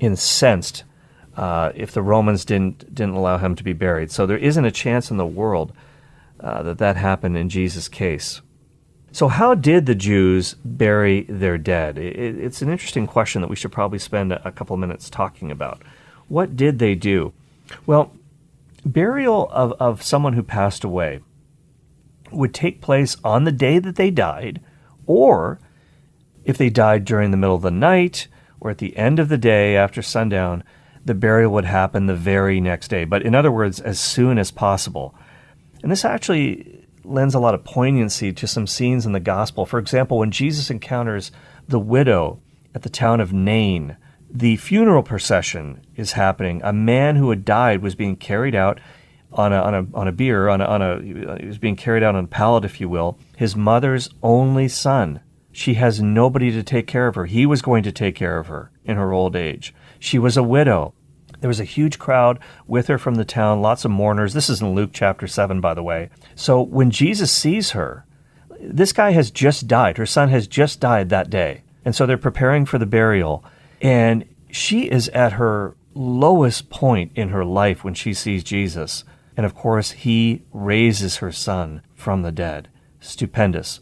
incensed 0.00 0.84
uh, 1.36 1.72
if 1.74 1.92
the 1.92 2.02
Romans 2.02 2.44
didn't 2.44 2.94
didn't 2.94 3.14
allow 3.14 3.38
him 3.38 3.54
to 3.54 3.64
be 3.64 3.72
buried. 3.72 4.10
So 4.10 4.26
there 4.26 4.38
isn't 4.38 4.64
a 4.64 4.70
chance 4.70 5.10
in 5.10 5.16
the 5.16 5.26
world 5.26 5.72
uh, 6.40 6.62
that 6.62 6.78
that 6.78 6.96
happened 6.96 7.36
in 7.36 7.48
Jesus' 7.48 7.88
case. 7.88 8.40
So, 9.12 9.28
how 9.28 9.54
did 9.54 9.86
the 9.86 9.94
Jews 9.94 10.54
bury 10.64 11.22
their 11.22 11.58
dead? 11.58 11.98
It's 11.98 12.62
an 12.62 12.70
interesting 12.70 13.06
question 13.06 13.40
that 13.40 13.50
we 13.50 13.56
should 13.56 13.72
probably 13.72 13.98
spend 13.98 14.32
a 14.32 14.52
couple 14.52 14.76
minutes 14.76 15.10
talking 15.10 15.50
about. 15.50 15.82
What 16.28 16.56
did 16.56 16.78
they 16.78 16.94
do? 16.94 17.32
Well, 17.86 18.12
burial 18.84 19.48
of, 19.50 19.72
of 19.80 20.02
someone 20.02 20.34
who 20.34 20.44
passed 20.44 20.84
away 20.84 21.20
would 22.30 22.54
take 22.54 22.80
place 22.80 23.16
on 23.24 23.44
the 23.44 23.52
day 23.52 23.80
that 23.80 23.96
they 23.96 24.12
died, 24.12 24.60
or 25.06 25.58
if 26.44 26.56
they 26.56 26.70
died 26.70 27.04
during 27.04 27.32
the 27.32 27.36
middle 27.36 27.56
of 27.56 27.62
the 27.62 27.70
night 27.70 28.28
or 28.60 28.70
at 28.70 28.78
the 28.78 28.96
end 28.96 29.18
of 29.18 29.28
the 29.28 29.38
day 29.38 29.76
after 29.76 30.02
sundown, 30.02 30.62
the 31.04 31.14
burial 31.14 31.52
would 31.52 31.64
happen 31.64 32.06
the 32.06 32.14
very 32.14 32.60
next 32.60 32.88
day. 32.88 33.04
But 33.04 33.22
in 33.22 33.34
other 33.34 33.50
words, 33.50 33.80
as 33.80 33.98
soon 33.98 34.38
as 34.38 34.50
possible. 34.50 35.14
And 35.82 35.90
this 35.90 36.04
actually 36.04 36.79
lends 37.04 37.34
a 37.34 37.40
lot 37.40 37.54
of 37.54 37.64
poignancy 37.64 38.32
to 38.32 38.46
some 38.46 38.66
scenes 38.66 39.06
in 39.06 39.12
the 39.12 39.20
gospel. 39.20 39.66
For 39.66 39.78
example, 39.78 40.18
when 40.18 40.30
Jesus 40.30 40.70
encounters 40.70 41.32
the 41.68 41.78
widow 41.78 42.40
at 42.74 42.82
the 42.82 42.90
town 42.90 43.20
of 43.20 43.32
Nain, 43.32 43.96
the 44.30 44.56
funeral 44.56 45.02
procession 45.02 45.80
is 45.96 46.12
happening. 46.12 46.60
A 46.62 46.72
man 46.72 47.16
who 47.16 47.30
had 47.30 47.44
died 47.44 47.82
was 47.82 47.94
being 47.94 48.16
carried 48.16 48.54
out 48.54 48.80
on 49.32 49.52
a 49.52 49.60
on 49.60 49.74
a 49.74 49.86
on 49.94 50.08
a 50.08 50.12
bier 50.12 50.48
on 50.48 50.60
a, 50.60 50.64
on 50.64 50.82
a 50.82 51.00
he 51.02 51.46
was 51.46 51.58
being 51.58 51.76
carried 51.76 52.02
out 52.02 52.14
on 52.14 52.24
a 52.24 52.28
pallet, 52.28 52.64
if 52.64 52.80
you 52.80 52.88
will. 52.88 53.18
His 53.36 53.56
mother's 53.56 54.10
only 54.22 54.68
son. 54.68 55.20
She 55.52 55.74
has 55.74 56.00
nobody 56.00 56.52
to 56.52 56.62
take 56.62 56.86
care 56.86 57.08
of 57.08 57.16
her. 57.16 57.26
He 57.26 57.44
was 57.44 57.62
going 57.62 57.82
to 57.82 57.92
take 57.92 58.14
care 58.14 58.38
of 58.38 58.46
her 58.46 58.70
in 58.84 58.96
her 58.96 59.12
old 59.12 59.34
age. 59.34 59.74
She 59.98 60.18
was 60.18 60.36
a 60.36 60.42
widow. 60.42 60.94
There 61.40 61.48
was 61.48 61.60
a 61.60 61.64
huge 61.64 61.98
crowd 61.98 62.38
with 62.66 62.86
her 62.88 62.98
from 62.98 63.16
the 63.16 63.24
town, 63.24 63.62
lots 63.62 63.84
of 63.84 63.90
mourners. 63.90 64.34
This 64.34 64.50
is 64.50 64.60
in 64.60 64.74
Luke 64.74 64.90
chapter 64.92 65.26
7, 65.26 65.60
by 65.60 65.74
the 65.74 65.82
way. 65.82 66.10
So 66.34 66.60
when 66.60 66.90
Jesus 66.90 67.32
sees 67.32 67.70
her, 67.70 68.04
this 68.60 68.92
guy 68.92 69.12
has 69.12 69.30
just 69.30 69.66
died. 69.66 69.96
Her 69.96 70.06
son 70.06 70.28
has 70.28 70.46
just 70.46 70.80
died 70.80 71.08
that 71.08 71.30
day. 71.30 71.62
And 71.84 71.94
so 71.94 72.04
they're 72.04 72.18
preparing 72.18 72.66
for 72.66 72.78
the 72.78 72.86
burial. 72.86 73.44
And 73.80 74.26
she 74.50 74.90
is 74.90 75.08
at 75.10 75.32
her 75.32 75.76
lowest 75.94 76.70
point 76.70 77.12
in 77.14 77.30
her 77.30 77.44
life 77.44 77.82
when 77.82 77.94
she 77.94 78.12
sees 78.12 78.44
Jesus. 78.44 79.04
And 79.36 79.46
of 79.46 79.54
course, 79.54 79.92
he 79.92 80.42
raises 80.52 81.16
her 81.16 81.32
son 81.32 81.82
from 81.94 82.22
the 82.22 82.32
dead. 82.32 82.68
Stupendous. 83.00 83.80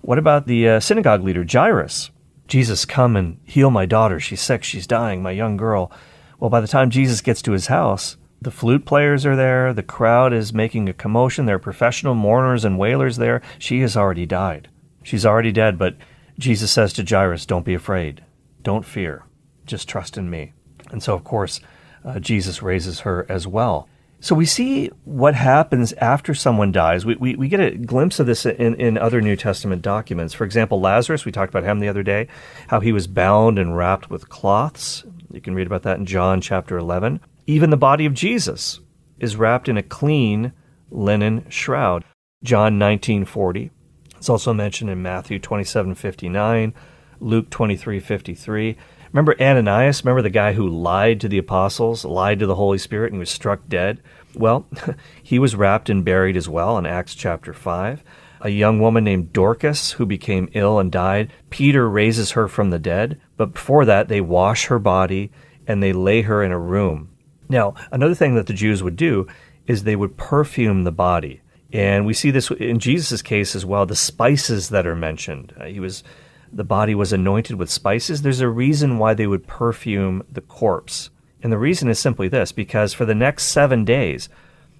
What 0.00 0.18
about 0.18 0.46
the 0.46 0.68
uh, 0.68 0.80
synagogue 0.80 1.22
leader, 1.22 1.44
Jairus? 1.48 2.10
Jesus, 2.48 2.84
come 2.84 3.16
and 3.16 3.38
heal 3.44 3.70
my 3.70 3.86
daughter. 3.86 4.20
She's 4.20 4.40
sick. 4.40 4.64
She's 4.64 4.86
dying, 4.86 5.22
my 5.22 5.32
young 5.32 5.56
girl. 5.56 5.90
Well, 6.38 6.50
by 6.50 6.60
the 6.60 6.68
time 6.68 6.90
Jesus 6.90 7.20
gets 7.20 7.42
to 7.42 7.52
his 7.52 7.68
house, 7.68 8.16
the 8.42 8.50
flute 8.50 8.84
players 8.84 9.24
are 9.24 9.36
there, 9.36 9.72
the 9.72 9.82
crowd 9.82 10.32
is 10.32 10.52
making 10.52 10.88
a 10.88 10.92
commotion, 10.92 11.46
there 11.46 11.56
are 11.56 11.60
professional 11.60 12.14
mourners 12.14 12.64
and 12.64 12.78
wailers 12.78 13.16
there. 13.16 13.40
She 13.58 13.80
has 13.80 13.96
already 13.96 14.26
died. 14.26 14.68
She's 15.02 15.24
already 15.24 15.52
dead, 15.52 15.78
but 15.78 15.96
Jesus 16.38 16.70
says 16.70 16.92
to 16.94 17.04
Jairus, 17.04 17.46
Don't 17.46 17.64
be 17.64 17.74
afraid. 17.74 18.22
Don't 18.62 18.84
fear. 18.84 19.24
Just 19.64 19.88
trust 19.88 20.18
in 20.18 20.28
me. 20.28 20.52
And 20.90 21.02
so, 21.02 21.14
of 21.14 21.24
course, 21.24 21.60
uh, 22.04 22.18
Jesus 22.20 22.62
raises 22.62 23.00
her 23.00 23.24
as 23.28 23.46
well. 23.46 23.88
So 24.20 24.34
we 24.34 24.46
see 24.46 24.88
what 25.04 25.34
happens 25.34 25.92
after 25.94 26.34
someone 26.34 26.72
dies. 26.72 27.04
We, 27.04 27.16
we, 27.16 27.36
we, 27.36 27.48
get 27.48 27.60
a 27.60 27.76
glimpse 27.76 28.18
of 28.18 28.26
this 28.26 28.46
in, 28.46 28.74
in 28.76 28.96
other 28.96 29.20
New 29.20 29.36
Testament 29.36 29.82
documents. 29.82 30.34
For 30.34 30.44
example, 30.44 30.80
Lazarus, 30.80 31.24
we 31.24 31.32
talked 31.32 31.52
about 31.52 31.64
him 31.64 31.80
the 31.80 31.88
other 31.88 32.02
day, 32.02 32.28
how 32.68 32.80
he 32.80 32.92
was 32.92 33.06
bound 33.06 33.58
and 33.58 33.76
wrapped 33.76 34.08
with 34.10 34.28
cloths. 34.28 35.04
You 35.30 35.40
can 35.40 35.54
read 35.54 35.66
about 35.66 35.82
that 35.82 35.98
in 35.98 36.06
John 36.06 36.40
chapter 36.40 36.78
11. 36.78 37.20
Even 37.46 37.70
the 37.70 37.76
body 37.76 38.06
of 38.06 38.14
Jesus 38.14 38.80
is 39.18 39.36
wrapped 39.36 39.68
in 39.68 39.76
a 39.76 39.82
clean 39.82 40.52
linen 40.90 41.46
shroud. 41.48 42.04
John 42.42 42.78
19:40. 42.78 43.70
It's 44.16 44.28
also 44.28 44.52
mentioned 44.52 44.90
in 44.90 45.02
Matthew 45.02 45.38
27:59, 45.38 46.74
Luke 47.20 47.50
23:53. 47.50 48.76
Remember 49.12 49.34
Ananias? 49.40 50.04
Remember 50.04 50.22
the 50.22 50.30
guy 50.30 50.52
who 50.52 50.68
lied 50.68 51.20
to 51.20 51.28
the 51.28 51.38
apostles, 51.38 52.04
lied 52.04 52.38
to 52.40 52.46
the 52.46 52.56
Holy 52.56 52.78
Spirit, 52.78 53.12
and 53.12 53.18
was 53.18 53.30
struck 53.30 53.68
dead? 53.68 54.00
Well, 54.34 54.66
he 55.22 55.38
was 55.38 55.56
wrapped 55.56 55.88
and 55.88 56.04
buried 56.04 56.36
as 56.36 56.48
well 56.48 56.76
in 56.76 56.86
Acts 56.86 57.14
chapter 57.14 57.52
5. 57.52 58.04
A 58.40 58.50
young 58.50 58.80
woman 58.80 59.04
named 59.04 59.32
Dorcas 59.32 59.92
who 59.92 60.06
became 60.06 60.50
ill 60.52 60.78
and 60.78 60.92
died. 60.92 61.32
Peter 61.50 61.88
raises 61.88 62.32
her 62.32 62.48
from 62.48 62.70
the 62.70 62.78
dead, 62.78 63.20
but 63.36 63.54
before 63.54 63.84
that, 63.84 64.08
they 64.08 64.20
wash 64.20 64.66
her 64.66 64.78
body 64.78 65.30
and 65.66 65.82
they 65.82 65.92
lay 65.92 66.22
her 66.22 66.42
in 66.42 66.52
a 66.52 66.58
room. 66.58 67.10
Now, 67.48 67.74
another 67.90 68.14
thing 68.14 68.34
that 68.34 68.46
the 68.46 68.52
Jews 68.52 68.82
would 68.82 68.96
do 68.96 69.26
is 69.66 69.82
they 69.82 69.96
would 69.96 70.16
perfume 70.16 70.84
the 70.84 70.92
body. 70.92 71.40
And 71.72 72.06
we 72.06 72.14
see 72.14 72.30
this 72.30 72.50
in 72.50 72.78
Jesus' 72.78 73.22
case 73.22 73.54
as 73.56 73.66
well, 73.66 73.86
the 73.86 73.96
spices 73.96 74.68
that 74.68 74.86
are 74.86 74.96
mentioned. 74.96 75.52
Uh, 75.58 75.64
he 75.64 75.80
was 75.80 76.04
the 76.52 76.64
body 76.64 76.94
was 76.94 77.12
anointed 77.12 77.56
with 77.56 77.70
spices, 77.70 78.22
there's 78.22 78.40
a 78.40 78.48
reason 78.48 78.98
why 78.98 79.14
they 79.14 79.26
would 79.26 79.46
perfume 79.46 80.22
the 80.30 80.40
corpse. 80.40 81.10
And 81.42 81.52
the 81.52 81.58
reason 81.58 81.88
is 81.88 81.98
simply 81.98 82.28
this 82.28 82.52
because 82.52 82.94
for 82.94 83.04
the 83.04 83.14
next 83.14 83.44
seven 83.44 83.84
days, 83.84 84.28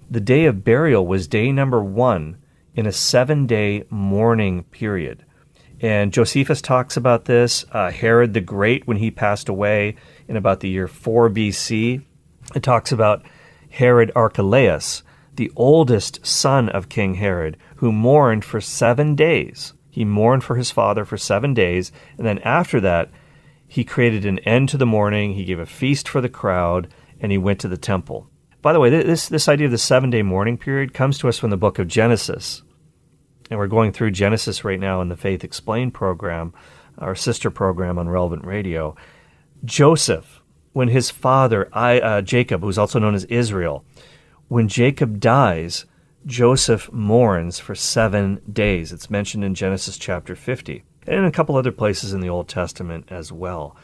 the 0.09 0.21
day 0.21 0.45
of 0.45 0.63
burial 0.63 1.05
was 1.05 1.27
day 1.27 1.51
number 1.51 1.83
one 1.83 2.37
in 2.77 2.85
a 2.85 2.91
seven 2.91 3.47
day 3.47 3.83
mourning 3.89 4.63
period. 4.65 5.25
And 5.81 6.13
Josephus 6.13 6.61
talks 6.61 6.95
about 6.95 7.25
this. 7.25 7.65
Uh, 7.71 7.91
Herod 7.91 8.33
the 8.33 8.41
Great, 8.41 8.87
when 8.87 8.97
he 8.97 9.11
passed 9.11 9.49
away 9.49 9.95
in 10.27 10.37
about 10.37 10.59
the 10.59 10.69
year 10.69 10.87
4 10.87 11.29
BC, 11.31 12.03
it 12.55 12.63
talks 12.63 12.91
about 12.91 13.25
Herod 13.69 14.11
Archelaus, 14.15 15.03
the 15.35 15.51
oldest 15.55 16.25
son 16.25 16.69
of 16.69 16.87
King 16.87 17.15
Herod, 17.15 17.57
who 17.77 17.91
mourned 17.91 18.45
for 18.45 18.61
seven 18.61 19.15
days. 19.15 19.73
He 19.89 20.05
mourned 20.05 20.43
for 20.43 20.55
his 20.55 20.71
father 20.71 21.03
for 21.03 21.17
seven 21.17 21.53
days, 21.53 21.91
and 22.17 22.25
then 22.25 22.39
after 22.39 22.79
that, 22.81 23.09
he 23.67 23.83
created 23.83 24.25
an 24.25 24.39
end 24.39 24.69
to 24.69 24.77
the 24.77 24.85
mourning. 24.85 25.33
He 25.33 25.45
gave 25.45 25.59
a 25.59 25.65
feast 25.65 26.07
for 26.07 26.21
the 26.21 26.29
crowd, 26.29 26.87
and 27.19 27.31
he 27.31 27.37
went 27.37 27.59
to 27.61 27.67
the 27.67 27.77
temple. 27.77 28.29
By 28.61 28.73
the 28.73 28.79
way, 28.79 28.89
this, 28.89 29.27
this 29.27 29.47
idea 29.47 29.65
of 29.65 29.71
the 29.71 29.77
seven 29.77 30.09
day 30.09 30.21
mourning 30.21 30.57
period 30.57 30.93
comes 30.93 31.17
to 31.19 31.27
us 31.27 31.37
from 31.37 31.49
the 31.49 31.57
book 31.57 31.79
of 31.79 31.87
Genesis. 31.87 32.63
And 33.49 33.59
we're 33.59 33.67
going 33.67 33.91
through 33.91 34.11
Genesis 34.11 34.63
right 34.63 34.79
now 34.79 35.01
in 35.01 35.09
the 35.09 35.15
Faith 35.15 35.43
Explained 35.43 35.93
program, 35.93 36.53
our 36.97 37.15
sister 37.15 37.49
program 37.49 37.97
on 37.97 38.09
Relevant 38.09 38.45
Radio. 38.45 38.95
Joseph, 39.63 40.41
when 40.73 40.89
his 40.89 41.09
father, 41.09 41.69
I, 41.71 41.99
uh, 41.99 42.21
Jacob, 42.21 42.61
who's 42.61 42.77
also 42.77 42.99
known 42.99 43.15
as 43.15 43.23
Israel, 43.25 43.85
when 44.47 44.67
Jacob 44.67 45.19
dies, 45.19 45.85
Joseph 46.25 46.91
mourns 46.91 47.57
for 47.57 47.73
seven 47.73 48.41
days. 48.51 48.91
It's 48.91 49.09
mentioned 49.09 49.43
in 49.43 49.55
Genesis 49.55 49.97
chapter 49.97 50.35
50 50.35 50.83
and 51.05 51.15
in 51.15 51.25
a 51.25 51.31
couple 51.31 51.55
other 51.55 51.71
places 51.71 52.11
in 52.11 52.19
the 52.19 52.29
Old 52.29 52.49
Testament 52.49 53.05
as 53.09 53.31
well. 53.31 53.77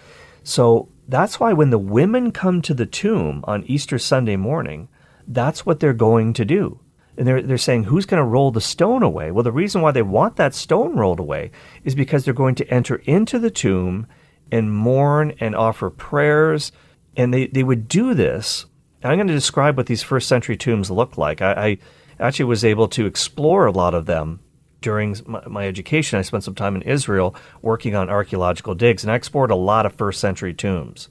So 0.43 0.89
that's 1.07 1.39
why 1.39 1.53
when 1.53 1.69
the 1.69 1.77
women 1.77 2.31
come 2.31 2.61
to 2.63 2.73
the 2.73 2.85
tomb 2.85 3.45
on 3.47 3.63
Easter 3.63 3.97
Sunday 3.97 4.35
morning, 4.35 4.89
that's 5.25 5.65
what 5.65 5.79
they're 5.79 5.93
going 5.93 6.33
to 6.33 6.43
do. 6.43 6.79
And 7.17 7.27
they're, 7.27 7.41
they're 7.41 7.57
saying, 7.57 7.83
who's 7.85 8.05
going 8.05 8.19
to 8.19 8.27
roll 8.27 8.51
the 8.51 8.61
stone 8.61 9.03
away? 9.03 9.31
Well, 9.31 9.43
the 9.43 9.51
reason 9.51 9.81
why 9.81 9.91
they 9.91 10.01
want 10.01 10.35
that 10.37 10.55
stone 10.55 10.95
rolled 10.95 11.19
away 11.19 11.51
is 11.83 11.93
because 11.93 12.25
they're 12.25 12.33
going 12.33 12.55
to 12.55 12.67
enter 12.73 12.95
into 13.05 13.37
the 13.37 13.51
tomb 13.51 14.07
and 14.51 14.73
mourn 14.73 15.33
and 15.39 15.55
offer 15.55 15.89
prayers. 15.89 16.71
And 17.15 17.33
they, 17.33 17.47
they 17.47 17.63
would 17.63 17.87
do 17.87 18.13
this. 18.13 18.65
I'm 19.03 19.17
going 19.17 19.27
to 19.27 19.33
describe 19.33 19.77
what 19.77 19.85
these 19.85 20.01
first 20.01 20.27
century 20.27 20.57
tombs 20.57 20.89
look 20.89 21.17
like. 21.17 21.41
I, 21.41 21.51
I 21.51 21.77
actually 22.19 22.45
was 22.45 22.65
able 22.65 22.87
to 22.89 23.05
explore 23.05 23.65
a 23.65 23.71
lot 23.71 23.93
of 23.93 24.05
them 24.05 24.39
during 24.81 25.15
my, 25.25 25.41
my, 25.47 25.67
education. 25.67 26.19
I 26.19 26.23
spent 26.23 26.43
some 26.43 26.55
time 26.55 26.75
in 26.75 26.81
Israel 26.83 27.35
working 27.61 27.95
on 27.95 28.09
archaeological 28.09 28.75
digs, 28.75 29.03
and 29.03 29.11
I 29.11 29.15
explored 29.15 29.51
a 29.51 29.55
lot 29.55 29.85
of 29.85 29.93
first 29.93 30.19
century 30.19 30.53
tombs 30.53 31.09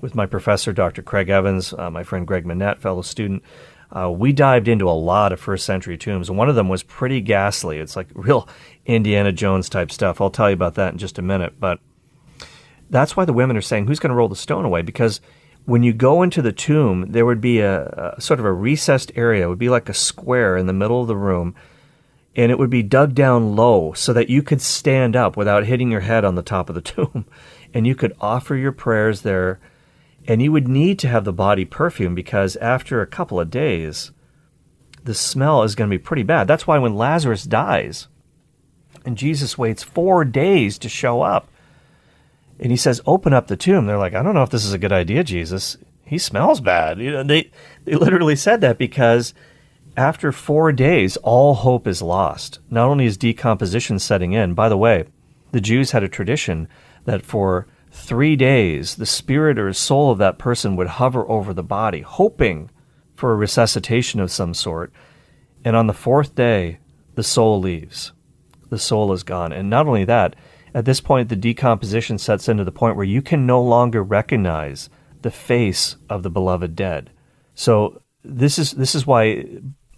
with 0.00 0.14
my 0.14 0.26
professor, 0.26 0.72
Dr. 0.72 1.02
Craig 1.02 1.28
Evans, 1.28 1.72
uh, 1.72 1.90
my 1.90 2.02
friend 2.02 2.26
Greg 2.26 2.46
Monette, 2.46 2.80
fellow 2.80 3.02
student. 3.02 3.42
Uh, 3.90 4.10
we 4.10 4.32
dived 4.32 4.68
into 4.68 4.88
a 4.88 4.92
lot 4.92 5.32
of 5.32 5.40
first 5.40 5.64
century 5.64 5.96
tombs, 5.96 6.30
one 6.30 6.48
of 6.48 6.54
them 6.54 6.68
was 6.68 6.82
pretty 6.82 7.20
ghastly. 7.20 7.78
It's 7.78 7.96
like 7.96 8.08
real 8.14 8.48
Indiana 8.84 9.32
Jones 9.32 9.68
type 9.68 9.90
stuff. 9.90 10.20
I'll 10.20 10.30
tell 10.30 10.50
you 10.50 10.54
about 10.54 10.74
that 10.74 10.92
in 10.92 10.98
just 10.98 11.18
a 11.18 11.22
minute. 11.22 11.60
But 11.60 11.78
that's 12.90 13.16
why 13.16 13.24
the 13.24 13.32
women 13.32 13.56
are 13.56 13.62
saying, 13.62 13.86
Who's 13.86 13.98
going 13.98 14.10
to 14.10 14.16
roll 14.16 14.28
the 14.28 14.36
stone 14.36 14.64
away? 14.64 14.82
Because 14.82 15.20
when 15.66 15.82
you 15.82 15.92
go 15.92 16.22
into 16.22 16.42
the 16.42 16.52
tomb, 16.52 17.06
there 17.10 17.26
would 17.26 17.40
be 17.40 17.60
a, 17.60 18.14
a, 18.16 18.20
sort 18.20 18.38
of 18.38 18.46
a 18.46 18.52
recessed 18.52 19.12
area. 19.16 19.44
It 19.44 19.48
would 19.48 19.58
be 19.58 19.68
like 19.68 19.88
a 19.88 19.94
square 19.94 20.56
in 20.56 20.66
the 20.66 20.72
middle 20.72 21.00
of 21.00 21.08
the 21.08 21.16
room, 21.16 21.54
and 22.36 22.52
it 22.52 22.58
would 22.58 22.70
be 22.70 22.82
dug 22.82 23.14
down 23.14 23.56
low 23.56 23.92
so 23.92 24.12
that 24.12 24.30
you 24.30 24.42
could 24.42 24.60
stand 24.60 25.16
up 25.16 25.36
without 25.36 25.66
hitting 25.66 25.90
your 25.90 26.00
head 26.00 26.24
on 26.24 26.36
the 26.36 26.42
top 26.42 26.68
of 26.68 26.74
the 26.74 26.80
tomb. 26.82 27.26
and 27.74 27.86
you 27.86 27.94
could 27.94 28.14
offer 28.20 28.54
your 28.54 28.72
prayers 28.72 29.22
there. 29.22 29.60
And 30.28 30.42
you 30.42 30.52
would 30.52 30.68
need 30.68 30.98
to 31.00 31.08
have 31.08 31.24
the 31.24 31.32
body 31.32 31.64
perfume 31.64 32.14
because 32.14 32.56
after 32.56 33.00
a 33.00 33.06
couple 33.06 33.38
of 33.38 33.50
days, 33.50 34.10
the 35.04 35.14
smell 35.14 35.62
is 35.62 35.74
going 35.74 35.88
to 35.88 35.96
be 35.96 36.02
pretty 36.02 36.24
bad. 36.24 36.48
That's 36.48 36.66
why 36.66 36.78
when 36.78 36.96
Lazarus 36.96 37.44
dies 37.44 38.08
and 39.04 39.16
Jesus 39.16 39.56
waits 39.56 39.82
four 39.82 40.24
days 40.24 40.78
to 40.78 40.88
show 40.88 41.22
up, 41.22 41.48
and 42.58 42.72
he 42.72 42.76
says, 42.76 43.00
"Open 43.06 43.32
up 43.32 43.46
the 43.46 43.56
tomb." 43.56 43.86
They're 43.86 43.98
like, 43.98 44.14
"I 44.14 44.22
don't 44.22 44.34
know 44.34 44.42
if 44.42 44.50
this 44.50 44.64
is 44.64 44.72
a 44.72 44.78
good 44.78 44.92
idea, 44.92 45.22
Jesus. 45.22 45.76
He 46.04 46.18
smells 46.18 46.60
bad." 46.60 46.98
You 46.98 47.12
know, 47.12 47.22
they 47.22 47.50
they 47.84 47.94
literally 47.94 48.36
said 48.36 48.60
that 48.62 48.78
because 48.78 49.32
after 49.96 50.32
four 50.32 50.72
days, 50.72 51.16
all 51.18 51.54
hope 51.54 51.86
is 51.86 52.02
lost. 52.02 52.58
Not 52.68 52.88
only 52.88 53.06
is 53.06 53.16
decomposition 53.16 53.98
setting 53.98 54.32
in. 54.32 54.54
By 54.54 54.68
the 54.68 54.76
way, 54.76 55.04
the 55.52 55.60
Jews 55.60 55.92
had 55.92 56.02
a 56.02 56.08
tradition 56.08 56.66
that 57.04 57.22
for 57.22 57.66
three 57.96 58.36
days 58.36 58.96
the 58.96 59.06
spirit 59.06 59.58
or 59.58 59.72
soul 59.72 60.10
of 60.10 60.18
that 60.18 60.38
person 60.38 60.76
would 60.76 60.86
hover 60.86 61.28
over 61.28 61.52
the 61.52 61.62
body, 61.62 62.02
hoping 62.02 62.70
for 63.14 63.32
a 63.32 63.36
resuscitation 63.36 64.20
of 64.20 64.30
some 64.30 64.54
sort. 64.54 64.92
And 65.64 65.74
on 65.74 65.86
the 65.86 65.92
fourth 65.92 66.34
day, 66.34 66.78
the 67.14 67.22
soul 67.22 67.58
leaves. 67.58 68.12
The 68.68 68.78
soul 68.78 69.12
is 69.12 69.22
gone. 69.22 69.52
And 69.52 69.70
not 69.70 69.86
only 69.86 70.04
that, 70.04 70.36
at 70.74 70.84
this 70.84 71.00
point, 71.00 71.28
the 71.28 71.36
decomposition 71.36 72.18
sets 72.18 72.48
into 72.48 72.64
the 72.64 72.70
point 72.70 72.96
where 72.96 73.04
you 73.04 73.22
can 73.22 73.46
no 73.46 73.62
longer 73.62 74.02
recognize 74.02 74.90
the 75.22 75.30
face 75.30 75.96
of 76.10 76.22
the 76.22 76.30
beloved 76.30 76.76
dead. 76.76 77.10
So 77.54 78.02
this 78.22 78.58
is 78.58 78.72
this 78.72 78.94
is 78.94 79.06
why 79.06 79.46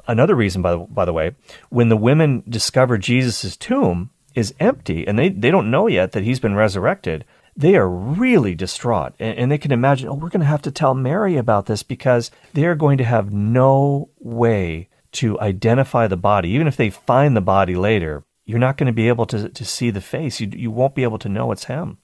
another 0.06 0.36
reason, 0.36 0.62
by 0.62 0.72
the, 0.72 0.78
by 0.78 1.04
the 1.04 1.12
way, 1.12 1.32
when 1.68 1.88
the 1.88 1.96
women 1.96 2.44
discover 2.48 2.96
Jesus' 2.96 3.56
tomb 3.56 4.10
is 4.34 4.54
empty 4.60 5.06
and 5.06 5.18
they, 5.18 5.30
they 5.30 5.50
don't 5.50 5.70
know 5.70 5.88
yet 5.88 6.12
that 6.12 6.22
he's 6.22 6.38
been 6.38 6.54
resurrected, 6.54 7.24
they 7.58 7.74
are 7.74 7.90
really 7.90 8.54
distraught. 8.54 9.14
And, 9.18 9.36
and 9.36 9.52
they 9.52 9.58
can 9.58 9.72
imagine, 9.72 10.08
oh, 10.08 10.14
we're 10.14 10.28
going 10.28 10.40
to 10.40 10.46
have 10.46 10.62
to 10.62 10.70
tell 10.70 10.94
Mary 10.94 11.36
about 11.36 11.66
this 11.66 11.82
because 11.82 12.30
they 12.54 12.64
are 12.64 12.76
going 12.76 12.98
to 12.98 13.04
have 13.04 13.32
no 13.32 14.10
way 14.20 14.88
to 15.12 15.38
identify 15.40 16.06
the 16.06 16.16
body. 16.16 16.50
Even 16.50 16.68
if 16.68 16.76
they 16.76 16.88
find 16.88 17.36
the 17.36 17.40
body 17.40 17.74
later, 17.74 18.24
you're 18.46 18.60
not 18.60 18.76
going 18.76 18.86
to 18.86 18.92
be 18.92 19.08
able 19.08 19.26
to, 19.26 19.48
to 19.48 19.64
see 19.64 19.90
the 19.90 20.00
face. 20.00 20.40
You, 20.40 20.48
you 20.54 20.70
won't 20.70 20.94
be 20.94 21.02
able 21.02 21.18
to 21.18 21.28
know 21.28 21.50
it's 21.50 21.64
him. 21.64 21.98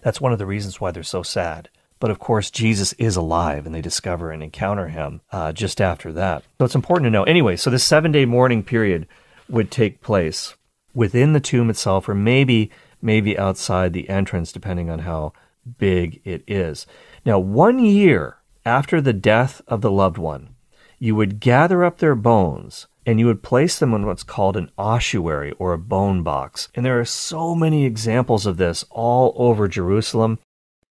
That's 0.00 0.22
one 0.22 0.32
of 0.32 0.38
the 0.38 0.46
reasons 0.46 0.80
why 0.80 0.90
they're 0.90 1.02
so 1.02 1.22
sad. 1.22 1.68
But 2.00 2.10
of 2.10 2.18
course, 2.18 2.50
Jesus 2.50 2.94
is 2.94 3.14
alive, 3.16 3.66
and 3.66 3.74
they 3.74 3.82
discover 3.82 4.30
and 4.30 4.42
encounter 4.42 4.88
him 4.88 5.20
uh, 5.30 5.52
just 5.52 5.80
after 5.80 6.12
that. 6.14 6.42
So 6.58 6.64
it's 6.64 6.74
important 6.74 7.06
to 7.06 7.10
know. 7.10 7.24
Anyway, 7.24 7.56
so 7.56 7.70
this 7.70 7.84
seven 7.84 8.10
day 8.10 8.24
mourning 8.24 8.62
period 8.62 9.06
would 9.50 9.70
take 9.70 10.00
place 10.00 10.54
within 10.94 11.34
the 11.34 11.40
tomb 11.40 11.68
itself, 11.68 12.08
or 12.08 12.14
maybe 12.14 12.70
maybe 13.04 13.38
outside 13.38 13.92
the 13.92 14.08
entrance, 14.08 14.50
depending 14.50 14.90
on 14.90 15.00
how 15.00 15.32
big 15.78 16.20
it 16.24 16.42
is. 16.46 16.86
Now, 17.24 17.38
one 17.38 17.78
year 17.78 18.38
after 18.66 19.00
the 19.00 19.12
death 19.12 19.60
of 19.68 19.82
the 19.82 19.90
loved 19.90 20.18
one, 20.18 20.54
you 20.98 21.14
would 21.14 21.38
gather 21.38 21.84
up 21.84 21.98
their 21.98 22.14
bones 22.14 22.86
and 23.06 23.20
you 23.20 23.26
would 23.26 23.42
place 23.42 23.78
them 23.78 23.92
in 23.92 24.06
what's 24.06 24.22
called 24.22 24.56
an 24.56 24.70
ossuary 24.78 25.52
or 25.58 25.72
a 25.72 25.78
bone 25.78 26.22
box. 26.22 26.68
And 26.74 26.84
there 26.84 26.98
are 26.98 27.04
so 27.04 27.54
many 27.54 27.84
examples 27.84 28.46
of 28.46 28.56
this 28.56 28.84
all 28.90 29.34
over 29.36 29.68
Jerusalem. 29.68 30.38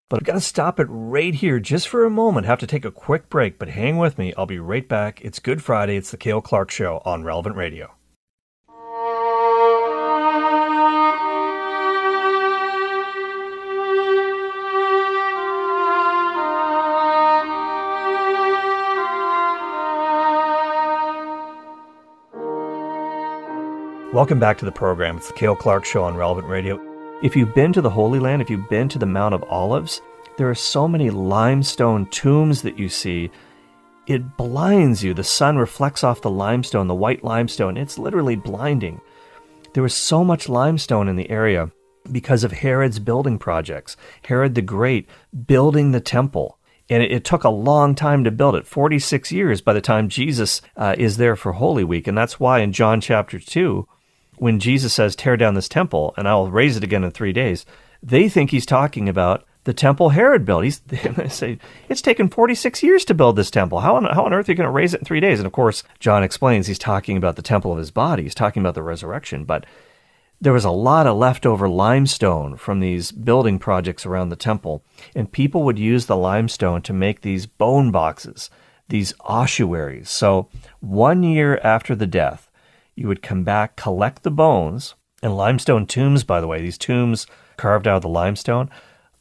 But 0.10 0.20
I've 0.20 0.28
got 0.28 0.34
to 0.34 0.42
stop 0.42 0.80
it 0.80 0.88
right 0.90 1.34
here 1.34 1.60
just 1.60 1.88
for 1.88 2.06
a 2.06 2.12
moment. 2.12 2.46
Have 2.46 2.60
to 2.60 2.68
take 2.68 2.86
a 2.86 2.92
quick 2.92 3.30
break, 3.30 3.58
but 3.58 3.70
hang 3.70 3.98
with 3.98 4.20
me. 4.20 4.32
I'll 4.38 4.46
be 4.46 4.60
right 4.60 4.88
back. 4.88 5.22
It's 5.26 5.40
Good 5.40 5.64
Friday. 5.64 5.98
It's 5.98 6.12
the 6.12 6.18
Cale 6.18 6.42
Clarke 6.42 6.70
Show 6.70 7.02
on 7.04 7.24
Relevant 7.24 7.56
Radio. 7.56 7.96
Welcome 24.14 24.40
back 24.40 24.60
to 24.60 24.66
the 24.66 24.72
program. 24.72 25.18
It's 25.18 25.30
the 25.30 25.34
Cale 25.34 25.56
Clarke 25.56 25.86
Show 25.86 26.04
on 26.04 26.16
Relevant 26.16 26.48
Radio. 26.48 26.80
If 27.24 27.36
you've 27.36 27.56
been 27.56 27.74
to 27.74 27.82
the 27.82 27.90
Holy 27.90 28.20
Land, 28.20 28.44
if 28.44 28.50
you've 28.52 28.70
been 28.70 28.88
to 28.90 29.00
the 29.00 29.08
Mount 29.08 29.34
of 29.34 29.44
Olives, 29.46 30.04
there 30.38 30.48
are 30.48 30.54
so 30.54 30.88
many 30.88 31.10
limestone 31.10 32.06
tombs 32.06 32.62
that 32.62 32.78
you 32.78 32.90
see. 32.90 33.32
It 34.06 34.38
blinds 34.38 35.04
you. 35.04 35.16
The 35.16 35.24
sun 35.24 35.58
reflects 35.58 36.04
off 36.04 36.22
the 36.22 36.30
limestone, 36.30 36.86
the 36.86 36.94
white 36.94 37.24
limestone. 37.24 37.76
It's 37.76 37.98
literally 37.98 38.36
blinding. 38.36 39.02
There 39.74 39.82
was 39.82 39.96
so 39.96 40.24
much 40.24 40.48
limestone 40.48 41.08
in 41.08 41.16
the 41.16 41.32
area 41.32 41.72
because 42.12 42.44
of 42.44 42.52
Herod's 42.52 43.00
building 43.00 43.40
projects. 43.40 43.98
Herod 44.26 44.54
the 44.54 44.62
Great 44.62 45.10
building 45.48 45.92
the 45.92 46.00
temple. 46.00 46.60
And 46.88 47.02
it, 47.02 47.26
took 47.26 47.44
a 47.44 47.50
long 47.50 47.96
time 47.96 48.26
to 48.26 48.30
build 48.32 48.54
it 48.54 48.68
46 48.68 49.32
years 49.32 49.60
by 49.60 49.74
the 49.74 49.82
time 49.82 50.08
Jesus 50.08 50.62
uh, 50.78 50.94
is 51.00 51.18
there 51.18 51.36
for 51.36 51.54
Holy 51.54 51.84
Week. 51.84 52.06
And 52.06 52.16
that's 52.16 52.40
why 52.40 52.60
in 52.60 52.74
John 52.74 53.02
chapter 53.02 53.40
2, 53.40 53.88
when 54.44 54.60
Jesus 54.60 54.94
says, 54.94 55.16
tear 55.16 55.38
down 55.38 55.54
this 55.54 55.70
temple 55.70 56.14
and 56.18 56.28
I'll 56.28 56.52
raise 56.52 56.76
it 56.76 56.84
again 56.84 57.06
in 57.06 57.12
three 57.12 57.32
days, 57.32 57.66
they 58.02 58.28
think 58.28 58.52
he's 58.52 58.66
talking 58.66 59.08
about 59.08 59.46
the 59.64 59.74
temple 59.74 60.10
Herod 60.10 60.44
built. 60.44 60.66
He's, 60.66 60.80
they 60.88 61.30
say, 61.30 61.60
it's 61.88 62.02
taken 62.02 62.28
46 62.28 62.84
years 62.84 63.06
to 63.06 63.14
build 63.14 63.38
this 63.38 63.50
temple. 63.50 63.80
How 63.80 63.96
on, 63.96 64.04
how 64.04 64.26
on 64.26 64.34
earth 64.34 64.50
are 64.50 64.52
you 64.52 64.58
going 64.58 64.68
to 64.68 64.72
raise 64.72 64.94
it 64.94 65.00
in 65.00 65.06
three 65.06 65.22
days? 65.22 65.40
And 65.40 65.48
of 65.48 65.54
course, 65.54 65.86
John 66.02 66.24
explains 66.24 66.68
he's 66.68 66.78
talking 66.78 67.16
about 67.16 67.38
the 67.38 67.42
temple 67.42 67.72
of 67.72 67.78
his 67.78 67.90
body. 67.90 68.24
He's 68.24 68.36
talking 68.36 68.62
about 68.62 68.76
the 68.76 68.84
resurrection. 68.84 69.46
But 69.46 69.66
there 70.42 70.52
was 70.52 70.66
a 70.66 70.72
lot 70.72 71.08
of 71.08 71.16
leftover 71.16 71.70
limestone 71.70 72.58
from 72.58 72.82
these 72.82 73.14
building 73.14 73.60
projects 73.60 74.06
around 74.06 74.28
the 74.28 74.36
temple. 74.36 74.84
And 75.16 75.32
people 75.32 75.64
would 75.64 75.80
use 75.80 76.08
the 76.08 76.18
limestone 76.18 76.82
to 76.82 76.92
make 76.92 77.22
these 77.22 77.46
bone 77.46 77.92
boxes, 77.92 78.50
these 78.90 79.14
ossuaries. 79.22 80.10
So 80.10 80.50
one 80.82 81.24
year 81.24 81.62
after 81.64 81.96
the 81.96 82.08
death, 82.08 82.43
you 82.96 83.08
would 83.08 83.22
come 83.22 83.44
back, 83.44 83.76
collect 83.76 84.24
the 84.24 84.32
bones, 84.32 84.96
and 85.22 85.38
limestone 85.38 85.86
tombs, 85.86 86.24
by 86.24 86.42
the 86.42 86.48
way, 86.48 86.62
these 86.62 86.78
tombs 86.78 87.28
carved 87.58 87.88
out 87.88 87.98
of 87.98 88.02
the 88.02 88.10
limestone, 88.10 88.70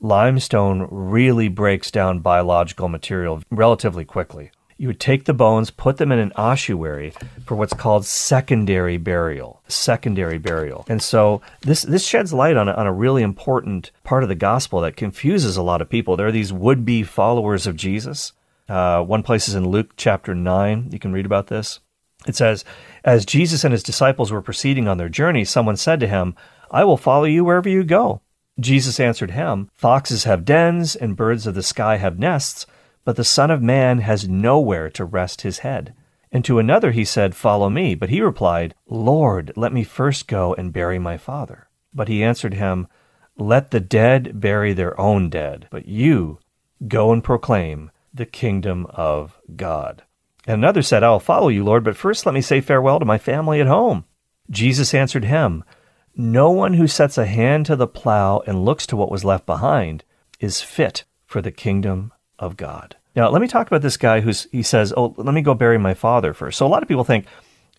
limestone 0.00 0.88
really 0.90 1.48
breaks 1.48 1.90
down 1.90 2.18
biological 2.18 2.88
material 2.88 3.42
relatively 3.50 4.04
quickly. 4.04 4.50
You 4.76 4.88
would 4.88 4.98
take 4.98 5.26
the 5.26 5.34
bones, 5.34 5.70
put 5.70 5.98
them 5.98 6.10
in 6.10 6.18
an 6.18 6.32
ossuary 6.34 7.12
for 7.46 7.54
what's 7.54 7.72
called 7.72 8.04
secondary 8.04 8.96
burial. 8.96 9.62
Secondary 9.68 10.38
burial. 10.38 10.84
And 10.88 11.00
so 11.00 11.40
this, 11.60 11.82
this 11.82 12.04
sheds 12.04 12.32
light 12.32 12.56
on 12.56 12.68
a, 12.68 12.72
on 12.72 12.88
a 12.88 12.92
really 12.92 13.22
important 13.22 13.92
part 14.02 14.24
of 14.24 14.28
the 14.28 14.34
gospel 14.34 14.80
that 14.80 14.96
confuses 14.96 15.56
a 15.56 15.62
lot 15.62 15.80
of 15.80 15.88
people. 15.88 16.16
There 16.16 16.26
are 16.26 16.32
these 16.32 16.52
would 16.52 16.84
be 16.84 17.04
followers 17.04 17.68
of 17.68 17.76
Jesus. 17.76 18.32
Uh, 18.68 19.02
one 19.02 19.22
place 19.22 19.46
is 19.46 19.54
in 19.54 19.68
Luke 19.68 19.92
chapter 19.96 20.34
9. 20.34 20.88
You 20.90 20.98
can 20.98 21.12
read 21.12 21.26
about 21.26 21.46
this. 21.46 21.78
It 22.26 22.34
says, 22.34 22.64
As 23.04 23.26
Jesus 23.26 23.64
and 23.64 23.72
his 23.72 23.82
disciples 23.82 24.30
were 24.30 24.42
proceeding 24.42 24.86
on 24.86 24.98
their 24.98 25.08
journey, 25.08 25.44
someone 25.44 25.76
said 25.76 26.00
to 26.00 26.06
him, 26.06 26.34
I 26.70 26.84
will 26.84 26.96
follow 26.96 27.24
you 27.24 27.44
wherever 27.44 27.68
you 27.68 27.84
go. 27.84 28.20
Jesus 28.60 29.00
answered 29.00 29.32
him, 29.32 29.70
Foxes 29.74 30.24
have 30.24 30.44
dens, 30.44 30.94
and 30.94 31.16
birds 31.16 31.46
of 31.46 31.54
the 31.54 31.62
sky 31.62 31.96
have 31.96 32.18
nests, 32.18 32.66
but 33.04 33.16
the 33.16 33.24
Son 33.24 33.50
of 33.50 33.62
Man 33.62 33.98
has 33.98 34.28
nowhere 34.28 34.88
to 34.90 35.04
rest 35.04 35.40
his 35.40 35.58
head. 35.58 35.94
And 36.30 36.44
to 36.44 36.58
another 36.58 36.92
he 36.92 37.04
said, 37.04 37.34
Follow 37.34 37.68
me. 37.68 37.94
But 37.94 38.08
he 38.08 38.20
replied, 38.20 38.74
Lord, 38.86 39.52
let 39.56 39.72
me 39.72 39.84
first 39.84 40.26
go 40.26 40.54
and 40.54 40.72
bury 40.72 40.98
my 40.98 41.18
father. 41.18 41.68
But 41.92 42.08
he 42.08 42.24
answered 42.24 42.54
him, 42.54 42.88
Let 43.36 43.70
the 43.70 43.80
dead 43.80 44.40
bury 44.40 44.72
their 44.72 44.98
own 44.98 45.28
dead, 45.28 45.68
but 45.70 45.86
you 45.86 46.38
go 46.88 47.12
and 47.12 47.22
proclaim 47.22 47.90
the 48.14 48.26
kingdom 48.26 48.86
of 48.90 49.38
God. 49.56 50.04
And 50.46 50.54
another 50.54 50.82
said, 50.82 51.02
I 51.02 51.10
will 51.10 51.20
follow 51.20 51.48
you, 51.48 51.64
Lord, 51.64 51.84
but 51.84 51.96
first 51.96 52.26
let 52.26 52.34
me 52.34 52.40
say 52.40 52.60
farewell 52.60 52.98
to 52.98 53.04
my 53.04 53.18
family 53.18 53.60
at 53.60 53.66
home. 53.66 54.04
Jesus 54.50 54.92
answered 54.94 55.24
him, 55.24 55.64
No 56.16 56.50
one 56.50 56.74
who 56.74 56.88
sets 56.88 57.16
a 57.16 57.26
hand 57.26 57.66
to 57.66 57.76
the 57.76 57.86
plow 57.86 58.42
and 58.46 58.64
looks 58.64 58.86
to 58.88 58.96
what 58.96 59.10
was 59.10 59.24
left 59.24 59.46
behind 59.46 60.04
is 60.40 60.60
fit 60.60 61.04
for 61.26 61.40
the 61.40 61.52
kingdom 61.52 62.12
of 62.38 62.56
God. 62.56 62.96
Now, 63.14 63.28
let 63.30 63.42
me 63.42 63.48
talk 63.48 63.66
about 63.66 63.82
this 63.82 63.96
guy 63.96 64.20
who's, 64.20 64.48
he 64.52 64.62
says, 64.62 64.92
Oh, 64.96 65.14
let 65.16 65.34
me 65.34 65.42
go 65.42 65.54
bury 65.54 65.78
my 65.78 65.94
father 65.94 66.32
first. 66.32 66.58
So 66.58 66.66
a 66.66 66.68
lot 66.68 66.82
of 66.82 66.88
people 66.88 67.04
think 67.04 67.26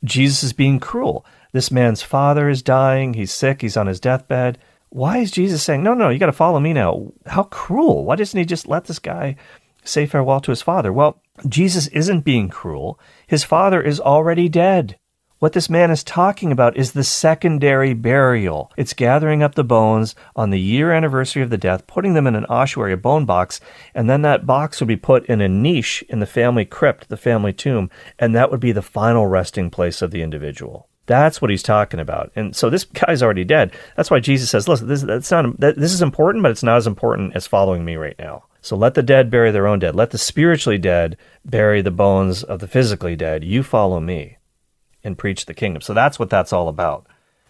Jesus 0.04 0.44
is 0.44 0.54
being 0.54 0.80
cruel. 0.80 1.26
This 1.52 1.72
man's 1.72 2.02
father 2.02 2.50
is 2.50 2.62
dying. 2.62 3.14
He's 3.14 3.32
sick. 3.32 3.62
He's 3.62 3.78
on 3.78 3.88
his 3.88 4.00
deathbed. 4.00 4.58
Why 4.90 5.18
is 5.18 5.32
Jesus 5.32 5.64
saying, 5.64 5.84
No, 5.84 5.94
no, 5.94 6.10
you 6.10 6.20
got 6.20 6.28
to 6.28 6.32
follow 6.32 6.60
me 6.60 6.72
now? 6.72 7.12
How 7.26 7.44
cruel. 7.44 8.06
Why 8.06 8.16
doesn't 8.16 8.38
he 8.38 8.46
just 8.46 8.68
let 8.68 8.86
this 8.86 9.00
guy 9.00 9.36
say 9.84 10.06
farewell 10.06 10.42
to 10.42 10.52
his 10.52 10.62
father? 10.62 10.92
Well, 10.92 11.22
Jesus 11.48 11.88
isn't 11.88 12.22
being 12.22 12.50
cruel. 12.50 13.00
His 13.28 13.44
father 13.44 13.82
is 13.82 14.00
already 14.00 14.50
dead. 14.50 14.98
What 15.44 15.52
this 15.52 15.70
man 15.70 15.92
is 15.92 16.06
talking 16.06 16.54
about 16.54 16.78
is 16.78 16.94
the 16.94 17.04
secondary 17.04 17.94
burial. 17.94 18.72
It's 18.78 18.94
gathering 18.94 19.44
up 19.44 19.56
the 19.56 19.64
bones 19.66 20.16
on 20.38 20.52
the 20.52 20.60
year 20.60 20.94
anniversary 20.94 21.42
of 21.42 21.50
the 21.50 21.58
death, 21.58 21.86
putting 21.86 22.14
them 22.14 22.28
in 22.28 22.36
an 22.36 22.46
ossuary, 22.46 22.94
a 22.94 22.98
bone 22.98 23.26
box, 23.26 23.60
and 23.94 24.10
then 24.10 24.22
that 24.22 24.46
box 24.46 24.80
would 24.80 24.88
be 24.88 24.96
put 24.96 25.26
in 25.26 25.42
a 25.42 25.50
niche 25.50 26.02
in 26.08 26.20
the 26.20 26.26
family 26.26 26.64
crypt, 26.64 27.10
the 27.10 27.18
family 27.18 27.52
tomb, 27.52 27.90
and 28.18 28.34
that 28.34 28.52
would 28.52 28.62
be 28.62 28.72
the 28.72 28.82
final 28.82 29.28
resting 29.28 29.70
place 29.70 30.02
of 30.02 30.12
the 30.12 30.22
individual. 30.22 30.88
That's 31.08 31.42
what 31.42 31.52
he's 31.52 31.62
talking 31.62 32.00
about. 32.00 32.32
And 32.38 32.56
so 32.56 32.70
this 32.70 32.86
guy's 32.86 33.22
already 33.22 33.44
dead. 33.44 33.74
That's 33.98 34.10
why 34.10 34.22
Jesus 34.22 34.50
says, 34.50 34.70
listen, 34.70 34.88
this, 34.88 35.02
that's 35.02 35.30
not, 35.30 35.60
this 35.60 35.92
is 35.92 36.02
important, 36.02 36.44
but 36.44 36.52
it's 36.52 36.64
not 36.64 36.78
as 36.78 36.88
important 36.88 37.36
as 37.36 37.48
following 37.48 37.84
me 37.84 37.98
right 37.98 38.16
now. 38.18 38.46
So 38.64 38.78
let 38.78 38.94
the 38.94 39.04
dead 39.04 39.30
bury 39.30 39.52
their 39.52 39.68
own 39.68 39.80
dead. 39.80 39.94
Let 39.94 40.12
the 40.12 40.18
spiritually 40.18 40.78
dead 40.78 41.18
bury 41.44 41.82
the 41.82 41.92
bones 41.92 42.44
of 42.44 42.60
the 42.60 42.68
physically 42.68 43.18
dead. 43.18 43.44
You 43.44 43.62
follow 43.62 44.00
me 44.00 44.38
and 45.04 45.18
preach 45.18 45.46
the 45.46 45.54
kingdom. 45.54 45.82
So 45.82 45.94
that's 45.94 46.18
what 46.18 46.30
that's 46.30 46.54
all 46.54 46.70
about. 46.70 47.06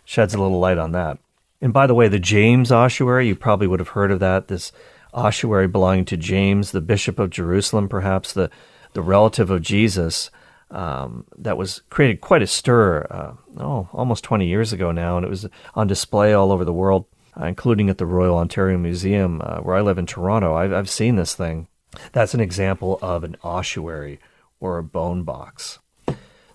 Sheds 0.06 0.34
a 0.34 0.42
little 0.42 0.60
light 0.60 0.80
on 0.80 0.92
that. 0.94 1.20
And 1.62 1.72
by 1.72 1.86
the 1.86 1.94
way, 1.94 2.08
the 2.08 2.18
James 2.18 2.72
ossuary, 2.72 3.28
you 3.28 3.36
probably 3.36 3.68
would 3.68 3.80
have 3.80 3.90
heard 3.90 4.12
of 4.12 4.20
that. 4.22 4.48
This 4.48 4.72
ossuary 5.14 5.68
belonging 5.68 6.06
to 6.06 6.18
James, 6.18 6.72
the 6.72 6.82
Bishop 6.82 7.20
of 7.20 7.30
Jerusalem, 7.30 7.88
perhaps 7.88 8.34
the, 8.34 8.50
the 8.94 9.04
relative 9.04 9.52
of 9.52 9.62
Jesus 9.62 10.32
um, 10.72 11.26
that 11.38 11.58
was 11.58 11.84
created 11.92 12.22
quite 12.22 12.42
a 12.42 12.48
stir, 12.48 13.06
uh, 13.12 13.34
oh, 13.60 13.88
almost 13.94 14.24
20 14.24 14.48
years 14.48 14.74
ago 14.74 14.92
now, 14.92 15.18
and 15.18 15.26
it 15.26 15.30
was 15.30 15.46
on 15.76 15.86
display 15.86 16.34
all 16.34 16.52
over 16.52 16.66
the 16.66 16.74
world, 16.74 17.06
uh, 17.40 17.46
including 17.46 17.90
at 17.90 17.98
the 17.98 18.06
Royal 18.06 18.38
Ontario 18.38 18.78
Museum, 18.78 19.42
uh, 19.44 19.58
where 19.58 19.76
I 19.76 19.82
live 19.82 19.98
in 19.98 20.06
Toronto. 20.06 20.56
I've, 20.56 20.74
I've 20.74 20.90
seen 20.90 21.16
this 21.16 21.36
thing. 21.36 21.68
That's 22.12 22.34
an 22.34 22.40
example 22.40 23.00
of 23.02 23.24
an 23.24 23.36
ossuary 23.44 24.20
or 24.60 24.78
a 24.78 24.84
bone 24.84 25.24
box. 25.24 25.80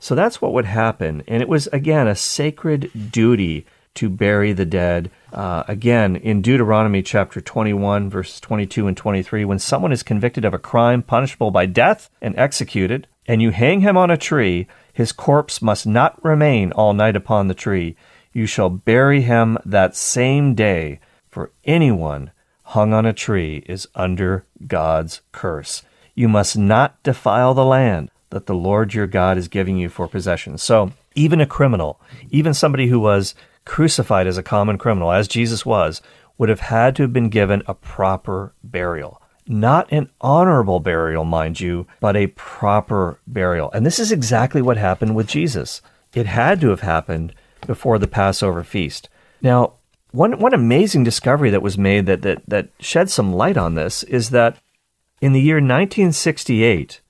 So 0.00 0.14
that's 0.14 0.40
what 0.40 0.52
would 0.52 0.64
happen. 0.64 1.22
And 1.26 1.42
it 1.42 1.48
was, 1.48 1.66
again, 1.68 2.06
a 2.06 2.14
sacred 2.14 3.10
duty 3.10 3.66
to 3.94 4.08
bury 4.08 4.52
the 4.52 4.64
dead. 4.64 5.10
Uh, 5.32 5.64
again, 5.66 6.14
in 6.14 6.40
Deuteronomy 6.40 7.02
chapter 7.02 7.40
21, 7.40 8.08
verses 8.08 8.38
22 8.38 8.86
and 8.86 8.96
23, 8.96 9.44
when 9.44 9.58
someone 9.58 9.90
is 9.90 10.04
convicted 10.04 10.44
of 10.44 10.54
a 10.54 10.58
crime 10.58 11.02
punishable 11.02 11.50
by 11.50 11.66
death 11.66 12.08
and 12.22 12.38
executed, 12.38 13.08
and 13.26 13.42
you 13.42 13.50
hang 13.50 13.80
him 13.80 13.96
on 13.96 14.10
a 14.10 14.16
tree, 14.16 14.68
his 14.92 15.10
corpse 15.10 15.60
must 15.60 15.86
not 15.86 16.24
remain 16.24 16.70
all 16.72 16.94
night 16.94 17.16
upon 17.16 17.48
the 17.48 17.54
tree. 17.54 17.96
You 18.38 18.46
shall 18.46 18.70
bury 18.70 19.22
him 19.22 19.58
that 19.64 19.96
same 19.96 20.54
day, 20.54 21.00
for 21.28 21.50
anyone 21.64 22.30
hung 22.66 22.92
on 22.92 23.04
a 23.04 23.12
tree 23.12 23.64
is 23.66 23.88
under 23.96 24.44
God's 24.64 25.22
curse. 25.32 25.82
You 26.14 26.28
must 26.28 26.56
not 26.56 27.02
defile 27.02 27.52
the 27.52 27.64
land 27.64 28.12
that 28.30 28.46
the 28.46 28.54
Lord 28.54 28.94
your 28.94 29.08
God 29.08 29.38
is 29.38 29.48
giving 29.48 29.76
you 29.76 29.88
for 29.88 30.06
possession. 30.06 30.56
So, 30.56 30.92
even 31.16 31.40
a 31.40 31.46
criminal, 31.46 32.00
even 32.30 32.54
somebody 32.54 32.86
who 32.86 33.00
was 33.00 33.34
crucified 33.64 34.28
as 34.28 34.38
a 34.38 34.44
common 34.44 34.78
criminal, 34.78 35.10
as 35.10 35.26
Jesus 35.26 35.66
was, 35.66 36.00
would 36.38 36.48
have 36.48 36.60
had 36.60 36.94
to 36.94 37.02
have 37.02 37.12
been 37.12 37.30
given 37.30 37.64
a 37.66 37.74
proper 37.74 38.54
burial. 38.62 39.20
Not 39.48 39.90
an 39.90 40.10
honorable 40.20 40.78
burial, 40.78 41.24
mind 41.24 41.58
you, 41.58 41.88
but 41.98 42.16
a 42.16 42.28
proper 42.28 43.18
burial. 43.26 43.72
And 43.72 43.84
this 43.84 43.98
is 43.98 44.12
exactly 44.12 44.62
what 44.62 44.76
happened 44.76 45.16
with 45.16 45.26
Jesus. 45.26 45.82
It 46.14 46.26
had 46.26 46.60
to 46.60 46.68
have 46.68 46.82
happened 46.82 47.34
before 47.66 47.98
the 47.98 48.08
Passover 48.08 48.62
feast. 48.62 49.08
Now, 49.42 49.74
one, 50.10 50.38
one 50.38 50.54
amazing 50.54 51.04
discovery 51.04 51.50
that 51.50 51.62
was 51.62 51.76
made 51.76 52.06
that, 52.06 52.22
that, 52.22 52.42
that 52.48 52.70
shed 52.80 53.10
some 53.10 53.32
light 53.32 53.56
on 53.56 53.74
this 53.74 54.02
is 54.04 54.30
that 54.30 54.56
in 55.20 55.32
the 55.32 55.40
year 55.40 55.56
1968, 55.56 57.00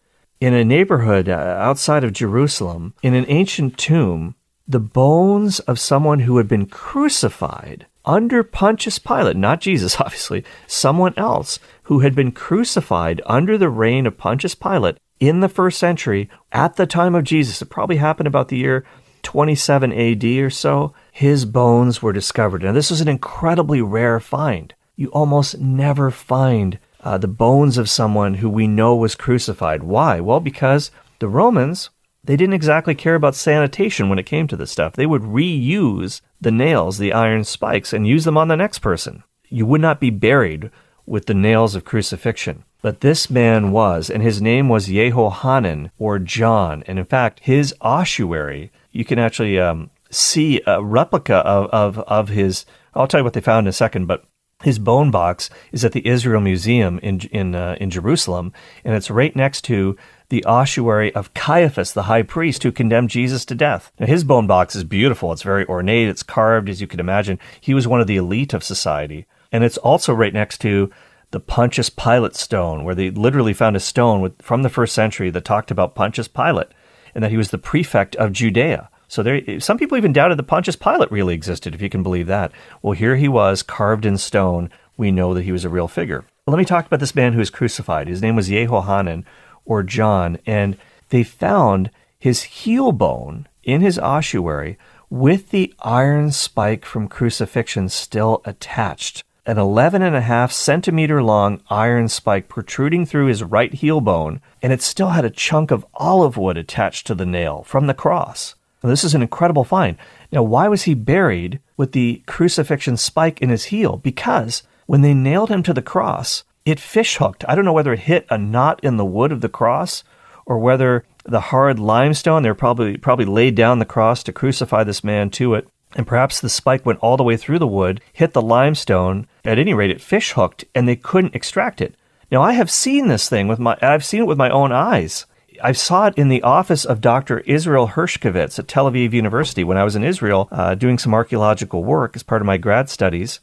in 0.40 0.54
a 0.54 0.64
neighborhood 0.64 1.28
uh, 1.28 1.32
outside 1.32 2.04
of 2.04 2.12
Jerusalem, 2.12 2.94
in 3.02 3.14
an 3.14 3.26
ancient 3.28 3.76
tomb, 3.76 4.34
the 4.66 4.80
bones 4.80 5.60
of 5.60 5.80
someone 5.80 6.20
who 6.20 6.36
had 6.36 6.48
been 6.48 6.66
crucified 6.66 7.86
under 8.04 8.42
Pontius 8.42 8.98
Pilate, 8.98 9.36
not 9.36 9.60
Jesus, 9.60 9.96
obviously, 10.00 10.44
someone 10.66 11.14
else 11.16 11.58
who 11.84 12.00
had 12.00 12.14
been 12.14 12.32
crucified 12.32 13.20
under 13.26 13.56
the 13.56 13.68
reign 13.68 14.06
of 14.06 14.18
Pontius 14.18 14.54
Pilate 14.54 14.98
in 15.20 15.40
the 15.40 15.48
first 15.48 15.78
century 15.78 16.28
at 16.52 16.76
the 16.76 16.86
time 16.86 17.14
of 17.14 17.24
Jesus. 17.24 17.60
It 17.60 17.66
probably 17.66 17.96
happened 17.96 18.26
about 18.26 18.48
the 18.48 18.56
year 18.56 18.84
27 19.22 19.92
AD 19.92 20.24
or 20.24 20.50
so. 20.50 20.94
His 21.12 21.44
bones 21.44 22.02
were 22.02 22.12
discovered. 22.12 22.62
Now, 22.62 22.72
this 22.72 22.90
was 22.90 23.00
an 23.00 23.08
incredibly 23.08 23.82
rare 23.82 24.20
find. 24.20 24.74
You 24.96 25.08
almost 25.08 25.58
never 25.58 26.10
find 26.10 26.78
uh, 27.00 27.18
the 27.18 27.28
bones 27.28 27.78
of 27.78 27.88
someone 27.88 28.34
who 28.34 28.50
we 28.50 28.66
know 28.66 28.96
was 28.96 29.14
crucified. 29.14 29.82
Why? 29.82 30.20
Well, 30.20 30.40
because 30.40 30.90
the 31.18 31.28
Romans, 31.28 31.90
they 32.24 32.36
didn't 32.36 32.54
exactly 32.54 32.94
care 32.94 33.14
about 33.14 33.34
sanitation 33.34 34.08
when 34.08 34.18
it 34.18 34.26
came 34.26 34.46
to 34.48 34.56
this 34.56 34.70
stuff. 34.70 34.94
They 34.94 35.06
would 35.06 35.22
reuse 35.22 36.20
the 36.40 36.50
nails, 36.50 36.98
the 36.98 37.12
iron 37.12 37.44
spikes, 37.44 37.92
and 37.92 38.06
use 38.06 38.24
them 38.24 38.36
on 38.36 38.48
the 38.48 38.56
next 38.56 38.80
person. 38.80 39.22
You 39.48 39.66
would 39.66 39.80
not 39.80 40.00
be 40.00 40.10
buried 40.10 40.70
with 41.06 41.26
the 41.26 41.34
nails 41.34 41.74
of 41.74 41.84
crucifixion. 41.84 42.64
But 42.80 43.00
this 43.00 43.28
man 43.28 43.72
was, 43.72 44.08
and 44.08 44.22
his 44.22 44.40
name 44.40 44.68
was 44.68 44.88
Yehohanan 44.88 45.90
or 45.98 46.18
John. 46.18 46.84
And 46.86 46.98
in 46.98 47.04
fact, 47.04 47.40
his 47.40 47.74
ossuary, 47.80 48.70
you 48.92 49.04
can 49.04 49.18
actually 49.18 49.58
um, 49.58 49.90
see 50.10 50.60
a 50.66 50.82
replica 50.82 51.36
of, 51.36 51.70
of, 51.70 51.98
of 52.00 52.28
his. 52.28 52.64
I'll 52.94 53.06
tell 53.06 53.20
you 53.20 53.24
what 53.24 53.34
they 53.34 53.40
found 53.40 53.66
in 53.66 53.68
a 53.68 53.72
second, 53.72 54.06
but 54.06 54.24
his 54.62 54.78
bone 54.78 55.10
box 55.10 55.50
is 55.70 55.84
at 55.84 55.92
the 55.92 56.06
Israel 56.06 56.40
Museum 56.40 56.98
in 57.00 57.20
in 57.30 57.54
uh, 57.54 57.76
in 57.80 57.90
Jerusalem, 57.90 58.52
and 58.84 58.94
it's 58.94 59.10
right 59.10 59.34
next 59.36 59.62
to 59.62 59.96
the 60.30 60.44
ossuary 60.44 61.14
of 61.14 61.32
Caiaphas, 61.32 61.92
the 61.92 62.04
high 62.04 62.22
priest 62.22 62.62
who 62.62 62.72
condemned 62.72 63.10
Jesus 63.10 63.44
to 63.46 63.54
death. 63.54 63.92
Now, 63.98 64.06
his 64.06 64.24
bone 64.24 64.46
box 64.46 64.76
is 64.76 64.84
beautiful. 64.84 65.32
It's 65.32 65.42
very 65.42 65.64
ornate. 65.66 66.08
It's 66.08 66.22
carved, 66.22 66.68
as 66.68 66.80
you 66.80 66.86
can 66.86 67.00
imagine. 67.00 67.38
He 67.60 67.72
was 67.72 67.88
one 67.88 68.00
of 68.00 68.06
the 68.06 68.16
elite 68.16 68.52
of 68.52 68.62
society. 68.62 69.26
And 69.50 69.64
it's 69.64 69.78
also 69.78 70.12
right 70.12 70.34
next 70.34 70.60
to 70.62 70.90
the 71.30 71.40
Pontius 71.40 71.88
Pilate 71.88 72.34
stone, 72.34 72.84
where 72.84 72.94
they 72.94 73.10
literally 73.10 73.54
found 73.54 73.76
a 73.76 73.80
stone 73.80 74.20
with, 74.20 74.40
from 74.42 74.62
the 74.62 74.68
first 74.68 74.94
century 74.94 75.30
that 75.30 75.44
talked 75.44 75.70
about 75.70 75.94
Pontius 75.94 76.28
Pilate 76.28 76.68
and 77.14 77.22
that 77.22 77.30
he 77.30 77.36
was 77.36 77.50
the 77.50 77.58
prefect 77.58 78.16
of 78.16 78.32
Judea. 78.32 78.90
So 79.08 79.22
there, 79.22 79.60
some 79.60 79.78
people 79.78 79.96
even 79.96 80.12
doubted 80.12 80.38
that 80.38 80.44
Pontius 80.44 80.76
Pilate 80.76 81.10
really 81.10 81.34
existed, 81.34 81.74
if 81.74 81.80
you 81.80 81.88
can 81.88 82.02
believe 82.02 82.26
that. 82.26 82.52
Well, 82.82 82.92
here 82.92 83.16
he 83.16 83.28
was, 83.28 83.62
carved 83.62 84.04
in 84.04 84.18
stone. 84.18 84.70
We 84.96 85.10
know 85.10 85.32
that 85.34 85.44
he 85.44 85.52
was 85.52 85.64
a 85.64 85.70
real 85.70 85.88
figure. 85.88 86.24
let 86.46 86.58
me 86.58 86.64
talk 86.64 86.86
about 86.86 87.00
this 87.00 87.14
man 87.14 87.32
who 87.32 87.38
was 87.38 87.50
crucified. 87.50 88.08
His 88.08 88.20
name 88.20 88.36
was 88.36 88.50
Yehohanan, 88.50 89.24
or 89.64 89.82
John, 89.82 90.38
and 90.46 90.76
they 91.08 91.22
found 91.22 91.90
his 92.18 92.42
heel 92.42 92.92
bone 92.92 93.48
in 93.62 93.80
his 93.80 93.98
ossuary 93.98 94.78
with 95.10 95.50
the 95.50 95.72
iron 95.80 96.32
spike 96.32 96.84
from 96.84 97.08
crucifixion 97.08 97.88
still 97.88 98.42
attached. 98.44 99.24
An 99.48 99.56
11 99.56 100.02
and 100.02 100.14
a 100.14 100.20
half 100.20 100.52
centimeter 100.52 101.22
long 101.22 101.62
iron 101.70 102.08
spike 102.08 102.50
protruding 102.50 103.06
through 103.06 103.28
his 103.28 103.42
right 103.42 103.72
heel 103.72 104.02
bone, 104.02 104.42
and 104.60 104.74
it 104.74 104.82
still 104.82 105.08
had 105.08 105.24
a 105.24 105.30
chunk 105.30 105.70
of 105.70 105.86
olive 105.94 106.36
wood 106.36 106.58
attached 106.58 107.06
to 107.06 107.14
the 107.14 107.24
nail 107.24 107.62
from 107.62 107.86
the 107.86 107.94
cross. 107.94 108.56
Now, 108.84 108.90
this 108.90 109.04
is 109.04 109.14
an 109.14 109.22
incredible 109.22 109.64
find. 109.64 109.96
Now, 110.30 110.42
why 110.42 110.68
was 110.68 110.82
he 110.82 110.92
buried 110.92 111.60
with 111.78 111.92
the 111.92 112.22
crucifixion 112.26 112.98
spike 112.98 113.40
in 113.40 113.48
his 113.48 113.64
heel? 113.64 113.96
Because 113.96 114.64
when 114.84 115.00
they 115.00 115.14
nailed 115.14 115.48
him 115.48 115.62
to 115.62 115.72
the 115.72 115.80
cross, 115.80 116.44
it 116.66 116.78
fish 116.78 117.16
hooked. 117.16 117.42
I 117.48 117.54
don't 117.54 117.64
know 117.64 117.72
whether 117.72 117.94
it 117.94 118.00
hit 118.00 118.26
a 118.28 118.36
knot 118.36 118.80
in 118.82 118.98
the 118.98 119.06
wood 119.06 119.32
of 119.32 119.40
the 119.40 119.48
cross 119.48 120.04
or 120.44 120.58
whether 120.58 121.06
the 121.24 121.40
hard 121.40 121.78
limestone, 121.78 122.42
they 122.42 122.52
probably 122.52 122.98
probably 122.98 123.24
laid 123.24 123.54
down 123.54 123.78
the 123.78 123.86
cross 123.86 124.22
to 124.24 124.32
crucify 124.34 124.84
this 124.84 125.02
man 125.02 125.30
to 125.30 125.54
it. 125.54 125.66
And 125.94 126.06
perhaps 126.06 126.40
the 126.40 126.48
spike 126.48 126.84
went 126.84 126.98
all 127.00 127.16
the 127.16 127.24
way 127.24 127.36
through 127.36 127.58
the 127.58 127.66
wood, 127.66 128.00
hit 128.12 128.32
the 128.32 128.42
limestone. 128.42 129.26
At 129.44 129.58
any 129.58 129.74
rate, 129.74 129.90
it 129.90 130.00
fish 130.00 130.32
hooked 130.32 130.64
and 130.74 130.86
they 130.86 130.96
couldn't 130.96 131.34
extract 131.34 131.80
it. 131.80 131.94
Now 132.30 132.42
I 132.42 132.52
have 132.52 132.70
seen 132.70 133.08
this 133.08 133.28
thing 133.28 133.48
with 133.48 133.58
my 133.58 133.76
I've 133.80 134.04
seen 134.04 134.20
it 134.20 134.26
with 134.26 134.38
my 134.38 134.50
own 134.50 134.70
eyes. 134.70 135.26
I 135.62 135.72
saw 135.72 136.06
it 136.06 136.14
in 136.16 136.28
the 136.28 136.42
office 136.42 136.84
of 136.84 137.00
Dr. 137.00 137.40
Israel 137.40 137.88
Hershkovitz 137.88 138.58
at 138.58 138.68
Tel 138.68 138.90
Aviv 138.90 139.12
University 139.12 139.64
when 139.64 139.76
I 139.76 139.84
was 139.84 139.96
in 139.96 140.04
Israel 140.04 140.48
uh, 140.52 140.74
doing 140.74 140.98
some 140.98 141.14
archaeological 141.14 141.82
work 141.82 142.14
as 142.14 142.22
part 142.22 142.42
of 142.42 142.46
my 142.46 142.58
grad 142.58 142.88
studies. 142.88 143.40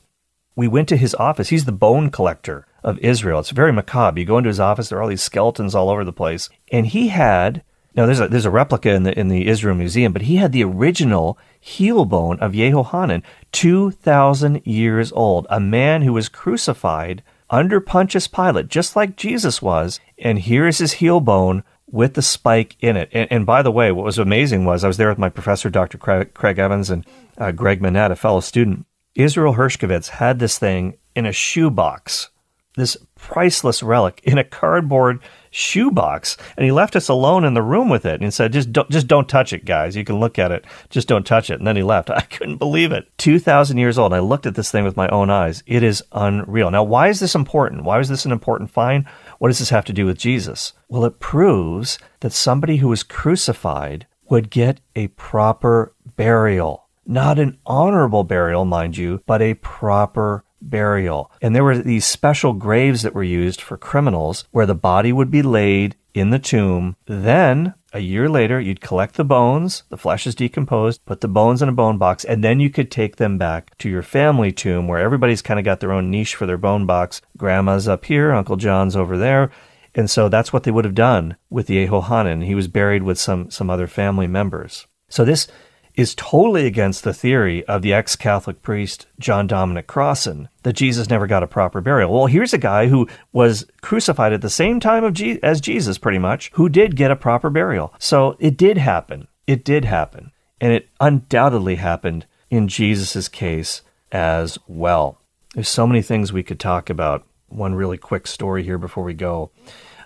We 0.55 0.67
went 0.67 0.87
to 0.89 0.97
his 0.97 1.15
office. 1.15 1.49
He's 1.49 1.65
the 1.65 1.73
bone 1.73 2.09
collector 2.11 2.65
of 2.83 2.99
Israel. 2.99 3.39
It's 3.39 3.49
very 3.49 3.73
macabre. 3.73 4.19
You 4.19 4.25
go 4.25 4.37
into 4.37 4.47
his 4.47 4.59
office, 4.59 4.87
there 4.87 4.99
are 4.99 5.01
all 5.01 5.09
these 5.09 5.21
skeletons 5.21 5.75
all 5.75 5.89
over 5.89 6.05
the 6.05 6.13
place. 6.13 6.49
And 6.71 6.85
he 6.85 7.09
had 7.09 7.63
now 7.95 8.05
there's 8.05 8.19
a 8.19 8.27
there's 8.27 8.45
a 8.45 8.51
replica 8.51 8.91
in 8.91 9.03
the 9.03 9.17
in 9.17 9.29
the 9.29 9.47
Israel 9.47 9.75
Museum, 9.75 10.11
but 10.11 10.23
he 10.23 10.35
had 10.35 10.51
the 10.51 10.63
original 10.63 11.37
heel 11.59 12.05
bone 12.05 12.39
of 12.39 12.53
Yehohanan, 12.53 13.23
two 13.51 13.91
thousand 13.91 14.61
years 14.65 15.11
old, 15.13 15.47
a 15.49 15.59
man 15.59 16.01
who 16.01 16.13
was 16.13 16.29
crucified 16.29 17.23
under 17.49 17.79
Pontius 17.79 18.27
Pilate, 18.27 18.67
just 18.67 18.95
like 18.95 19.15
Jesus 19.15 19.61
was. 19.61 19.99
And 20.17 20.39
here 20.39 20.67
is 20.67 20.79
his 20.79 20.93
heel 20.93 21.19
bone 21.19 21.63
with 21.87 22.15
the 22.15 22.21
spike 22.21 22.75
in 22.79 22.97
it. 22.97 23.09
And, 23.13 23.31
and, 23.31 23.45
by 23.45 23.61
the 23.61 23.71
way, 23.71 23.91
what 23.91 24.05
was 24.05 24.17
amazing 24.17 24.65
was 24.65 24.83
I 24.83 24.87
was 24.87 24.97
there 24.97 25.09
with 25.09 25.19
my 25.19 25.29
professor, 25.29 25.69
Dr. 25.69 25.97
Craig, 25.97 26.33
Craig 26.33 26.57
Evans, 26.57 26.89
and 26.89 27.05
uh, 27.37 27.51
Greg 27.51 27.81
Monette, 27.81 28.11
a 28.11 28.15
fellow 28.15 28.39
student. 28.39 28.85
Israel 29.13 29.53
Hershkovitz 29.53 30.09
had 30.09 30.39
this 30.39 30.57
thing 30.57 30.97
in 31.15 31.25
a 31.25 31.31
shoebox 31.31 32.29
this 32.75 32.97
priceless 33.25 33.81
relic 33.81 34.21
in 34.23 34.37
a 34.37 34.43
cardboard 34.43 35.19
shoebox 35.49 36.37
and 36.55 36.63
he 36.63 36.71
left 36.71 36.95
us 36.95 37.09
alone 37.09 37.43
in 37.43 37.55
the 37.55 37.61
room 37.61 37.89
with 37.89 38.05
it 38.05 38.13
and 38.13 38.23
he 38.23 38.29
said 38.29 38.53
just 38.53 38.71
don't 38.71 38.87
just 38.91 39.07
don't 39.07 39.27
touch 39.27 39.51
it 39.51 39.65
guys. 39.65 39.95
You 39.95 40.05
can 40.05 40.19
look 40.19 40.37
at 40.37 40.51
it. 40.51 40.63
Just 40.91 41.07
don't 41.07 41.25
touch 41.25 41.49
it. 41.49 41.57
And 41.57 41.65
then 41.65 41.75
he 41.75 41.81
left. 41.81 42.09
I 42.11 42.21
couldn't 42.21 42.57
believe 42.57 42.91
it. 42.91 43.07
2000 43.17 43.79
years 43.79 43.97
old 43.97 44.13
i 44.13 44.19
looked 44.19 44.45
at 44.45 44.53
this 44.53 44.69
thing 44.69 44.83
with 44.83 44.95
my 44.95 45.07
own 45.07 45.31
eyes. 45.31 45.63
It 45.65 45.81
is 45.81 46.03
unreal. 46.11 46.69
Now 46.69 46.83
why 46.83 47.07
is 47.07 47.19
this 47.19 47.33
important? 47.33 47.83
Why 47.83 47.99
is 47.99 48.09
this 48.09 48.25
an 48.25 48.31
important 48.31 48.69
find? 48.69 49.07
What 49.39 49.47
does 49.47 49.57
this 49.57 49.71
have 49.71 49.85
to 49.85 49.93
do 49.93 50.05
with 50.05 50.19
jesus? 50.19 50.73
Well 50.87 51.03
it 51.03 51.19
proves 51.19 51.97
that 52.19 52.31
somebody 52.31 52.77
who 52.77 52.89
was 52.89 53.01
crucified 53.01 54.05
would 54.29 54.51
get 54.51 54.81
a 54.95 55.07
proper 55.07 55.95
burial. 56.15 56.85
Not 57.07 57.39
an 57.39 57.57
honorable 57.65 58.23
burial, 58.23 58.65
mind 58.65 58.97
you, 58.97 59.23
but 59.25 59.41
a 59.41 59.55
proper 59.55 60.44
burial. 60.61 61.31
And 61.41 61.55
there 61.55 61.63
were 61.63 61.77
these 61.77 62.05
special 62.05 62.53
graves 62.53 63.01
that 63.03 63.13
were 63.13 63.23
used 63.23 63.61
for 63.61 63.77
criminals 63.77 64.45
where 64.51 64.65
the 64.65 64.75
body 64.75 65.11
would 65.11 65.31
be 65.31 65.41
laid 65.41 65.95
in 66.13 66.29
the 66.29 66.39
tomb. 66.39 66.95
Then, 67.05 67.73
a 67.93 67.99
year 67.99 68.29
later, 68.29 68.59
you'd 68.59 68.81
collect 68.81 69.15
the 69.15 69.25
bones, 69.25 69.83
the 69.89 69.97
flesh 69.97 70.25
is 70.25 70.33
decomposed, 70.33 71.05
put 71.05 71.21
the 71.21 71.27
bones 71.27 71.61
in 71.61 71.69
a 71.69 71.73
bone 71.73 71.97
box, 71.97 72.23
and 72.23 72.43
then 72.43 72.59
you 72.59 72.69
could 72.69 72.89
take 72.89 73.17
them 73.17 73.37
back 73.37 73.77
to 73.79 73.89
your 73.89 74.01
family 74.01 74.51
tomb 74.51 74.87
where 74.87 74.99
everybody's 74.99 75.41
kind 75.41 75.59
of 75.59 75.65
got 75.65 75.81
their 75.81 75.91
own 75.91 76.09
niche 76.09 76.35
for 76.35 76.45
their 76.45 76.57
bone 76.57 76.85
box. 76.85 77.21
Grandma's 77.37 77.87
up 77.87 78.05
here, 78.05 78.31
Uncle 78.31 78.55
John's 78.55 78.95
over 78.95 79.17
there. 79.17 79.51
And 79.93 80.09
so 80.09 80.27
that's 80.27 80.51
what 80.51 80.63
they 80.63 80.71
would 80.71 80.85
have 80.85 80.95
done 80.95 81.37
with 81.49 81.67
the 81.67 81.85
Yehohanan. 81.85 82.45
He 82.45 82.55
was 82.55 82.67
buried 82.67 83.03
with 83.03 83.17
some, 83.17 83.49
some 83.49 83.69
other 83.69 83.87
family 83.87 84.27
members. 84.27 84.87
So 85.07 85.23
this 85.23 85.47
is 85.95 86.15
totally 86.15 86.65
against 86.65 87.03
the 87.03 87.13
theory 87.13 87.63
of 87.65 87.81
the 87.81 87.93
ex 87.93 88.15
Catholic 88.15 88.61
priest 88.61 89.07
John 89.19 89.47
Dominic 89.47 89.87
Crossan 89.87 90.49
that 90.63 90.73
Jesus 90.73 91.09
never 91.09 91.27
got 91.27 91.43
a 91.43 91.47
proper 91.47 91.81
burial. 91.81 92.13
Well, 92.13 92.25
here's 92.25 92.53
a 92.53 92.57
guy 92.57 92.87
who 92.87 93.07
was 93.31 93.65
crucified 93.81 94.33
at 94.33 94.41
the 94.41 94.49
same 94.49 94.79
time 94.79 95.03
of 95.03 95.13
Je- 95.13 95.39
as 95.41 95.61
Jesus, 95.61 95.97
pretty 95.97 96.19
much, 96.19 96.51
who 96.53 96.69
did 96.69 96.95
get 96.95 97.11
a 97.11 97.15
proper 97.15 97.49
burial. 97.49 97.93
So 97.99 98.35
it 98.39 98.57
did 98.57 98.77
happen. 98.77 99.27
It 99.47 99.63
did 99.63 99.85
happen. 99.85 100.31
And 100.59 100.73
it 100.73 100.89
undoubtedly 100.99 101.75
happened 101.75 102.25
in 102.49 102.67
Jesus' 102.67 103.27
case 103.27 103.81
as 104.11 104.57
well. 104.67 105.19
There's 105.53 105.69
so 105.69 105.87
many 105.87 106.01
things 106.01 106.33
we 106.33 106.43
could 106.43 106.59
talk 106.59 106.89
about. 106.89 107.25
One 107.47 107.75
really 107.75 107.97
quick 107.97 108.27
story 108.27 108.63
here 108.63 108.77
before 108.77 109.03
we 109.03 109.13
go. 109.13 109.51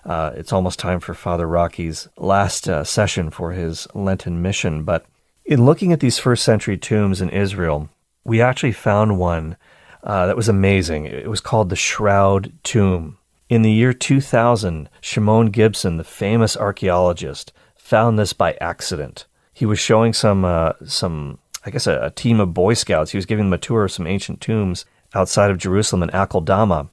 Uh, 0.04 0.32
it's 0.34 0.52
almost 0.52 0.78
time 0.78 1.00
for 1.00 1.14
Father 1.14 1.46
Rocky's 1.46 2.08
last 2.16 2.68
uh, 2.68 2.84
session 2.84 3.30
for 3.30 3.52
his 3.52 3.86
Lenten 3.94 4.40
mission. 4.40 4.84
But 4.84 5.06
in 5.50 5.66
looking 5.66 5.92
at 5.92 5.98
these 5.98 6.18
first 6.18 6.44
century 6.44 6.78
tombs 6.78 7.20
in 7.20 7.28
Israel, 7.28 7.90
we 8.22 8.40
actually 8.40 8.72
found 8.72 9.18
one 9.18 9.56
uh, 10.04 10.26
that 10.26 10.36
was 10.36 10.48
amazing. 10.48 11.06
It 11.06 11.28
was 11.28 11.40
called 11.40 11.68
the 11.68 11.76
Shroud 11.76 12.52
Tomb. 12.62 13.18
In 13.48 13.62
the 13.62 13.72
year 13.72 13.92
2000, 13.92 14.88
Shimon 15.00 15.46
Gibson, 15.46 15.96
the 15.96 16.04
famous 16.04 16.56
archaeologist, 16.56 17.52
found 17.74 18.16
this 18.16 18.32
by 18.32 18.52
accident. 18.60 19.26
He 19.52 19.66
was 19.66 19.80
showing 19.80 20.12
some, 20.12 20.44
uh, 20.44 20.74
some 20.86 21.40
I 21.66 21.70
guess, 21.70 21.88
a, 21.88 22.00
a, 22.00 22.10
team 22.10 22.38
of 22.38 22.54
Boy 22.54 22.74
Scouts. 22.74 23.10
He 23.10 23.18
was 23.18 23.26
giving 23.26 23.46
them 23.46 23.52
a 23.52 23.58
tour 23.58 23.84
of 23.84 23.92
some 23.92 24.06
ancient 24.06 24.40
tombs 24.40 24.84
outside 25.14 25.50
of 25.50 25.58
Jerusalem 25.58 26.04
in 26.04 26.10
Akeldama. 26.10 26.90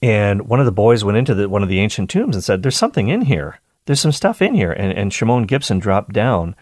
And 0.00 0.48
one 0.48 0.60
of 0.60 0.66
the 0.66 0.72
boys 0.72 1.02
went 1.02 1.18
into 1.18 1.34
the, 1.34 1.48
one 1.48 1.64
of 1.64 1.68
the 1.68 1.80
ancient 1.80 2.10
tombs 2.10 2.36
and 2.36 2.44
said, 2.44 2.62
There's 2.62 2.76
something 2.76 3.08
in 3.08 3.22
here. 3.22 3.58
There's 3.86 4.00
some 4.00 4.12
stuff 4.12 4.40
in 4.40 4.54
here. 4.54 4.70
And, 4.70 4.96
and 4.96 5.12
Shimon 5.12 5.46
Gibson 5.46 5.80
dropped 5.80 6.12
down 6.12 6.54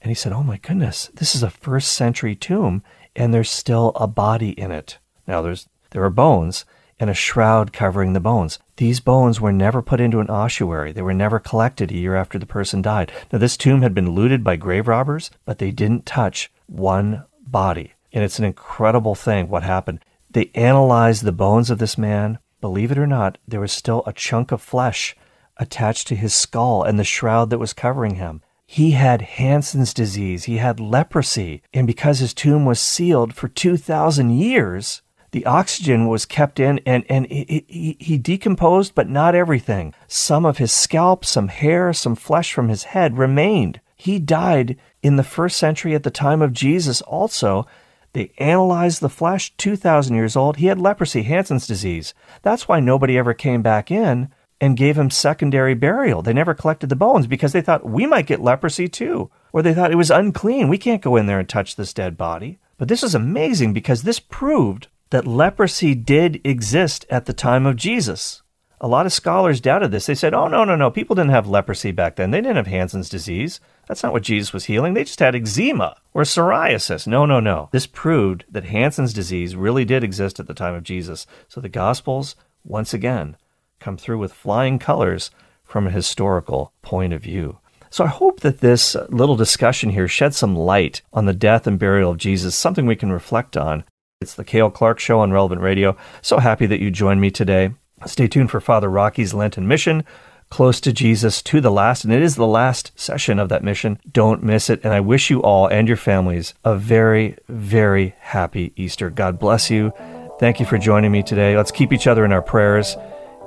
and 0.00 0.10
he 0.10 0.14
said, 0.14 0.32
Oh 0.32 0.42
my 0.42 0.58
goodness, 0.58 1.10
this 1.14 1.34
is 1.34 1.42
a 1.42 1.50
first 1.50 1.92
century 1.92 2.34
tomb 2.34 2.82
and 3.16 3.34
there's 3.34 3.50
still 3.50 3.92
a 3.96 4.06
body 4.06 4.50
in 4.50 4.70
it. 4.70 4.98
Now 5.26 5.42
there's, 5.42 5.68
there 5.90 6.04
are 6.04 6.10
bones 6.10 6.64
and 6.98 7.10
a 7.10 7.14
shroud 7.14 7.72
covering 7.72 8.12
the 8.12 8.20
bones. 8.20 8.58
These 8.76 9.00
bones 9.00 9.40
were 9.40 9.52
never 9.52 9.82
put 9.82 10.00
into 10.00 10.20
an 10.20 10.30
ossuary. 10.30 10.92
They 10.92 11.02
were 11.02 11.14
never 11.14 11.38
collected 11.38 11.90
a 11.90 11.96
year 11.96 12.14
after 12.14 12.38
the 12.38 12.46
person 12.46 12.82
died. 12.82 13.10
Now 13.32 13.38
this 13.38 13.56
tomb 13.56 13.82
had 13.82 13.94
been 13.94 14.12
looted 14.12 14.44
by 14.44 14.56
grave 14.56 14.88
robbers, 14.88 15.30
but 15.44 15.58
they 15.58 15.70
didn't 15.70 16.06
touch 16.06 16.50
one 16.66 17.24
body. 17.46 17.94
And 18.12 18.22
it's 18.24 18.38
an 18.38 18.44
incredible 18.44 19.14
thing 19.14 19.48
what 19.48 19.62
happened. 19.62 20.04
They 20.30 20.50
analyzed 20.54 21.24
the 21.24 21.32
bones 21.32 21.70
of 21.70 21.78
this 21.78 21.98
man 21.98 22.38
Believe 22.60 22.92
it 22.92 22.98
or 22.98 23.06
not, 23.06 23.38
there 23.48 23.60
was 23.60 23.72
still 23.72 24.02
a 24.06 24.12
chunk 24.12 24.52
of 24.52 24.60
flesh 24.60 25.16
attached 25.56 26.06
to 26.08 26.16
his 26.16 26.34
skull 26.34 26.82
and 26.82 26.98
the 26.98 27.04
shroud 27.04 27.50
that 27.50 27.58
was 27.58 27.72
covering 27.72 28.16
him. 28.16 28.42
He 28.72 28.92
had 28.92 29.22
Hansen's 29.22 29.92
disease, 29.92 30.44
he 30.44 30.58
had 30.58 30.78
leprosy, 30.78 31.60
and 31.74 31.88
because 31.88 32.20
his 32.20 32.32
tomb 32.32 32.64
was 32.64 32.78
sealed 32.78 33.34
for 33.34 33.48
2,000 33.48 34.30
years, 34.30 35.02
the 35.32 35.44
oxygen 35.44 36.06
was 36.06 36.24
kept 36.24 36.60
in 36.60 36.78
and, 36.86 37.04
and 37.08 37.26
he, 37.26 37.64
he, 37.66 37.96
he 37.98 38.16
decomposed, 38.16 38.94
but 38.94 39.08
not 39.08 39.34
everything. 39.34 39.92
Some 40.06 40.46
of 40.46 40.58
his 40.58 40.70
scalp, 40.70 41.24
some 41.24 41.48
hair, 41.48 41.92
some 41.92 42.14
flesh 42.14 42.52
from 42.52 42.68
his 42.68 42.84
head 42.84 43.18
remained. 43.18 43.80
He 43.96 44.20
died 44.20 44.76
in 45.02 45.16
the 45.16 45.24
first 45.24 45.56
century 45.56 45.96
at 45.96 46.04
the 46.04 46.10
time 46.12 46.40
of 46.40 46.52
Jesus 46.52 47.02
also 47.02 47.66
they 48.12 48.30
analyzed 48.38 49.00
the 49.00 49.08
flesh, 49.08 49.52
2,000 49.56 50.14
years 50.14 50.36
old. 50.36 50.58
He 50.58 50.66
had 50.66 50.80
leprosy, 50.80 51.22
Hansen's 51.22 51.66
disease. 51.66 52.14
That's 52.42 52.68
why 52.68 52.78
nobody 52.78 53.18
ever 53.18 53.34
came 53.34 53.62
back 53.62 53.90
in 53.90 54.30
and 54.60 54.76
gave 54.76 54.98
him 54.98 55.10
secondary 55.10 55.74
burial. 55.74 56.22
They 56.22 56.32
never 56.32 56.54
collected 56.54 56.88
the 56.88 56.96
bones 56.96 57.26
because 57.26 57.52
they 57.52 57.62
thought 57.62 57.88
we 57.88 58.06
might 58.06 58.26
get 58.26 58.40
leprosy 58.40 58.88
too. 58.88 59.30
Or 59.52 59.62
they 59.62 59.74
thought 59.74 59.90
it 59.90 59.96
was 59.96 60.10
unclean. 60.10 60.68
We 60.68 60.78
can't 60.78 61.02
go 61.02 61.16
in 61.16 61.26
there 61.26 61.38
and 61.38 61.48
touch 61.48 61.76
this 61.76 61.94
dead 61.94 62.16
body. 62.16 62.58
But 62.78 62.88
this 62.88 63.02
is 63.02 63.14
amazing 63.14 63.72
because 63.72 64.02
this 64.02 64.20
proved 64.20 64.88
that 65.10 65.26
leprosy 65.26 65.94
did 65.94 66.40
exist 66.44 67.04
at 67.10 67.26
the 67.26 67.32
time 67.32 67.66
of 67.66 67.76
Jesus. 67.76 68.42
A 68.82 68.88
lot 68.88 69.04
of 69.04 69.12
scholars 69.12 69.60
doubted 69.60 69.90
this. 69.90 70.06
They 70.06 70.14
said, 70.14 70.32
oh, 70.32 70.48
no, 70.48 70.64
no, 70.64 70.74
no. 70.74 70.90
People 70.90 71.14
didn't 71.14 71.32
have 71.32 71.46
leprosy 71.46 71.90
back 71.90 72.16
then. 72.16 72.30
They 72.30 72.40
didn't 72.40 72.56
have 72.56 72.66
Hansen's 72.66 73.10
disease. 73.10 73.60
That's 73.86 74.02
not 74.02 74.12
what 74.12 74.22
Jesus 74.22 74.54
was 74.54 74.64
healing. 74.64 74.94
They 74.94 75.04
just 75.04 75.18
had 75.18 75.34
eczema 75.34 75.96
or 76.14 76.22
psoriasis. 76.22 77.06
No, 77.06 77.26
no, 77.26 77.40
no. 77.40 77.68
This 77.72 77.86
proved 77.86 78.44
that 78.50 78.64
Hansen's 78.64 79.12
disease 79.12 79.54
really 79.54 79.84
did 79.84 80.02
exist 80.02 80.40
at 80.40 80.46
the 80.46 80.54
time 80.54 80.74
of 80.74 80.82
Jesus. 80.82 81.26
So 81.48 81.60
the 81.60 81.68
Gospels, 81.68 82.36
once 82.64 82.94
again, 82.94 83.36
come 83.80 83.96
through 83.96 84.18
with 84.18 84.32
flying 84.32 84.78
colors 84.78 85.30
from 85.64 85.86
a 85.86 85.90
historical 85.90 86.72
point 86.82 87.12
of 87.12 87.22
view. 87.22 87.58
So 87.90 88.04
I 88.04 88.08
hope 88.08 88.40
that 88.40 88.60
this 88.60 88.94
little 89.08 89.36
discussion 89.36 89.90
here 89.90 90.06
sheds 90.06 90.36
some 90.36 90.54
light 90.54 91.02
on 91.12 91.26
the 91.26 91.34
death 91.34 91.66
and 91.66 91.78
burial 91.78 92.12
of 92.12 92.18
Jesus, 92.18 92.54
something 92.54 92.86
we 92.86 92.94
can 92.94 93.10
reflect 93.10 93.56
on. 93.56 93.84
It's 94.20 94.34
the 94.34 94.44
Cale 94.44 94.70
Clarke 94.70 95.00
Show 95.00 95.20
on 95.20 95.32
Relevant 95.32 95.60
Radio. 95.60 95.96
So 96.22 96.38
happy 96.38 96.66
that 96.66 96.80
you 96.80 96.90
joined 96.90 97.20
me 97.20 97.30
today. 97.30 97.70
Stay 98.06 98.28
tuned 98.28 98.50
for 98.50 98.60
Father 98.60 98.88
Rocky's 98.88 99.34
Lenten 99.34 99.66
mission 99.66 100.04
close 100.50 100.80
to 100.80 100.92
Jesus 100.92 101.40
to 101.42 101.60
the 101.60 101.70
last, 101.70 102.04
and 102.04 102.12
it 102.12 102.22
is 102.22 102.34
the 102.34 102.46
last 102.46 102.90
session 102.98 103.38
of 103.38 103.48
that 103.48 103.64
mission. 103.64 103.98
Don't 104.12 104.42
miss 104.42 104.68
it. 104.68 104.80
And 104.84 104.92
I 104.92 105.00
wish 105.00 105.30
you 105.30 105.40
all 105.42 105.68
and 105.68 105.88
your 105.88 105.96
families 105.96 106.54
a 106.64 106.76
very, 106.76 107.36
very 107.48 108.14
happy 108.18 108.72
Easter. 108.76 109.08
God 109.08 109.38
bless 109.38 109.70
you. 109.70 109.92
Thank 110.38 110.60
you 110.60 110.66
for 110.66 110.76
joining 110.76 111.12
me 111.12 111.22
today. 111.22 111.56
Let's 111.56 111.70
keep 111.70 111.92
each 111.92 112.06
other 112.06 112.24
in 112.24 112.32
our 112.32 112.42
prayers, 112.42 112.96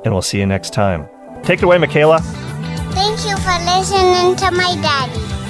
and 0.03 0.13
we'll 0.13 0.21
see 0.21 0.39
you 0.39 0.45
next 0.45 0.73
time. 0.73 1.07
Take 1.43 1.59
it 1.59 1.65
away, 1.65 1.77
Michaela. 1.77 2.19
Thank 2.93 3.25
you 3.25 3.35
for 3.37 3.57
listening 3.65 4.35
to 4.37 4.51
my 4.51 4.75
daddy. 4.81 5.42